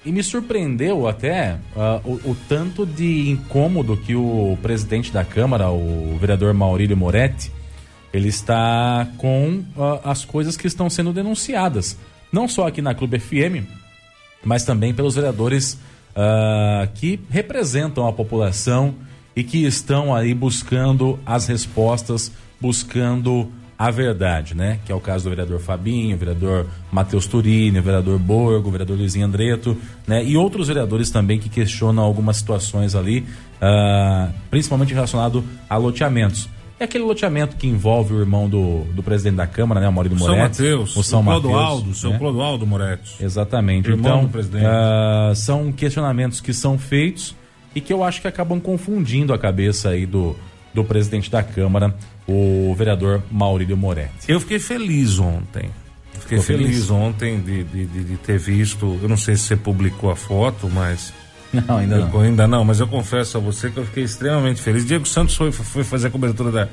e 0.06 0.12
me 0.12 0.22
surpreendeu 0.22 1.08
até 1.08 1.58
ah, 1.76 2.00
o, 2.04 2.32
o 2.32 2.38
tanto 2.48 2.86
de 2.86 3.30
incômodo 3.30 3.98
que 3.98 4.16
o 4.16 4.58
presidente 4.62 5.12
da 5.12 5.24
Câmara, 5.24 5.70
o 5.70 6.18
vereador 6.20 6.54
Maurílio 6.54 6.98
Moretti, 6.98 7.52
ele 8.14 8.28
está 8.30 9.08
com 9.18 9.64
ah, 9.76 10.02
as 10.04 10.24
coisas 10.24 10.56
que 10.56 10.68
estão 10.68 10.90
sendo 10.90 11.12
denunciadas. 11.12 11.98
Não 12.32 12.48
só 12.48 12.68
aqui 12.68 12.82
na 12.82 12.94
Clube 12.94 13.20
FM, 13.20 13.68
mas 14.44 14.64
também 14.64 14.94
pelos 14.94 15.16
vereadores 15.16 15.80
ah, 16.16 16.88
que 16.94 17.20
representam 17.30 18.08
a 18.08 18.14
população 18.14 18.94
e 19.36 19.44
que 19.44 19.66
estão 19.66 20.14
aí 20.14 20.34
buscando 20.34 21.20
as 21.26 21.48
respostas, 21.48 22.32
buscando 22.62 23.52
a 23.78 23.90
verdade, 23.90 24.56
né? 24.56 24.80
Que 24.86 24.92
é 24.92 24.96
o 24.96 25.00
caso 25.00 25.24
do 25.24 25.32
vereador 25.32 25.60
Fabinho, 25.60 26.16
vereador 26.16 26.68
Matheus 26.92 27.26
Turini, 27.26 27.82
vereador 27.82 28.20
Borgo, 28.20 28.70
vereador 28.70 28.96
Luizinho 28.96 29.26
Andreto, 29.26 29.76
né? 30.08 30.24
E 30.24 30.38
outros 30.38 30.68
vereadores 30.68 31.10
também 31.10 31.40
que 31.40 31.50
questionam 31.50 32.04
algumas 32.04 32.38
situações 32.38 32.94
ali, 32.94 33.26
ah, 33.60 34.30
principalmente 34.52 34.94
relacionado 34.94 35.44
a 35.68 35.76
loteamentos. 35.78 36.48
É 36.84 36.86
aquele 36.86 37.06
loteamento 37.06 37.56
que 37.56 37.66
envolve 37.66 38.14
o 38.14 38.20
irmão 38.20 38.50
do, 38.50 38.84
do 38.94 39.02
presidente 39.02 39.38
da 39.38 39.48
Câmara, 39.48 39.80
né? 39.80 39.88
O 39.88 39.94
Maurílio 39.94 40.18
São 40.20 40.28
Moretti. 40.28 40.62
Mateus, 40.62 40.96
o 40.98 41.02
São 41.04 41.22
o 41.22 41.24
Mateus. 41.24 41.44
Clodoaldo, 41.44 41.94
seu 41.96 42.10
né? 42.10 42.18
Clodoaldo 42.20 42.68
Moretti. 42.68 43.24
Exatamente. 43.24 43.90
Irmão 43.90 44.12
então, 44.18 44.24
do 44.26 44.30
presidente. 44.30 44.66
ah, 44.68 45.32
são 45.34 45.72
questionamentos 45.72 46.42
que 46.42 46.54
são 46.54 46.78
feitos 46.78 47.34
e 47.74 47.80
que 47.80 47.94
eu 47.94 48.04
acho 48.04 48.20
que 48.22 48.28
acabam 48.28 48.60
confundindo 48.60 49.34
a 49.34 49.38
cabeça 49.40 49.92
aí 49.92 50.06
do, 50.06 50.36
do 50.74 50.84
presidente 50.84 51.32
da 51.32 51.42
Câmara, 51.42 51.96
o 52.28 52.76
vereador 52.78 53.24
Maurílio 53.32 53.78
Moretti. 53.78 54.26
Eu 54.28 54.42
fiquei 54.42 54.60
feliz 54.60 55.20
ontem. 55.20 55.70
Fiquei 56.20 56.40
feliz, 56.42 56.68
feliz? 56.68 56.90
ontem 56.92 57.40
de, 57.40 57.64
de, 57.64 57.86
de- 57.86 58.04
de 58.04 58.18
ter 58.18 58.38
visto. 58.38 59.00
Eu 59.02 59.08
não 59.08 59.18
sei 59.18 59.36
se 59.38 59.44
você 59.44 59.56
publicou 59.56 60.12
a 60.12 60.16
foto, 60.18 60.70
mas. 60.70 61.14
Não, 61.54 61.78
ainda 61.78 61.96
Eu- 61.98 62.08
não. 62.08 62.20
ainda 62.22 62.48
não, 62.48 62.66
mas 62.66 62.80
eu 62.80 62.88
confesso 62.88 63.38
a 63.38 63.40
você 63.42 63.70
que 63.70 63.78
eu 63.78 63.86
fiquei 63.86 64.04
extremamente 64.04 64.62
feliz. 64.62 64.86
Diego 64.86 65.06
Santos 65.08 65.36
foi, 65.36 65.52
foi 65.52 65.84
fazer 65.84 66.08
a 66.08 66.12
cobertura 66.12 66.52
da, 66.52 66.68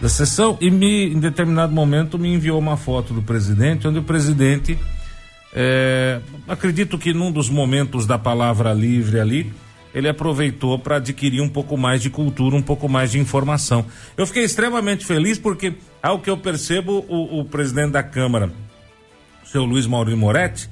da 0.00 0.08
sessão 0.08 0.58
e 0.60 0.70
me, 0.70 1.06
em 1.12 1.20
determinado 1.20 1.72
momento 1.72 2.18
me 2.18 2.32
enviou 2.34 2.58
uma 2.58 2.76
foto 2.76 3.14
do 3.14 3.22
presidente, 3.22 3.86
onde 3.86 3.98
o 3.98 4.02
presidente, 4.02 4.76
é, 5.54 6.20
acredito 6.48 6.98
que 6.98 7.12
num 7.12 7.30
dos 7.30 7.48
momentos 7.48 8.06
da 8.06 8.18
palavra 8.18 8.72
livre 8.72 9.20
ali, 9.20 9.52
ele 9.94 10.08
aproveitou 10.08 10.76
para 10.80 10.96
adquirir 10.96 11.40
um 11.40 11.48
pouco 11.48 11.76
mais 11.76 12.02
de 12.02 12.10
cultura, 12.10 12.56
um 12.56 12.62
pouco 12.62 12.88
mais 12.88 13.12
de 13.12 13.20
informação. 13.20 13.86
Eu 14.16 14.26
fiquei 14.26 14.42
extremamente 14.42 15.06
feliz 15.06 15.38
porque, 15.38 15.74
ao 16.02 16.18
que 16.18 16.28
eu 16.28 16.36
percebo, 16.36 17.04
o, 17.08 17.38
o 17.40 17.44
presidente 17.44 17.92
da 17.92 18.02
Câmara, 18.02 18.50
o 19.44 19.48
seu 19.48 19.64
Luiz 19.64 19.86
Maurício 19.86 20.18
Moretti, 20.18 20.68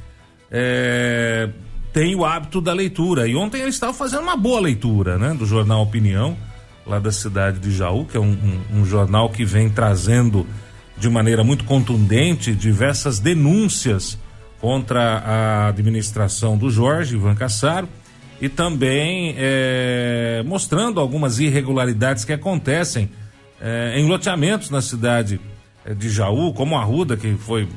é, 0.51 1.49
tem 1.93 2.15
o 2.15 2.25
hábito 2.25 2.61
da 2.61 2.73
leitura. 2.73 3.27
E 3.29 3.35
ontem 3.37 3.61
ele 3.61 3.71
estava 3.71 3.93
fazendo 3.93 4.23
uma 4.23 4.37
boa 4.37 4.61
leitura, 4.61 5.19
né? 5.19 5.35
Do 5.35 5.45
jornal 5.47 5.83
Opinião, 5.83 6.37
lá 6.87 6.99
da 6.99 7.13
cidade 7.13 7.59
de 7.59 7.71
Jaú, 7.71 8.05
que 8.05 8.17
é 8.17 8.21
um, 8.21 8.33
um- 8.73 8.81
um 8.81 8.85
jornal 8.85 9.29
que 9.31 9.45
vem 9.45 9.69
trazendo 9.69 10.47
de 10.97 11.09
maneira 11.09 11.43
muito 11.45 11.65
contundente 11.65 12.55
diversas 12.55 13.19
denúncias 13.19 14.19
contra 14.61 15.19
a 15.19 15.69
administração 15.69 16.57
do 16.57 16.71
Jorge 16.71 17.17
Ivan 17.17 17.35
Cassaro 17.35 17.89
e 18.41 18.49
também 18.49 19.35
é, 19.37 20.43
mostrando 20.47 21.01
algumas 21.01 21.41
irregularidades 21.41 22.25
que 22.25 22.33
acontecem 22.33 23.11
é, 23.61 23.95
em 23.99 24.07
loteamentos 24.09 24.71
na 24.71 24.81
cidade 24.81 25.41
é, 25.85 25.95
de 25.95 26.09
Jaú, 26.09 26.53
como 26.53 26.77
a 26.77 26.83
Ruda, 26.85 27.17
que 27.17 27.35
foi 27.35 27.69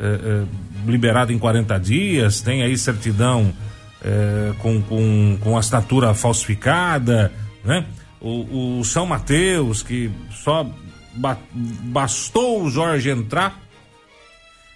é, 0.00 0.04
é, 0.06 0.44
liberado 0.90 1.32
em 1.32 1.38
40 1.38 1.78
dias, 1.78 2.40
tem 2.40 2.62
aí 2.62 2.76
certidão 2.76 3.52
é, 4.04 4.52
com, 4.58 4.80
com, 4.82 5.38
com 5.40 5.56
assinatura 5.58 6.12
falsificada, 6.14 7.32
né? 7.64 7.84
O, 8.20 8.78
o 8.80 8.84
São 8.84 9.06
Mateus, 9.06 9.82
que 9.82 10.10
só 10.30 10.68
ba- 11.14 11.38
bastou 11.52 12.62
o 12.62 12.70
Jorge 12.70 13.10
entrar 13.10 13.60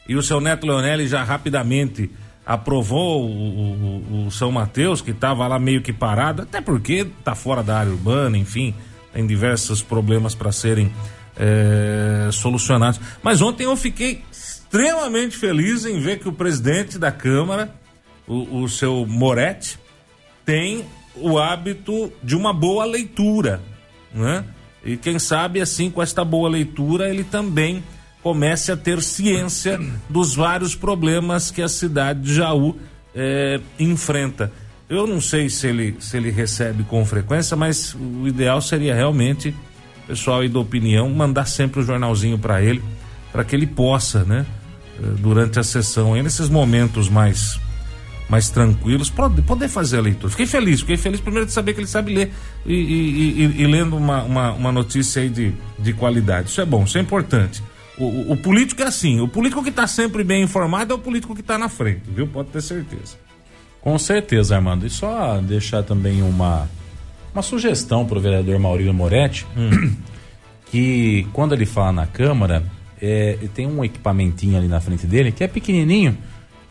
e 0.09 0.15
o 0.17 0.23
seu 0.23 0.41
neto 0.41 0.67
Leonelli 0.67 1.07
já 1.07 1.23
rapidamente 1.25 2.11
aprovou 2.45 3.25
o, 3.25 3.29
o- 3.31 4.27
o 4.27 4.31
São 4.31 4.51
Mateus, 4.51 5.01
que 5.01 5.11
estava 5.13 5.47
lá 5.47 5.59
meio 5.59 5.83
que 5.83 5.93
parado, 5.93 6.43
até 6.43 6.61
porque 6.61 7.07
está 7.19 7.35
fora 7.35 7.63
da 7.63 7.79
área 7.79 7.93
urbana, 7.93 8.37
enfim, 8.37 8.75
tem 9.13 9.27
diversos 9.27 9.83
problemas 9.83 10.35
para 10.35 10.51
serem 10.53 10.91
eh, 11.37 12.29
solucionados. 12.33 13.01
Mas 13.23 13.41
ontem 13.41 13.65
eu 13.65 13.77
fiquei 13.77 14.23
extremamente 14.71 15.37
feliz 15.37 15.85
em 15.85 15.99
ver 15.99 16.21
que 16.21 16.29
o 16.29 16.33
presidente 16.33 16.97
da 16.97 17.11
Câmara, 17.11 17.75
o, 18.25 18.63
o 18.63 18.69
seu 18.69 19.05
Moretti, 19.05 19.77
tem 20.47 20.85
o 21.17 21.41
hábito 21.41 22.13
de 22.23 22.37
uma 22.37 22.53
boa 22.53 22.85
leitura, 22.85 23.61
né? 24.15 24.45
E 24.85 24.97
quem 24.97 25.19
sabe 25.19 25.61
assim 25.61 25.91
com 25.91 26.01
esta 26.01 26.25
boa 26.25 26.49
leitura 26.49 27.11
ele 27.11 27.25
também 27.25 27.83
comece 28.23 28.71
a 28.71 28.77
ter 28.77 29.03
ciência 29.03 29.79
dos 30.09 30.37
vários 30.37 30.77
problemas 30.77 31.51
que 31.51 31.61
a 31.61 31.69
cidade 31.69 32.21
de 32.21 32.35
Jaú 32.35 32.79
eh, 33.13 33.61
enfrenta. 33.79 34.53
Eu 34.89 35.07
não 35.07 35.21
sei 35.21 35.51
se 35.51 35.67
ele 35.67 35.97
se 35.99 36.17
ele 36.17 36.31
recebe 36.31 36.85
com 36.85 37.05
frequência, 37.05 37.57
mas 37.57 37.95
o 37.95 38.27
ideal 38.27 38.63
seria 38.63 38.95
realmente 38.95 39.53
pessoal 40.07 40.41
aí 40.41 40.49
da 40.49 40.61
opinião 40.61 41.11
mandar 41.11 41.47
sempre 41.47 41.81
o 41.81 41.83
jornalzinho 41.83 42.39
para 42.39 42.63
ele, 42.63 42.83
para 43.33 43.45
que 43.45 43.55
ele 43.55 43.67
possa, 43.67 44.25
né, 44.25 44.47
durante 45.19 45.59
a 45.59 45.63
sessão, 45.63 46.15
aí 46.15 46.23
nesses 46.23 46.49
momentos 46.49 47.09
mais 47.09 47.59
mais 48.29 48.49
tranquilos, 48.49 49.11
pode- 49.11 49.43
poder 49.43 49.67
fazer 49.69 49.99
a 49.99 50.01
leitura. 50.03 50.31
Fiquei 50.31 50.47
feliz, 50.47 50.81
fiquei 50.81 50.97
feliz 50.97 51.21
primeiro 51.21 51.47
de 51.47 51.53
saber 51.53 51.75
que 51.75 51.81
ele 51.81 51.89
sabe 51.89 52.15
ler 52.15 52.33
e, 52.65 52.73
e- 52.75 53.43
e- 53.45 53.63
e 53.63 53.67
lendo 53.67 53.97
uma, 53.97 54.23
uma, 54.23 54.53
uma 54.53 54.71
notícia 54.71 55.21
aí 55.21 55.29
de, 55.29 55.53
de 55.77 55.93
qualidade. 55.93 56.49
Isso 56.49 56.61
é 56.61 56.65
bom, 56.65 56.85
isso 56.85 56.97
é 56.97 57.01
importante. 57.01 57.61
O, 57.99 58.05
o- 58.05 58.33
o 58.33 58.37
político 58.37 58.81
é 58.83 58.87
assim, 58.87 59.19
o 59.21 59.27
político 59.27 59.65
que 59.65 59.71
está 59.71 59.85
sempre 59.89 60.23
bem 60.23 60.45
informado 60.45 60.93
é 60.93 60.97
o 60.97 60.99
político 61.01 61.35
que 61.35 61.41
está 61.41 61.59
na 61.59 61.69
frente, 61.69 62.03
viu? 62.07 62.25
Pode 62.29 62.51
ter 62.51 62.63
certeza. 62.63 63.17
Com 63.81 63.99
certeza, 63.99 64.55
Armando. 64.55 64.87
E 64.87 64.91
só 64.91 65.39
deixar 65.41 65.83
também 65.83 66.23
uma, 66.23 66.71
uma 67.35 67.43
sugestão 67.43 68.07
para 68.07 68.17
o 68.17 68.21
vereador 68.21 68.61
Maurílio 68.61 68.95
Moretti, 68.95 69.45
que 70.71 71.27
quando 71.33 71.53
ele 71.53 71.67
fala 71.67 71.91
na 71.93 72.07
Câmara, 72.07 72.63
é, 73.01 73.39
tem 73.55 73.67
um 73.67 73.85
equipamentinho 73.85 74.57
ali 74.57 74.69
na 74.69 74.81
frente 74.81 75.07
dele 75.07 75.33
que 75.33 75.43
é 75.45 75.49
pequenininho, 75.49 76.17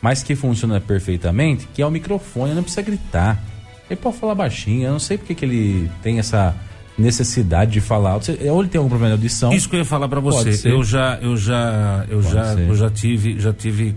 mas 0.02 0.24
que 0.24 0.36
funciona 0.36 0.80
perfeitamente, 0.80 1.68
que 1.74 1.82
é 1.82 1.86
o 1.86 1.92
microfone, 1.92 2.54
não 2.54 2.64
precisa 2.64 2.82
gritar. 2.82 3.42
Ele 3.90 4.00
pode 4.00 4.18
falar 4.18 4.36
baixinho, 4.36 4.84
eu 4.88 4.92
não 4.92 5.00
sei 5.00 5.18
porque 5.18 5.34
que 5.36 5.44
ele 5.44 5.90
tem 6.04 6.20
essa 6.20 6.56
necessidade 6.98 7.72
de 7.72 7.82
falar 7.82 8.12
alto. 8.12 8.26
Você- 8.26 8.50
Ou 8.50 8.60
ele 8.62 8.70
tem 8.70 8.78
algum 8.78 8.90
problema 8.90 9.16
de 9.16 9.22
audição. 9.22 9.52
Isso 9.54 9.68
que 9.70 9.76
eu 9.76 9.80
ia 9.80 9.86
falar 9.86 10.08
para 10.08 10.20
você. 10.20 10.50
Eu 10.70 10.84
já, 10.84 11.18
eu 11.22 11.36
já, 11.38 12.06
eu 12.10 12.20
Pode 12.22 12.34
já, 12.34 12.56
ser. 12.56 12.68
eu 12.70 12.76
já 12.76 12.90
tive, 12.90 13.40
já 13.40 13.54
tive 13.54 13.96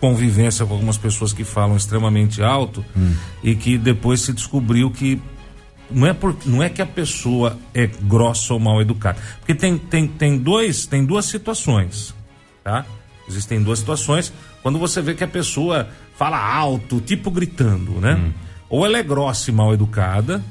convivência 0.00 0.64
com 0.64 0.74
algumas 0.74 0.96
pessoas 0.96 1.32
que 1.32 1.42
falam 1.44 1.76
extremamente 1.76 2.42
alto 2.42 2.84
Hum. 2.96 3.12
e 3.42 3.54
que 3.54 3.76
depois 3.76 4.20
se 4.20 4.32
descobriu 4.32 4.90
que 4.90 5.20
não 5.90 6.06
é 6.06 6.12
por, 6.12 6.36
não 6.44 6.62
é 6.62 6.68
que 6.68 6.82
a 6.82 6.86
pessoa 6.86 7.58
é 7.74 7.86
grossa 7.86 8.54
ou 8.54 8.60
mal 8.60 8.80
educada, 8.80 9.18
porque 9.38 9.54
tem, 9.54 9.78
tem, 9.78 10.06
tem 10.06 10.38
dois, 10.38 10.86
tem 10.86 11.04
duas 11.04 11.24
situações, 11.26 12.14
tá? 12.62 12.84
Existem 13.28 13.62
duas 13.62 13.78
situações 13.78 14.32
quando 14.62 14.78
você 14.78 15.00
vê 15.02 15.14
que 15.14 15.24
a 15.24 15.28
pessoa 15.28 15.88
fala 16.16 16.38
alto, 16.38 17.00
tipo 17.00 17.30
gritando, 17.30 17.92
né? 18.00 18.14
Hum. 18.14 18.32
Ou 18.70 18.84
ela 18.84 18.98
é 18.98 19.02
grossa 19.02 19.50
e 19.50 19.52
mal 19.54 19.72
educada, 19.72 20.42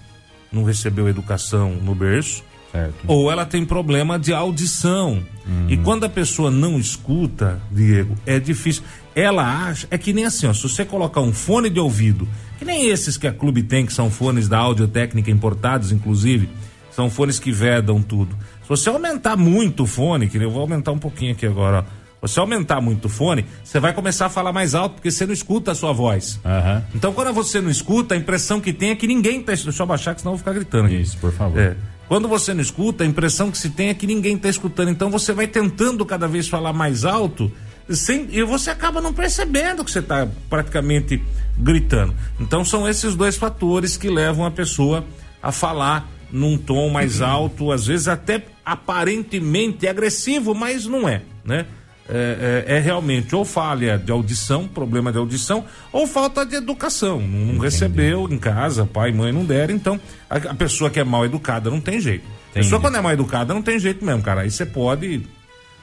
não 0.52 0.64
recebeu 0.64 1.08
educação 1.08 1.72
no 1.72 1.94
berço, 1.94 2.44
Certo. 2.72 2.96
ou 3.08 3.32
ela 3.32 3.46
tem 3.46 3.66
problema 3.66 4.20
de 4.20 4.34
audição. 4.34 5.24
E 5.70 5.78
quando 5.78 6.04
a 6.04 6.10
pessoa 6.10 6.52
não 6.52 6.78
escuta, 6.78 7.62
Diego, 7.72 8.16
é 8.26 8.38
difícil. 8.38 8.84
Ela 9.20 9.68
acha, 9.68 9.88
é 9.90 9.98
que 9.98 10.14
nem 10.14 10.26
assim, 10.26 10.46
ó, 10.46 10.54
se 10.54 10.62
você 10.62 10.86
colocar 10.86 11.22
um 11.22 11.34
fone 11.34 11.72
de 11.72 11.80
ouvido, 11.80 12.28
que 12.60 12.64
nem 12.64 12.86
esses 12.86 13.18
que 13.18 13.26
a 13.26 13.34
Clube 13.34 13.64
tem, 13.64 13.84
que 13.84 13.92
são 13.92 14.12
fones 14.12 14.48
da 14.48 14.60
Audiotécnica 14.60 15.32
importados, 15.32 15.92
inclusive, 15.92 16.48
são 16.92 17.10
fones 17.10 17.40
que 17.40 17.52
vedam 17.52 18.00
tudo. 18.00 18.38
Se 18.62 18.70
você 18.70 18.90
aumentar 18.90 19.36
muito 19.36 19.84
o 19.84 19.88
fone, 19.88 20.28
que 20.28 20.38
eu 20.38 20.52
vou 20.52 20.62
aumentar 20.62 20.92
um 20.92 21.00
pouquinho 21.00 21.32
aqui 21.32 21.48
agora, 21.48 21.80
ó. 21.80 22.28
Se 22.28 22.34
você 22.34 22.40
aumentar 22.40 22.80
muito 22.80 23.06
o 23.06 23.10
fone, 23.10 23.44
você 23.64 23.80
vai 23.80 23.92
começar 23.92 24.28
a 24.28 24.30
falar 24.30 24.54
mais 24.54 24.76
alto, 24.76 24.96
porque 24.96 25.10
você 25.10 25.26
não 25.26 25.34
escuta 25.34 25.72
a 25.72 25.76
sua 25.76 25.94
voz. 25.94 26.40
Aham. 26.46 26.84
Então, 26.94 27.12
quando 27.12 27.34
você 27.34 27.60
não 27.60 27.72
escuta, 27.72 28.14
a 28.14 28.18
impressão 28.18 28.62
que 28.62 28.72
tem 28.72 28.92
é 28.92 28.96
que 28.96 29.08
ninguém 29.08 29.42
tá. 29.42 29.54
Deixa 29.54 29.72
eu 29.72 29.84
abaixar, 29.84 30.14
que 30.14 30.22
senão 30.22 30.34
eu 30.34 30.38
vou 30.38 30.40
ficar 30.40 30.54
gritando 30.54 30.86
aqui. 30.86 30.96
Isso, 30.96 31.18
por 31.18 31.32
favor. 31.32 31.60
É. 31.60 31.76
Quando 32.08 32.28
você 32.28 32.54
não 32.54 32.62
escuta, 32.62 33.04
a 33.04 33.08
impressão 33.08 33.50
que 33.50 33.58
se 33.58 33.70
tem 33.70 33.90
é 33.90 33.94
que 33.94 34.06
ninguém 34.06 34.36
está 34.36 34.48
escutando. 34.48 34.90
Então 34.90 35.10
você 35.10 35.34
vai 35.34 35.48
tentando 35.48 36.06
cada 36.06 36.28
vez 36.28 36.48
falar 36.48 36.72
mais 36.72 37.04
alto 37.04 37.52
sem, 37.90 38.28
e 38.32 38.44
você 38.44 38.70
acaba 38.70 39.00
não 39.02 39.14
percebendo 39.14 39.84
que 39.84 39.92
você 39.92 40.00
está 40.00 40.28
praticamente 40.50 41.22
gritando. 41.58 42.14
Então 42.40 42.64
são 42.66 42.88
esses 42.88 43.16
dois 43.16 43.36
fatores 43.38 43.98
que 43.98 44.10
levam 44.10 44.46
a 44.46 44.52
pessoa 44.52 45.06
a 45.42 45.52
falar 45.52 46.10
num 46.32 46.58
tom 46.58 46.90
mais 46.90 47.22
alto, 47.22 47.72
às 47.72 47.88
vezes 47.88 48.08
até 48.08 48.44
aparentemente 48.66 49.88
agressivo, 49.88 50.54
mas 50.54 50.86
não 50.86 51.08
é, 51.08 51.22
né? 51.46 51.66
É, 52.10 52.64
é- 52.68 52.76
é 52.78 52.80
realmente 52.80 53.36
ou 53.36 53.44
falha 53.44 53.98
de 53.98 54.12
audição, 54.14 54.66
problema 54.66 55.12
de 55.12 55.18
audição, 55.18 55.66
ou 55.92 56.08
falta 56.08 56.46
de 56.46 56.56
educação. 56.56 57.20
Não, 57.20 57.54
não 57.54 57.60
recebeu 57.60 58.28
em 58.32 58.38
casa, 58.38 58.86
pai, 58.86 59.12
mãe 59.12 59.32
não 59.34 59.44
deram, 59.44 59.76
então 59.76 60.00
a, 60.30 60.38
a 60.38 60.54
pessoa 60.56 60.90
que 60.90 61.00
é 61.02 61.04
mal 61.04 61.26
educada 61.26 61.70
não 61.70 61.82
tem 61.82 62.00
jeito. 62.00 62.26
A 62.52 62.54
pessoa 62.54 62.80
quando 62.80 62.96
é 62.96 63.02
mal 63.02 63.12
educada 63.12 63.54
não 63.54 63.62
tem 63.62 63.78
jeito 63.78 64.06
mesmo, 64.06 64.22
cara. 64.24 64.42
Aí 64.42 64.50
você 64.52 64.66
pode. 64.66 65.22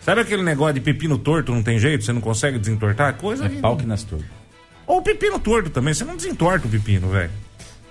Sabe 0.04 0.20
aquele 0.20 0.42
negócio 0.42 0.74
de 0.74 0.80
pepino 0.80 1.16
torto 1.16 1.50
não 1.52 1.62
tem 1.62 1.78
jeito? 1.78 2.04
Você 2.04 2.12
não 2.12 2.20
consegue 2.20 2.58
desentortar? 2.58 3.14
Coisa. 3.14 3.46
É 3.46 3.48
pau 3.48 3.76
que 3.76 3.86
nas 3.86 4.02
torres. 4.02 4.26
Ou 4.86 5.00
pepino 5.00 5.38
torto 5.38 5.70
também. 5.70 5.94
Você 5.94 6.04
não 6.04 6.14
desentorta 6.16 6.66
o 6.66 6.70
pepino, 6.70 7.08
velho. 7.08 7.30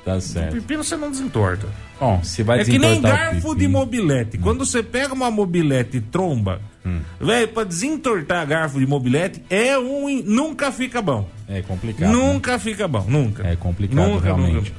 Tá 0.06 0.20
certo. 0.20 0.54
Pepino 0.54 0.84
você 0.84 0.96
não 0.98 1.10
desentorta. 1.10 1.66
Bom, 2.00 2.22
se 2.24 2.44
vai 2.44 2.60
É 2.60 2.66
que 2.66 2.78
nem 2.78 3.00
o 3.00 3.02
garfo 3.02 3.56
de 3.56 3.68
mobilete. 3.68 4.38
Quando 4.38 4.66
você 4.66 4.84
pega 4.84 5.14
uma 5.14 5.32
mobilete 5.32 5.98
e 5.98 6.02
tromba, 6.02 6.62
Hum. 6.86 7.00
velho, 7.22 7.48
pra 7.48 7.64
desentortar 7.64 8.46
garfo 8.46 8.78
de 8.80 8.86
mobilete 8.86 9.42
é 9.50 9.80
um. 9.80 10.22
Nunca 10.26 10.72
fica 10.74 11.02
bom. 11.02 11.28
É 11.48 11.62
complicado. 11.62 12.10
né? 12.12 12.14
Nunca 12.16 12.60
fica 12.60 12.88
bom. 12.88 13.06
Nunca. 13.08 13.48
É 13.48 13.56
complicado, 13.56 13.96
Nunca, 14.08 14.26
realmente. 14.26 14.54
nunca. 14.56 14.72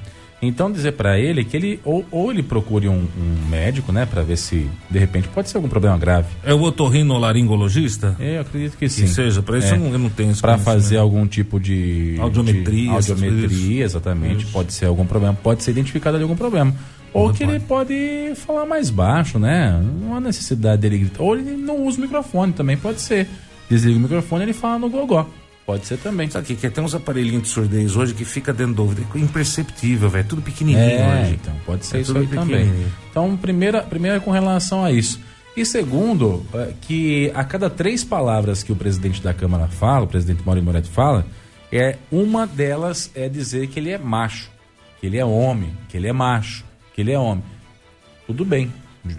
Então 0.42 0.70
dizer 0.70 0.92
pra 0.92 1.18
ele 1.18 1.42
que 1.44 1.56
ele 1.56 1.80
ou, 1.84 2.04
ou 2.10 2.30
ele 2.30 2.42
procure 2.42 2.86
um, 2.88 2.92
um 3.18 3.48
médico, 3.48 3.90
né, 3.92 4.04
Pra 4.04 4.22
ver 4.22 4.36
se 4.36 4.68
de 4.90 4.98
repente 4.98 5.28
pode 5.28 5.48
ser 5.48 5.56
algum 5.56 5.68
problema 5.68 5.96
grave. 5.96 6.28
É 6.44 6.52
o 6.52 6.60
otorrinolaringologista? 6.62 8.14
Eu 8.18 8.40
acredito 8.42 8.72
que 8.72 8.80
Que 8.80 8.88
sim. 8.88 9.06
seja, 9.06 9.42
pra 9.42 9.58
isso 9.58 9.72
É. 9.72 9.76
eu, 9.76 9.80
não, 9.80 9.92
eu 9.92 9.98
não 9.98 10.10
tenho 10.10 10.34
Para 10.36 10.58
fazer 10.58 10.98
algum 10.98 11.26
tipo 11.26 11.58
de 11.58 12.16
Audiometria, 12.20 13.00
de 13.00 13.10
audiometria, 13.10 13.84
exatamente. 13.84 14.46
Pode 14.46 14.72
ser 14.72 14.86
algum 14.86 15.06
problema, 15.06 15.34
pode 15.42 15.62
ser 15.62 15.70
identificado 15.70 16.16
ali 16.16 16.22
algum 16.24 16.36
problema. 16.36 16.74
Ou 17.12 17.32
que 17.32 17.44
ele 17.44 17.60
pode 17.60 18.32
falar 18.34 18.66
mais 18.66 18.90
baixo, 18.90 19.38
né? 19.38 19.80
Não 20.02 20.16
há 20.16 20.20
necessidade 20.20 20.82
dele 20.82 20.98
gritar. 20.98 21.22
Ou 21.22 21.36
ele 21.36 21.52
não 21.56 21.86
usa 21.86 21.98
o 21.98 22.00
microfone 22.00 22.52
também, 22.52 22.76
pode 22.76 23.00
ser. 23.00 23.28
Desliga 23.70 23.96
o 23.96 24.00
microfone 24.02 24.42
e 24.42 24.44
ele 24.46 24.52
fala 24.52 24.78
no 24.80 24.90
gogó. 24.90 25.26
Pode 25.66 25.86
ser 25.86 25.96
também. 25.98 26.28
Sabe 26.28 26.46
que, 26.46 26.56
que 26.56 26.66
é? 26.66 26.70
Tem 26.70 26.84
uns 26.84 26.94
aparelhinhos 26.94 27.44
de 27.44 27.48
surdez 27.48 27.96
hoje 27.96 28.12
que 28.12 28.24
fica 28.24 28.52
dentro 28.52 28.74
do 28.74 28.82
ouvido. 28.82 29.06
É 29.14 29.18
imperceptível, 29.18 30.10
velho. 30.10 30.26
Tudo 30.28 30.42
pequenininho 30.42 30.84
É, 30.84 31.22
hoje. 31.22 31.38
então, 31.40 31.54
pode 31.64 31.86
ser 31.86 31.98
É 31.98 32.00
isso 32.02 32.16
aí 32.18 32.26
também. 32.26 32.70
Então, 33.10 33.34
primeira, 33.36 33.82
primeira 33.82 34.20
com 34.20 34.30
relação 34.30 34.84
a 34.84 34.92
isso. 34.92 35.18
E 35.56 35.64
segundo, 35.64 36.44
é, 36.52 36.72
que 36.82 37.30
a 37.34 37.44
cada 37.44 37.70
três 37.70 38.04
palavras 38.04 38.62
que 38.62 38.72
o 38.72 38.76
presidente 38.76 39.22
da 39.22 39.32
Câmara 39.32 39.68
fala, 39.68 40.04
o 40.04 40.08
presidente 40.08 40.42
Maurício 40.44 40.64
Moretti 40.66 40.88
fala, 40.90 41.24
é 41.72 41.96
uma 42.12 42.46
delas 42.46 43.10
é 43.14 43.28
dizer 43.28 43.68
que 43.68 43.78
ele 43.80 43.90
é 43.90 43.96
macho, 43.98 44.50
que 45.00 45.06
ele 45.06 45.16
é 45.16 45.24
homem, 45.24 45.72
que 45.88 45.96
ele 45.96 46.08
é 46.08 46.12
macho, 46.12 46.64
que 46.94 47.00
ele 47.00 47.12
é 47.12 47.18
homem. 47.18 47.44
Tudo 48.26 48.44
bem, 48.44 48.70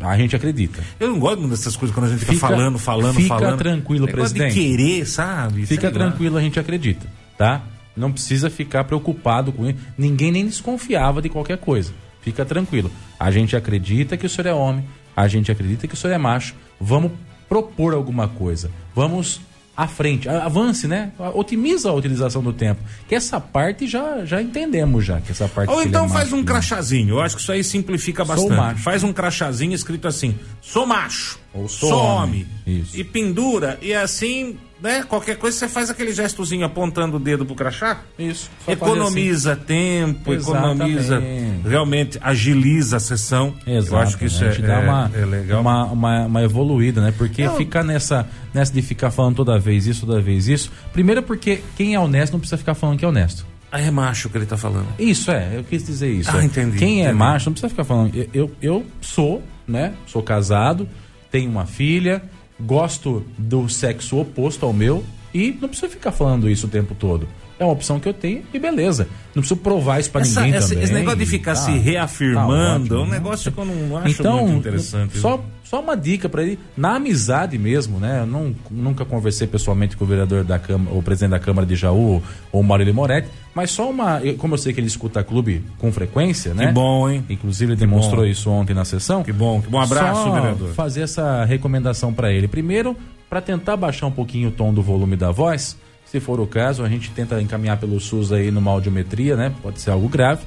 a 0.01 0.17
gente 0.17 0.35
acredita. 0.35 0.81
Eu 0.99 1.09
não 1.09 1.19
gosto 1.19 1.39
muito 1.39 1.51
dessas 1.51 1.75
coisas 1.75 1.93
quando 1.93 2.07
a 2.07 2.09
gente 2.09 2.19
fica, 2.21 2.33
Fica- 2.33 2.47
falando, 2.47 2.77
falando, 2.79 3.15
fica 3.15 3.27
falando. 3.27 3.57
tranquilo, 3.57 4.05
Negócio 4.07 4.35
presidente. 4.35 4.53
de 4.53 4.77
querer, 4.77 5.05
sabe? 5.05 5.65
Fica 5.65 5.91
tranquilo, 5.91 6.37
a 6.37 6.41
gente 6.41 6.59
acredita, 6.59 7.05
tá? 7.37 7.61
Não 7.95 8.11
precisa 8.11 8.49
ficar 8.49 8.83
preocupado 8.83 9.51
com 9.51 9.69
isso. 9.69 9.79
Ninguém 9.97 10.31
nem 10.31 10.45
desconfiava 10.45 11.21
de 11.21 11.29
qualquer 11.29 11.57
coisa. 11.57 11.93
Fica 12.21 12.43
tranquilo. 12.43 12.91
A 13.19 13.29
gente 13.31 13.55
acredita 13.55 14.17
que 14.17 14.25
o 14.25 14.29
senhor 14.29 14.47
é 14.47 14.53
homem, 14.53 14.83
a 15.15 15.27
gente 15.27 15.51
acredita 15.51 15.87
que 15.87 15.93
o 15.93 15.97
senhor 15.97 16.13
é 16.13 16.17
macho. 16.17 16.55
Vamos 16.81 17.11
propor 17.47 17.93
alguma 17.93 18.27
coisa. 18.27 18.69
Vamos 18.95 19.39
à 19.77 19.87
frente, 19.87 20.27
avance, 20.29 20.87
né? 20.87 21.11
Otimiza 21.33 21.89
a 21.89 21.93
utilização 21.93 22.41
do 22.41 22.53
tempo. 22.53 22.81
Que 23.07 23.15
essa 23.15 23.39
parte 23.39 23.87
já 23.87 24.23
já 24.25 24.41
entendemos 24.41 25.03
já, 25.05 25.19
que 25.21 25.31
essa 25.31 25.47
parte 25.47 25.69
Ou 25.71 25.83
então 25.83 26.05
é 26.05 26.09
faz 26.09 26.25
macho, 26.25 26.35
um 26.35 26.39
que- 26.39 26.45
crachazinho. 26.45 27.09
Eu 27.15 27.21
acho 27.21 27.35
que 27.35 27.41
isso 27.41 27.51
aí 27.51 27.63
simplifica 27.63 28.23
bastante. 28.23 28.81
Faz 28.81 29.03
um 29.03 29.11
crachazinho 29.11 29.73
escrito 29.73 30.07
assim: 30.07 30.35
sou 30.61 30.85
macho. 30.85 31.39
Ou 31.55 31.93
homem. 31.93 32.45
Isso. 32.67 32.97
E 32.99 33.03
pendura. 33.03 33.77
E 33.81 33.93
assim, 33.93 34.57
né? 34.81 35.03
Qualquer 35.03 35.37
coisa 35.37 35.57
você 35.57 35.67
faz 35.67 35.89
aquele 35.89 36.13
gestozinho 36.13 36.65
apontando 36.65 37.17
o 37.17 37.19
dedo 37.19 37.45
pro 37.45 37.55
crachá. 37.55 38.01
Isso. 38.19 38.49
Economiza 38.67 39.55
tempo, 39.55 40.33
economiza. 40.33 41.15
Exatamente. 41.15 41.67
Realmente 41.67 42.19
agiliza 42.21 42.97
a 42.97 42.99
sessão. 42.99 43.53
Exato, 43.65 43.93
Eu 43.95 43.99
acho 43.99 44.17
que 44.17 44.25
né? 44.25 44.27
isso 44.27 44.43
a 44.43 44.47
é, 44.47 44.51
gente 44.51 44.61
dá 44.65 44.73
é- 44.75 44.83
uma, 44.89 45.11
é 45.13 45.25
legal. 45.25 45.61
Uma, 45.61 45.85
uma, 45.85 46.25
uma 46.25 46.43
evoluída, 46.43 47.01
né? 47.01 47.13
Porque 47.17 47.45
Não. 47.45 47.55
ficar 47.55 47.83
nessa, 47.83 48.27
nessa 48.53 48.73
de 48.73 48.81
ficar 48.81 49.11
falando 49.11 49.35
toda 49.37 49.57
vez 49.57 49.87
isso, 49.87 50.05
toda 50.05 50.21
vez 50.21 50.47
isso. 50.47 50.71
Primeiro 50.91 51.23
porque 51.23 51.61
quem 51.77 51.95
é 51.95 51.99
honesto 51.99 52.33
não 52.33 52.39
precisa 52.39 52.57
ficar 52.57 52.73
falando 52.75 52.99
que 52.99 53.05
é 53.05 53.07
honesto. 53.07 53.45
Ah, 53.71 53.81
é 53.81 53.91
macho 53.91 54.29
que 54.29 54.37
ele 54.37 54.45
tá 54.45 54.55
falando. 54.55 54.87
Isso 54.97 55.29
é, 55.31 55.57
eu 55.57 55.63
quis 55.63 55.83
dizer 55.85 56.09
isso. 56.09 56.29
Ah, 56.33 56.41
é. 56.41 56.45
entendi, 56.45 56.77
Quem 56.77 56.99
é 57.01 57.05
entendi. 57.05 57.17
macho 57.17 57.47
não 57.49 57.53
precisa 57.53 57.69
ficar 57.69 57.83
falando. 57.83 58.15
Eu, 58.15 58.29
eu, 58.33 58.51
eu 58.61 58.85
sou, 59.01 59.43
né? 59.67 59.93
Sou 60.05 60.21
casado, 60.23 60.87
tenho 61.35 61.51
uma 61.51 61.65
filha, 61.65 62.23
gosto 62.57 63.25
do 63.37 63.67
sexo 63.67 64.17
oposto 64.17 64.65
ao 64.65 64.71
meu 64.71 65.03
e 65.33 65.51
não 65.51 65.67
preciso 65.67 65.91
ficar 65.91 66.13
falando 66.13 66.49
isso 66.49 66.65
o 66.65 66.69
tempo 66.69 66.95
todo. 66.95 67.27
É 67.57 67.63
uma 67.63 67.71
opção 67.73 67.99
que 67.99 68.09
eu 68.09 68.13
tenho 68.13 68.41
e 68.53 68.59
beleza. 68.59 69.07
Não 69.33 69.41
preciso 69.41 69.57
provar 69.61 69.99
isso 69.99 70.11
pra 70.11 70.21
Essa- 70.21 70.41
ninguém 70.41 70.57
essa- 70.57 70.69
também. 70.69 70.83
esse 70.83 70.93
negócio 70.93 71.19
de 71.19 71.25
ficar 71.25 71.53
Tá- 71.53 71.61
se 71.61 71.71
tá 71.71 71.77
reafirmando 71.77 72.95
é 72.95 72.97
um 72.97 73.01
ótimo, 73.01 73.05
né? 73.05 73.17
negócio 73.17 73.51
que 73.51 73.57
eu 73.57 73.65
não 73.65 73.97
acho 73.97 74.19
então, 74.21 74.45
muito 74.47 74.57
interessante. 74.59 75.17
Só, 75.17 75.41
só 75.63 75.79
uma 75.81 75.95
dica 75.95 76.27
para 76.27 76.43
ele, 76.43 76.59
na 76.75 76.95
amizade 76.95 77.57
mesmo, 77.57 77.97
né? 77.99 78.19
Eu 78.21 78.25
não, 78.27 78.53
nunca 78.69 79.05
conversei 79.05 79.47
pessoalmente 79.47 79.95
com 79.95 80.03
o 80.03 80.07
vereador 80.07 80.43
da 80.43 80.59
Câmara, 80.59 80.97
o 80.97 81.01
presidente 81.01 81.31
da 81.31 81.39
Câmara 81.39 81.65
de 81.65 81.75
Jaú, 81.75 82.21
ou 82.51 82.61
o 82.61 82.63
Maurílio 82.63 82.93
Moretti, 82.93 83.29
mas 83.53 83.71
só 83.71 83.89
uma. 83.89 84.21
Como 84.37 84.53
eu 84.53 84.57
sei 84.57 84.73
que 84.73 84.79
ele 84.79 84.87
escuta 84.87 85.23
clube 85.23 85.63
com 85.77 85.91
frequência, 85.91 86.53
né? 86.53 86.67
Que 86.67 86.73
bom, 86.73 87.09
hein? 87.09 87.23
Inclusive, 87.29 87.71
ele 87.71 87.79
demonstrou 87.79 88.21
bom. 88.23 88.27
isso 88.27 88.49
ontem 88.49 88.73
na 88.73 88.83
sessão. 88.85 89.23
Que 89.23 89.31
bom, 89.33 89.61
que 89.61 89.69
bom. 89.69 89.77
Um 89.77 89.81
abraço, 89.81 90.23
Só 90.23 90.31
vereador. 90.31 90.73
fazer 90.73 91.01
essa 91.01 91.45
recomendação 91.45 92.13
para 92.13 92.31
ele. 92.33 92.47
Primeiro, 92.49 92.95
para 93.29 93.39
tentar 93.41 93.75
baixar 93.77 94.07
um 94.07 94.11
pouquinho 94.11 94.49
o 94.49 94.51
tom 94.51 94.73
do 94.73 94.81
volume 94.81 95.15
da 95.15 95.31
voz. 95.31 95.77
Se 96.05 96.19
for 96.19 96.39
o 96.39 96.47
caso, 96.47 96.83
a 96.83 96.89
gente 96.89 97.11
tenta 97.11 97.41
encaminhar 97.41 97.77
pelo 97.77 97.99
SUS 97.99 98.31
aí 98.31 98.51
numa 98.51 98.71
audiometria, 98.71 99.35
né? 99.35 99.53
Pode 99.61 99.81
ser 99.81 99.91
algo 99.91 100.07
grave. 100.07 100.43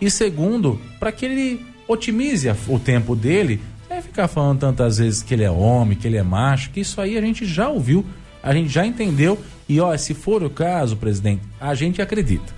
E 0.00 0.10
segundo, 0.10 0.80
para 0.98 1.12
que 1.12 1.26
ele 1.26 1.66
otimize 1.86 2.48
o 2.68 2.78
tempo 2.78 3.14
dele, 3.14 3.60
sem 3.88 4.00
ficar 4.00 4.28
falando 4.28 4.60
tantas 4.60 4.98
vezes 4.98 5.22
que 5.22 5.34
ele 5.34 5.42
é 5.42 5.50
homem, 5.50 5.98
que 5.98 6.06
ele 6.06 6.16
é 6.16 6.22
macho, 6.22 6.70
que 6.70 6.80
isso 6.80 7.00
aí 7.00 7.18
a 7.18 7.20
gente 7.20 7.44
já 7.44 7.68
ouviu, 7.68 8.04
a 8.42 8.54
gente 8.54 8.68
já 8.68 8.86
entendeu. 8.86 9.38
E 9.68 9.80
ó, 9.80 9.94
se 9.96 10.14
for 10.14 10.42
o 10.42 10.48
caso, 10.50 10.96
presidente, 10.96 11.42
a 11.60 11.74
gente 11.74 12.00
acredita, 12.00 12.52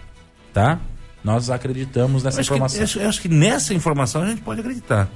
tá? 0.52 0.78
Nós 1.24 1.50
acreditamos 1.50 2.22
nessa 2.22 2.38
Eu 2.38 2.40
acho, 2.40 2.48
que, 2.50 2.54
informação. 2.56 3.00
eu 3.00 3.02
eu 3.02 3.08
acho 3.08 3.22
que 3.22 3.28
nessa 3.28 3.74
informação 3.74 4.22
a 4.22 4.26
gente 4.26 4.42
pode 4.42 4.60
acreditar. 4.60 5.08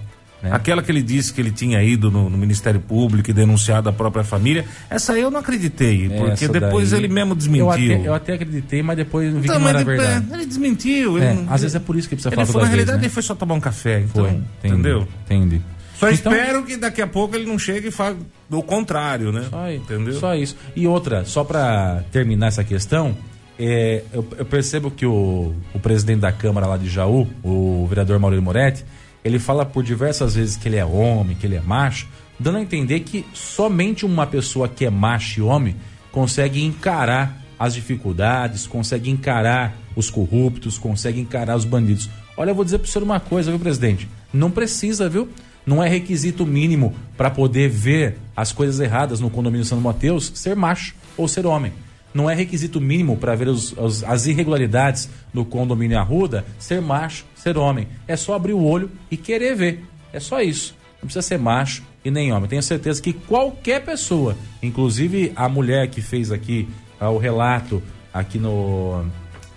Né? 0.47 0.57
Aquela 0.57 0.83
que 0.83 0.91
ele 0.91 1.03
disse 1.03 1.33
que 1.33 1.41
ele 1.41 1.51
tinha 1.51 1.83
ido 1.83 2.11
no, 2.11 2.29
no 2.31 2.39
Ministério 2.39 2.81
Público 2.81 3.31
e 3.31 3.33
denunciado 3.33 3.89
a 3.89 3.93
própria 3.93 4.25
família, 4.25 4.65
essa 4.89 5.17
eu 5.19 5.31
não 5.31 5.41
acreditei, 5.41 6.09
porque 6.09 6.45
Essa 6.45 6.53
depois 6.53 6.91
daí- 6.91 7.01
ele 7.01 7.09
mesmo 7.13 7.33
Eu 7.33 7.37
desmentiu. 7.37 7.71
até, 7.71 8.09
eu 8.09 8.15
até 8.15 8.33
acreditei, 8.35 8.83
mas 8.83 8.97
depois 8.97 9.33
vi 9.33 9.41
que 9.41 9.47
Então, 9.47 9.59
não 9.59 9.69
era 9.69 9.85
verdade. 9.85 10.27
ele 10.33 10.47
desmentiu. 10.47 11.19
É, 11.19 11.35
não- 11.35 11.53
às 11.53 11.63
vezes 11.63 11.75
é 11.75 11.81
por 11.81 11.97
isso 11.97 12.09
que 12.09 12.15
precisa 12.17 12.29
ele 12.29 12.37
falar 12.37 12.47
foi, 12.47 12.55
Na 12.55 12.61
vez, 12.69 12.71
realidade, 12.75 12.99
né? 12.99 13.05
ele 13.05 13.13
foi 13.13 13.23
só 13.23 13.35
tomar 13.35 13.55
um 13.55 13.61
café, 13.61 14.01
então, 14.01 14.25
Foi, 14.25 14.33
entendi, 14.35 14.75
entendeu? 14.75 15.09
Entendi. 15.25 15.61
Só 15.99 16.11
Então, 16.11 16.31
espero 16.33 16.63
que 16.63 16.77
daqui 16.77 17.01
a 17.01 17.07
pouco 17.07 17.35
ele 17.37 17.47
não 17.47 17.59
chegue 17.59 17.89
e 17.89 17.91
fale 17.91 18.17
o 18.51 18.63
contrário, 18.63 19.33
né? 19.33 19.47
Só, 19.51 19.71
entendeu? 19.73 20.13
só 20.21 20.35
isso. 20.35 20.55
E 20.77 20.87
outra, 20.87 21.25
só 21.25 21.43
pra 21.43 22.03
terminar 22.13 22.49
essa 22.49 22.63
questão, 22.63 23.17
é, 23.59 24.03
eu, 24.13 24.27
eu 24.37 24.45
percebo 24.45 24.91
que 24.91 25.07
o, 25.07 25.55
o 25.73 25.79
presidente 25.81 26.21
da 26.21 26.31
Câmara 26.31 26.67
lá 26.67 26.77
de 26.77 26.89
Jaú, 26.91 27.27
o 27.43 27.87
vereador 27.89 28.19
Maurício 28.19 28.43
Moretti, 28.45 28.85
ele 29.27 29.39
fala 29.39 29.67
por 29.67 29.83
diversas 29.83 30.37
vezes 30.37 30.57
que 30.57 30.69
ele 30.69 30.77
é 30.77 30.85
homem, 30.85 31.37
que 31.37 31.47
ele 31.47 31.57
é 31.57 31.61
macho, 31.61 32.09
dando 32.39 32.59
a 32.59 32.63
entender 32.63 33.01
que 33.01 33.27
somente 33.33 34.07
uma 34.07 34.27
pessoa 34.27 34.69
que 34.69 34.85
é 34.85 34.91
macho 34.91 35.41
e 35.41 35.43
homem 35.43 35.75
consegue 36.13 36.63
encarar 36.63 37.43
as 37.59 37.75
dificuldades, 37.75 38.67
consegue 38.67 39.11
encarar 39.11 39.77
os 39.97 40.11
corruptos, 40.11 40.79
consegue 40.79 41.21
encarar 41.21 41.57
os 41.57 41.65
bandidos. 41.65 42.09
Olha, 42.37 42.51
eu 42.51 42.55
vou 42.55 42.65
dizer 42.65 42.79
pro 42.79 42.89
senhor 42.89 43.03
uma 43.05 43.19
coisa, 43.19 43.51
viu, 43.51 43.59
presidente? 43.59 44.09
Não 44.33 44.51
precisa, 44.51 45.09
viu? 45.09 45.29
Não 45.67 45.83
é 45.83 45.89
requisito 45.89 46.47
mínimo 46.47 46.95
para 47.17 47.29
poder 47.29 47.69
ver 47.69 48.19
as 48.37 48.53
coisas 48.53 48.79
erradas 48.79 49.19
no 49.19 49.31
condomínio 49.31 49.65
São 49.65 49.81
Mateus 49.81 50.31
ser 50.35 50.55
macho 50.55 50.95
ou 51.17 51.27
ser 51.27 51.47
homem. 51.47 51.73
Não 52.17 52.31
é 52.31 52.35
requisito 52.35 52.81
mínimo 52.81 53.17
para 53.17 53.35
ver 53.35 53.49
os- 53.49 53.73
os- 53.77 54.03
as 54.05 54.27
irregularidades 54.27 55.09
no 55.35 55.45
condomínio 55.45 55.99
Arruda 55.99 56.45
ser 56.59 56.81
macho, 56.81 57.25
ser 57.35 57.57
homem. 57.59 57.87
É 58.09 58.17
só 58.17 58.35
abrir 58.35 58.55
o 58.55 58.63
olho 58.65 58.91
e 59.11 59.17
querer 59.17 59.55
ver. 59.55 59.85
É 60.13 60.19
só 60.19 60.41
isso. 60.41 60.75
Não 60.95 61.03
precisa 61.07 61.21
ser 61.23 61.39
macho 61.39 61.83
e 62.05 62.11
nem 62.11 62.33
homem. 62.33 62.49
Tenho 62.49 62.63
certeza 62.63 63.03
que 63.03 63.13
qualquer 63.13 63.85
pessoa, 63.85 64.35
inclusive 64.63 65.33
a 65.37 65.49
mulher 65.49 65.89
que 65.89 66.01
fez 66.01 66.33
aqui 66.33 66.67
ah, 66.99 67.11
o 67.11 67.19
relato 67.19 67.83
aqui 68.15 68.39
no 68.39 69.05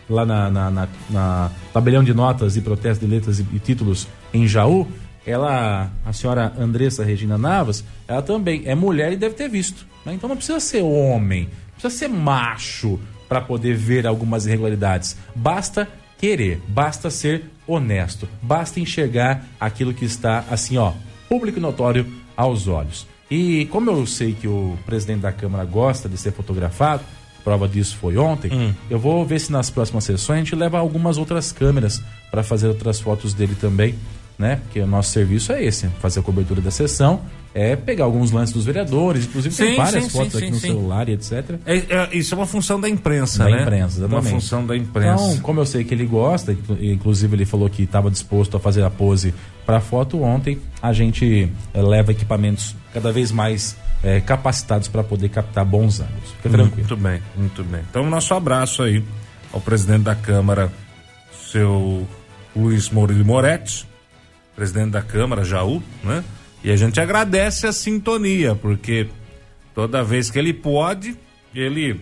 lá 0.10 0.26
na, 0.26 0.50
na, 0.50 0.70
na- 0.72 0.88
na 1.10 1.52
tabelião 1.72 2.04
de 2.04 2.14
notas 2.14 2.58
e 2.58 2.62
protesto 2.62 3.06
de 3.06 3.12
letras 3.12 3.40
e, 3.40 3.46
e 3.54 3.60
títulos 3.60 4.08
em 4.34 4.48
Jaú, 4.48 4.88
ela, 5.26 5.92
a 6.06 6.12
senhora 6.12 6.52
Andressa 6.60 7.04
Regina 7.04 7.38
Navas, 7.38 7.84
ela 8.08 8.22
também 8.22 8.64
é 8.66 8.74
mulher 8.74 9.14
e 9.14 9.16
deve 9.16 9.36
ter 9.36 9.48
visto. 9.48 9.86
né? 10.06 10.14
Então 10.14 10.28
não 10.28 10.36
precisa 10.36 10.60
ser 10.60 10.82
homem, 10.82 11.48
precisa 11.80 11.98
ser 11.98 12.10
macho 12.10 13.00
para 13.28 13.40
poder 13.40 13.76
ver 13.76 14.06
algumas 14.06 14.46
irregularidades. 14.46 15.16
Basta 15.36 15.88
querer, 16.18 16.62
basta 16.68 17.10
ser 17.10 17.46
honesto, 17.66 18.28
basta 18.42 18.80
enxergar 18.80 19.46
aquilo 19.60 19.94
que 19.94 20.04
está 20.04 20.44
assim, 20.50 20.78
ó, 20.78 20.92
público 21.30 21.60
e 21.60 21.62
notório 21.62 22.06
aos 22.36 22.68
olhos. 22.68 23.08
E 23.32 23.68
como 23.68 23.92
eu 23.92 24.06
sei 24.06 24.34
que 24.34 24.48
o 24.48 24.78
presidente 24.86 25.22
da 25.22 25.32
Câmara 25.32 25.64
gosta 25.64 26.10
de 26.10 26.18
ser 26.18 26.32
fotografado, 26.32 27.04
prova 27.44 27.68
disso 27.68 27.96
foi 27.98 28.18
ontem, 28.18 28.76
eu 28.90 29.00
vou 29.00 29.26
ver 29.26 29.40
se 29.40 29.52
nas 29.52 29.70
próximas 29.70 30.04
sessões 30.04 30.38
a 30.38 30.44
gente 30.44 30.56
leva 30.56 30.80
algumas 30.80 31.18
outras 31.18 31.52
câmeras 31.52 32.02
para 32.30 32.44
fazer 32.44 32.68
outras 32.68 33.00
fotos 33.00 33.34
dele 33.34 33.56
também, 33.56 33.96
né? 34.40 34.56
Porque 34.64 34.80
o 34.80 34.88
nosso 34.88 35.12
serviço 35.12 35.52
é 35.52 35.64
esse, 35.64 35.86
fazer 36.00 36.22
a 36.22 36.24
cobertura 36.24 36.62
da 36.62 36.72
sessão, 36.72 37.20
é 37.54 37.76
pegar 37.76 38.06
alguns 38.06 38.32
lances 38.32 38.54
dos 38.54 38.64
vereadores, 38.64 39.26
inclusive 39.26 39.54
tem 39.56 39.72
Sim, 39.72 39.76
várias 39.76 40.04
sim, 40.06 40.10
fotos 40.12 40.32
sim, 40.34 40.38
aqui 40.38 40.52
no 40.52 40.60
celular 40.60 41.10
e 41.10 41.14
etc. 41.14 41.34
É, 41.66 41.76
é, 41.78 42.10
isso 42.14 42.34
é 42.34 42.38
uma 42.38 42.46
função 42.46 42.80
da 42.80 42.88
imprensa, 42.88 43.44
Da 43.44 43.50
né? 43.50 43.62
imprensa, 43.64 43.98
exatamente. 44.00 44.26
Uma 44.26 44.40
função 44.40 44.66
da 44.66 44.78
imprensa. 44.78 45.24
Então, 45.24 45.38
como 45.42 45.60
eu 45.60 45.66
sei 45.66 45.84
que 45.84 45.94
ele 45.94 46.06
gosta, 46.06 46.54
inclu- 46.54 46.78
inclusive 46.82 47.36
ele 47.36 47.46
falou 47.46 47.70
que 47.70 47.84
estava 47.84 48.10
disposto 48.10 48.56
a 48.56 48.60
fazer 48.60 48.84
a 48.84 48.90
pose 48.90 49.34
para 49.66 49.82
foto 49.82 50.22
ontem, 50.22 50.60
a 50.82 50.94
gente 50.94 51.52
eh, 51.74 51.82
leva 51.82 52.12
equipamentos 52.12 52.76
cada 52.94 53.12
vez 53.12 53.32
mais 53.32 53.76
eh, 54.04 54.22
capacitados 54.22 54.88
para 54.88 55.04
poder 55.04 55.30
captar 55.30 55.66
bons 55.66 56.00
ângulos. 56.00 56.30
Fica 56.38 56.50
tranquilo. 56.50 56.76
Muito 56.78 56.96
bem, 56.98 57.22
muito 57.36 57.64
bem. 57.64 57.82
Então, 57.90 58.08
nosso 58.10 58.34
abraço 58.36 58.84
aí 58.84 59.04
ao 59.52 59.60
presidente 59.60 60.04
da 60.04 60.16
Câmara, 60.16 60.72
seu 61.52 62.08
Luiz 62.56 62.90
Maurílio 62.92 63.26
Moretti, 63.26 63.89
presidente 64.60 64.92
da 64.92 65.02
Câmara, 65.02 65.46
Jaú, 65.46 65.82
né? 66.04 66.22
E 66.62 66.70
a 66.70 66.76
gente 66.76 67.00
agradece 67.00 67.66
a 67.66 67.72
sintonia, 67.72 68.54
porque 68.56 69.08
toda 69.74 70.04
vez 70.04 70.30
que 70.30 70.38
ele 70.38 70.54
pode, 70.54 71.16
ele 71.56 72.02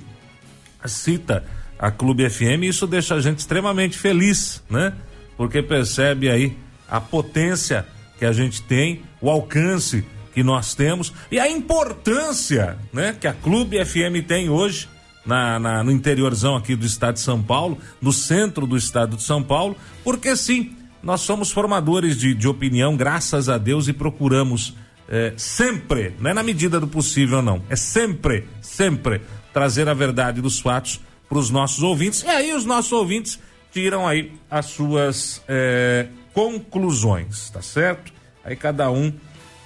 cita 0.85 1.43
a 1.77 1.91
Clube 1.91 2.27
FM 2.27 2.63
e 2.63 2.67
isso 2.69 2.87
deixa 2.87 3.13
a 3.13 3.21
gente 3.21 3.37
extremamente 3.39 3.95
feliz, 3.95 4.63
né? 4.67 4.93
Porque 5.37 5.61
percebe 5.61 6.29
aí 6.31 6.57
a 6.89 6.99
potência 6.99 7.85
que 8.17 8.25
a 8.25 8.31
gente 8.31 8.63
tem, 8.63 9.03
o 9.21 9.29
alcance 9.29 10.03
que 10.33 10.41
nós 10.41 10.73
temos 10.73 11.13
e 11.31 11.39
a 11.39 11.47
importância, 11.47 12.77
né, 12.91 13.15
que 13.19 13.27
a 13.27 13.33
Clube 13.33 13.83
FM 13.85 14.25
tem 14.27 14.49
hoje 14.49 14.87
na, 15.25 15.59
na- 15.59 15.83
no 15.83 15.91
interiorzão 15.91 16.55
aqui 16.55 16.75
do 16.75 16.85
estado 16.85 17.15
de 17.15 17.19
São 17.21 17.41
Paulo, 17.43 17.77
no 18.01 18.11
centro 18.11 18.65
do 18.65 18.75
estado 18.77 19.15
de 19.17 19.21
São 19.23 19.43
Paulo, 19.43 19.75
porque 20.03 20.35
sim, 20.35 20.75
nós 21.07 21.21
somos 21.21 21.51
formadores 21.51 22.17
de, 22.17 22.33
de 22.33 22.49
opinião, 22.49 22.97
graças 22.97 23.47
a 23.47 23.57
Deus, 23.57 23.87
e 23.87 23.93
procuramos 23.93 24.75
eh, 25.07 25.31
sempre, 25.37 26.13
não 26.19 26.31
é 26.31 26.33
na 26.33 26.43
medida 26.43 26.81
do 26.81 26.87
possível, 26.87 27.41
não, 27.41 27.63
é 27.69 27.77
sempre, 27.77 28.45
sempre 28.61 29.21
trazer 29.53 29.87
a 29.87 29.93
verdade 29.93 30.41
dos 30.41 30.59
fatos 30.59 30.99
para 31.29 31.37
os 31.37 31.49
nossos 31.49 31.81
ouvintes. 31.81 32.23
E 32.23 32.27
aí 32.27 32.53
os 32.53 32.65
nossos 32.65 32.91
ouvintes 32.91 33.39
tiram 33.71 34.05
aí 34.05 34.33
as 34.51 34.65
suas 34.65 35.41
eh, 35.47 36.07
conclusões, 36.33 37.51
tá 37.51 37.61
certo? 37.61 38.11
Aí 38.43 38.57
cada 38.57 38.91
um 38.91 39.07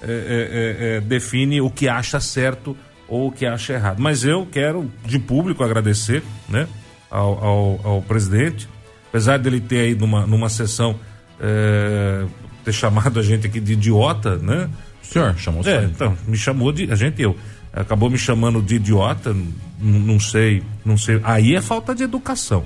eh, 0.03 0.99
eh, 0.99 1.01
define 1.01 1.59
o 1.59 1.71
que 1.71 1.89
acha 1.89 2.19
certo 2.19 2.77
ou 3.07 3.29
o 3.29 3.31
que 3.31 3.47
acha 3.47 3.73
errado. 3.73 3.99
Mas 3.99 4.23
eu 4.23 4.45
quero 4.45 4.91
de 5.03 5.17
público 5.17 5.63
agradecer, 5.63 6.21
né, 6.47 6.67
ao, 7.09 7.43
ao, 7.43 7.81
ao 7.83 8.01
presidente, 8.03 8.69
apesar 9.09 9.39
dele 9.39 9.59
ter 9.59 9.79
aí 9.79 9.95
numa, 9.95 10.27
numa 10.27 10.47
sessão 10.47 10.99
eh, 11.41 12.25
ter 12.63 12.71
chamado 12.71 13.19
a 13.19 13.23
gente 13.23 13.47
aqui 13.47 13.59
de 13.59 13.73
idiota, 13.73 14.37
né? 14.37 14.69
Senhor, 15.01 15.35
chamou 15.37 15.65
É, 15.67 15.83
então, 15.85 16.15
me 16.27 16.37
chamou 16.37 16.71
de. 16.71 16.91
A 16.91 16.95
gente, 16.95 17.21
eu. 17.21 17.35
Acabou 17.73 18.09
me 18.09 18.17
chamando 18.17 18.61
de 18.61 18.75
idiota, 18.75 19.33
não 19.79 20.19
sei, 20.19 20.61
não 20.83 20.97
sei. 20.97 21.21
Aí 21.23 21.55
é 21.55 21.61
falta 21.61 21.95
de 21.95 22.03
educação. 22.03 22.65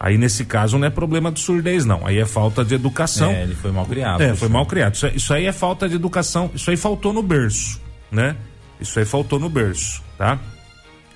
Aí, 0.00 0.16
nesse 0.16 0.44
caso, 0.46 0.78
não 0.78 0.86
é 0.86 0.90
problema 0.90 1.30
de 1.30 1.40
surdez, 1.40 1.84
não. 1.84 2.06
Aí 2.06 2.18
é 2.18 2.24
falta 2.26 2.64
de 2.64 2.74
educação. 2.74 3.30
É, 3.30 3.42
ele 3.42 3.54
foi 3.54 3.70
mal 3.70 3.84
criado. 3.84 4.22
É, 4.22 4.34
foi 4.34 4.48
mal 4.48 4.64
criado. 4.66 4.94
Isso, 4.94 5.06
isso 5.08 5.32
aí 5.34 5.44
é 5.46 5.52
falta 5.52 5.86
de 5.88 5.94
educação. 5.94 6.50
Isso 6.54 6.70
aí 6.70 6.76
faltou 6.76 7.12
no 7.12 7.22
berço, 7.22 7.80
né? 8.10 8.34
Isso 8.80 8.98
aí 8.98 9.04
faltou 9.04 9.38
no 9.38 9.48
berço, 9.50 10.02
tá? 10.18 10.38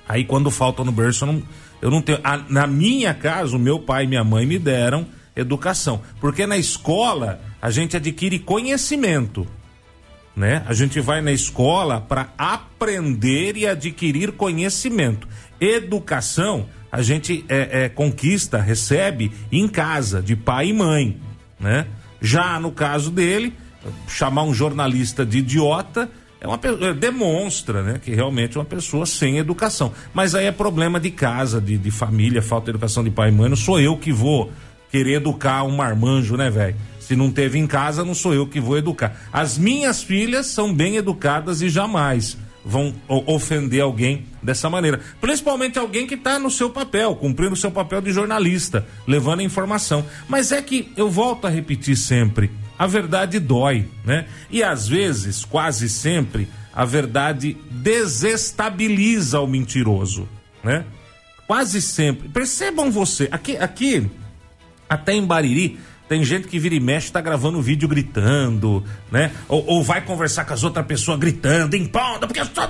Aí 0.09 0.25
quando 0.25 0.51
falta 0.51 0.85
no 0.85 0.93
berço, 0.93 1.25
eu 1.25 1.33
não, 1.33 1.43
eu 1.81 1.91
não 1.91 2.03
tenho. 2.03 2.19
a- 2.23 2.41
na 2.49 2.67
minha 2.67 3.15
casa, 3.15 3.57
o 3.57 3.59
meu 3.59 3.79
pai 3.79 4.05
e 4.05 4.07
minha 4.07 4.25
mãe 4.25 4.45
me 4.47 4.59
deram 4.59 5.07
educação. 5.41 6.03
Porque 6.21 6.47
na 6.47 6.57
escola 6.57 7.41
a 7.61 7.71
gente 7.71 7.97
adquire 7.97 8.39
conhecimento. 8.39 9.47
Né? 10.35 10.63
A 10.67 10.73
gente 10.73 11.01
vai 11.01 11.21
na 11.21 11.33
escola 11.33 12.01
para 12.01 12.33
aprender 12.39 13.57
e 13.57 13.67
adquirir 13.67 14.33
conhecimento. 14.33 15.29
Educação 15.61 16.67
a 16.93 17.03
gente 17.03 17.45
é, 17.49 17.85
é, 17.85 17.89
conquista, 17.89 18.59
recebe 18.59 19.31
em 19.53 19.69
casa, 19.69 20.21
de 20.21 20.35
pai 20.35 20.69
e 20.69 20.73
mãe. 20.73 21.21
Né? 21.59 21.87
Já 22.21 22.59
no 22.59 22.73
caso 22.73 23.11
dele, 23.11 23.55
chamar 24.09 24.43
um 24.43 24.53
jornalista 24.53 25.25
de 25.25 25.39
idiota 25.39 26.11
é 26.41 26.49
uma 26.49 26.59
é, 26.63 26.95
demonstra 26.95 27.83
né, 27.83 28.01
que 28.03 28.15
realmente 28.15 28.57
é 28.57 28.61
uma 28.61 28.65
pessoa 28.65 29.05
sem 29.05 29.37
educação. 29.37 29.93
Mas 30.15 30.35
aí 30.35 30.47
é 30.47 30.53
problema 30.53 30.99
de 30.99 31.11
casa, 31.11 31.61
de, 31.61 31.77
de 31.77 31.91
família, 31.91 32.41
falta 32.41 32.67
de 32.67 32.71
educação 32.71 33.05
de 33.05 33.11
pai 33.11 33.29
e 33.29 33.33
mãe. 33.33 33.51
Não 33.51 33.57
sou 33.57 33.79
eu 33.79 33.97
que 33.97 34.11
vou 34.11 34.51
querer 34.91 35.15
educar 35.15 35.65
um 35.65 35.77
marmanjo, 35.77 36.37
né, 36.37 36.51
velho? 36.51 36.77
Se 36.99 37.17
não 37.17 37.31
teve 37.31 37.59
em 37.59 37.67
casa, 37.67 38.05
não 38.05 38.15
sou 38.15 38.35
eu 38.35 38.47
que 38.47 38.61
vou 38.61 38.79
educar. 38.79 39.17
As 39.33 39.59
minhas 39.59 40.03
filhas 40.03 40.47
são 40.47 40.73
bem 40.73 40.97
educadas 40.97 41.61
e 41.61 41.69
jamais 41.69 42.37
vão 42.65 42.95
ofender 43.09 43.81
alguém 43.81 44.27
dessa 44.43 44.69
maneira. 44.69 45.01
Principalmente 45.21 45.79
alguém 45.79 46.07
que 46.07 46.15
está 46.15 46.39
no 46.39 46.51
seu 46.51 46.71
papel, 46.71 47.17
cumprindo 47.17 47.55
o 47.55 47.57
seu 47.57 47.71
papel 47.71 48.01
de 48.01 48.13
jornalista, 48.13 48.87
levando 49.07 49.41
a 49.41 49.45
informação. 49.45 50.05
Mas 50.29 50.53
é 50.53 50.61
que 50.63 50.93
eu 50.97 51.11
volto 51.11 51.47
a 51.47 51.51
repetir 51.51 51.97
sempre: 51.97 52.51
a 52.79 52.87
verdade 52.87 53.39
dói, 53.39 53.89
né? 54.05 54.27
E 54.51 54.63
às 54.63 54.87
vezes, 54.87 55.45
quase 55.45 55.89
sempre, 55.89 56.49
a 56.73 56.85
verdade 56.85 57.57
desestabiliza 57.71 59.41
o 59.41 59.47
mentiroso, 59.47 60.29
né? 60.63 60.85
Quase 61.47 61.83
sempre. 61.83 62.29
Percebam 62.29 62.91
você, 62.91 63.29
aqui, 63.33 63.57
aqui 63.57 64.09
até 64.91 65.15
em 65.15 65.25
Bariri, 65.25 65.79
tem 66.09 66.25
gente 66.25 66.49
que 66.49 66.59
vira 66.59 66.75
e 66.75 66.81
mexe, 66.81 67.13
tá 67.13 67.21
gravando 67.21 67.63
vídeo 67.63 67.87
gritando, 67.87 68.85
né? 69.13 69.31
Ou, 69.47 69.65
ou 69.65 69.85
vai 69.85 70.01
conversar 70.01 70.45
com 70.45 70.53
as 70.53 70.65
outras 70.65 70.85
pessoas 70.85 71.17
gritando, 71.21 71.77
impondo, 71.77 72.27
porque 72.27 72.41
eu 72.41 72.47
sou. 72.47 72.69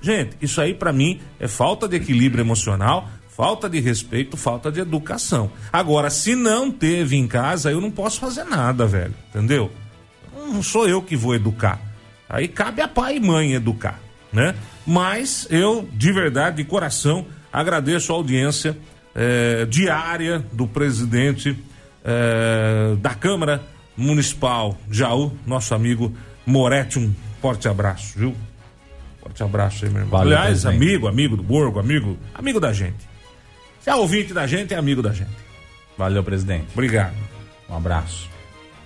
Gente, 0.00 0.36
isso 0.40 0.60
aí 0.60 0.72
pra 0.72 0.92
mim 0.92 1.20
é 1.40 1.48
falta 1.48 1.88
de 1.88 1.96
equilíbrio 1.96 2.42
emocional, 2.42 3.10
falta 3.28 3.68
de 3.68 3.80
respeito, 3.80 4.36
falta 4.36 4.70
de 4.70 4.78
educação. 4.78 5.50
Agora, 5.72 6.10
se 6.10 6.36
não 6.36 6.70
teve 6.70 7.16
em 7.16 7.26
casa, 7.26 7.72
eu 7.72 7.80
não 7.80 7.90
posso 7.90 8.20
fazer 8.20 8.44
nada, 8.44 8.86
velho, 8.86 9.14
entendeu? 9.30 9.72
Não 10.32 10.62
sou 10.62 10.88
eu 10.88 11.02
que 11.02 11.16
vou 11.16 11.34
educar. 11.34 11.80
Aí 12.28 12.46
cabe 12.46 12.80
a 12.82 12.86
pai 12.86 13.16
e 13.16 13.20
mãe 13.20 13.54
educar, 13.54 13.98
né? 14.32 14.54
Mas 14.86 15.48
eu, 15.50 15.88
de 15.92 16.12
verdade, 16.12 16.58
de 16.58 16.64
coração, 16.64 17.26
agradeço 17.52 18.12
a 18.12 18.14
audiência 18.14 18.78
eh, 19.14 19.66
diária 19.68 20.44
do 20.52 20.66
presidente 20.66 21.56
eh, 22.04 22.96
da 23.00 23.14
Câmara 23.14 23.62
Municipal 23.96 24.78
Jaú, 24.90 25.32
nosso 25.46 25.74
amigo 25.74 26.14
Moretti. 26.46 26.98
Um 26.98 27.14
forte 27.40 27.68
abraço, 27.68 28.18
viu? 28.18 28.34
Forte 29.22 29.42
abraço 29.42 29.84
aí, 29.84 29.90
meu 29.90 30.02
irmão. 30.02 30.18
Valeu, 30.18 30.36
Aliás, 30.36 30.62
presidente. 30.62 30.76
amigo, 30.76 31.08
amigo 31.08 31.36
do 31.36 31.42
Borgo, 31.42 31.78
amigo, 31.78 32.18
amigo 32.34 32.58
da 32.58 32.72
gente. 32.72 33.08
Se 33.80 33.90
é 33.90 33.94
ouvinte 33.94 34.32
da 34.32 34.46
gente, 34.46 34.74
é 34.74 34.76
amigo 34.76 35.02
da 35.02 35.12
gente. 35.12 35.30
Valeu, 35.96 36.22
presidente. 36.24 36.66
Obrigado. 36.72 37.14
Um 37.68 37.76
abraço. 37.76 38.28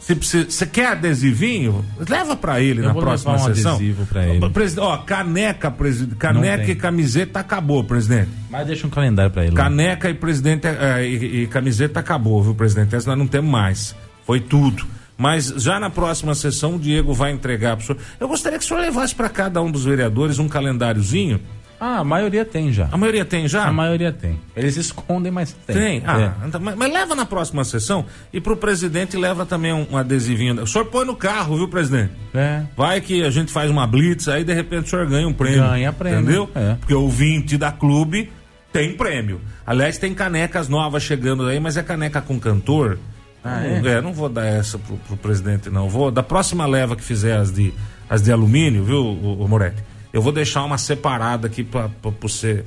Se 0.06 0.14
você 0.14 0.66
quer 0.66 0.88
adesivinho, 0.88 1.82
leva 2.06 2.36
pra 2.36 2.60
ele 2.60 2.80
Eu 2.80 2.84
na 2.88 2.94
próxima 2.94 3.36
um 3.36 3.38
sessão. 3.38 3.76
adesivo 3.76 4.04
pra 4.04 4.26
ele. 4.26 4.40
Ó, 4.78 4.98
caneca, 4.98 5.70
presidente, 5.70 6.16
caneca 6.16 6.70
e 6.70 6.74
camiseta 6.74 7.40
acabou, 7.40 7.82
presidente. 7.82 8.28
Mas 8.50 8.66
deixa 8.66 8.86
um 8.86 8.90
calendário 8.90 9.32
pra 9.32 9.46
ele. 9.46 9.56
Caneca 9.56 10.10
e 10.10 10.14
presidente 10.14 10.66
eh, 10.66 11.06
e, 11.06 11.42
e 11.42 11.46
camiseta 11.46 12.00
acabou, 12.00 12.42
viu, 12.42 12.54
presidente? 12.54 12.94
Essa 12.94 13.08
nós 13.08 13.18
não 13.18 13.26
temos 13.26 13.50
mais. 13.50 13.96
Foi 14.26 14.40
tudo. 14.40 14.84
Mas 15.16 15.46
já 15.46 15.80
na 15.80 15.88
próxima 15.88 16.34
sessão 16.34 16.74
o 16.76 16.78
Diego 16.78 17.14
vai 17.14 17.30
entregar 17.30 17.76
pro 17.78 17.86
senhor. 17.86 17.98
Eu 18.20 18.28
gostaria 18.28 18.58
que 18.58 18.64
o 18.64 18.68
senhor 18.68 18.80
levasse 18.80 19.14
para 19.14 19.30
cada 19.30 19.62
um 19.62 19.70
dos 19.70 19.86
vereadores 19.86 20.38
um 20.38 20.48
calendáriozinho. 20.48 21.40
Ah, 21.80 21.98
a 21.98 22.04
maioria 22.04 22.44
tem 22.44 22.72
já. 22.72 22.88
A 22.90 22.96
maioria 22.96 23.24
tem 23.24 23.46
já? 23.48 23.64
A 23.66 23.72
maioria 23.72 24.12
tem. 24.12 24.40
Eles 24.56 24.76
escondem, 24.76 25.30
mas 25.30 25.52
tem. 25.66 25.76
Tem? 25.76 26.02
Ah, 26.06 26.34
É. 26.42 26.46
então, 26.46 26.60
mas, 26.60 26.74
mas 26.76 26.92
leva 26.92 27.14
na 27.14 27.26
próxima 27.26 27.64
sessão 27.64 28.04
e 28.32 28.40
pro 28.40 28.56
presidente 28.56 29.16
leva 29.16 29.44
também 29.44 29.72
um, 29.72 29.86
um 29.90 29.96
adesivinho. 29.96 30.62
O 30.62 30.66
senhor 30.66 30.86
põe 30.86 31.04
no 31.04 31.14
carro, 31.16 31.56
viu, 31.56 31.68
presidente? 31.68 32.12
É. 32.34 32.62
Vai 32.76 33.00
que 33.00 33.22
a 33.24 33.30
gente 33.30 33.52
faz 33.52 33.70
uma 33.70 33.86
blitz, 33.86 34.28
aí 34.28 34.44
de 34.44 34.54
repente 34.54 34.86
o 34.86 34.88
senhor 34.90 35.06
ganha 35.06 35.26
um 35.28 35.32
prêmio. 35.32 35.60
Ganha 35.60 35.92
prêmio, 35.92 36.20
Entendeu? 36.20 36.50
é. 36.54 36.74
Porque 36.74 36.94
o 36.94 37.08
20 37.08 37.58
da 37.58 37.70
clube 37.72 38.30
tem 38.72 38.96
prêmio. 38.96 39.40
Aliás, 39.66 39.98
tem 39.98 40.14
canecas 40.14 40.68
novas 40.68 41.02
chegando 41.02 41.46
aí, 41.46 41.60
mas 41.60 41.76
é 41.76 41.82
caneca 41.82 42.20
com 42.20 42.38
cantor. 42.40 42.98
Ah, 43.44 43.60
não, 43.82 43.90
é? 43.90 44.00
não 44.00 44.12
vou 44.12 44.28
dar 44.30 44.46
essa 44.46 44.78
pro, 44.78 44.96
pro 44.96 45.16
presidente, 45.18 45.68
não. 45.68 45.88
Vou, 45.88 46.10
da 46.10 46.22
próxima 46.22 46.64
leva 46.66 46.96
que 46.96 47.02
fizer 47.02 47.36
as 47.36 47.52
de, 47.52 47.74
as 48.08 48.22
de 48.22 48.32
alumínio, 48.32 48.82
viu, 48.84 49.04
o, 49.04 49.46
Moretti? 49.46 49.82
Eu 50.14 50.22
vou 50.22 50.30
deixar 50.30 50.62
uma 50.62 50.78
separada 50.78 51.48
aqui 51.48 51.64
pra 51.64 51.90
você. 52.20 52.64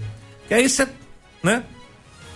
E 0.50 0.54
aí 0.54 0.68
você, 0.68 0.86
né? 1.42 1.64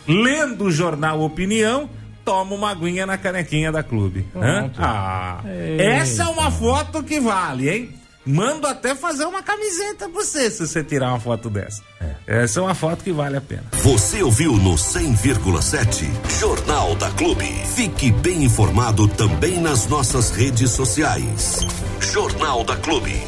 Lendo 0.08 0.64
o 0.64 0.72
jornal 0.72 1.20
Opinião, 1.20 1.90
toma 2.24 2.56
uma 2.56 2.72
aguinha 2.72 3.06
na 3.06 3.18
canequinha 3.18 3.74
da 3.74 3.84
clube. 3.84 4.26
Pronto. 4.32 4.80
Ah, 4.82 5.42
Eita. 5.46 5.84
essa 5.84 6.24
é 6.24 6.28
uma 6.28 6.50
foto 6.50 7.04
que 7.04 7.20
vale, 7.20 7.70
hein? 7.70 7.94
Mando 8.26 8.68
até 8.68 8.96
fazer 8.96 9.26
uma 9.26 9.44
camiseta 9.44 10.08
pra 10.08 10.24
você 10.24 10.50
se 10.50 10.66
você 10.66 10.82
tirar 10.82 11.10
uma 11.10 11.20
foto 11.20 11.50
dessa. 11.50 11.84
Essa 12.26 12.62
é 12.62 12.64
uma 12.64 12.76
foto 12.76 13.04
que 13.04 13.12
vale 13.12 13.36
a 13.36 13.42
pena. 13.42 13.66
Você 13.84 14.24
ouviu 14.24 14.54
no 14.54 14.76
100,7 14.76 16.08
Jornal 16.40 16.96
da 16.96 17.10
Clube. 17.12 17.52
Fique 17.76 18.12
bem 18.14 18.46
informado 18.46 19.10
também 19.10 19.60
nas 19.60 19.88
nossas 19.88 20.30
redes 20.32 20.72
sociais. 20.72 21.60
Jornal 22.00 22.64
da 22.64 22.78
Clube. 22.78 23.22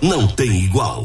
Não 0.00 0.28
tem 0.28 0.64
igual. 0.64 1.04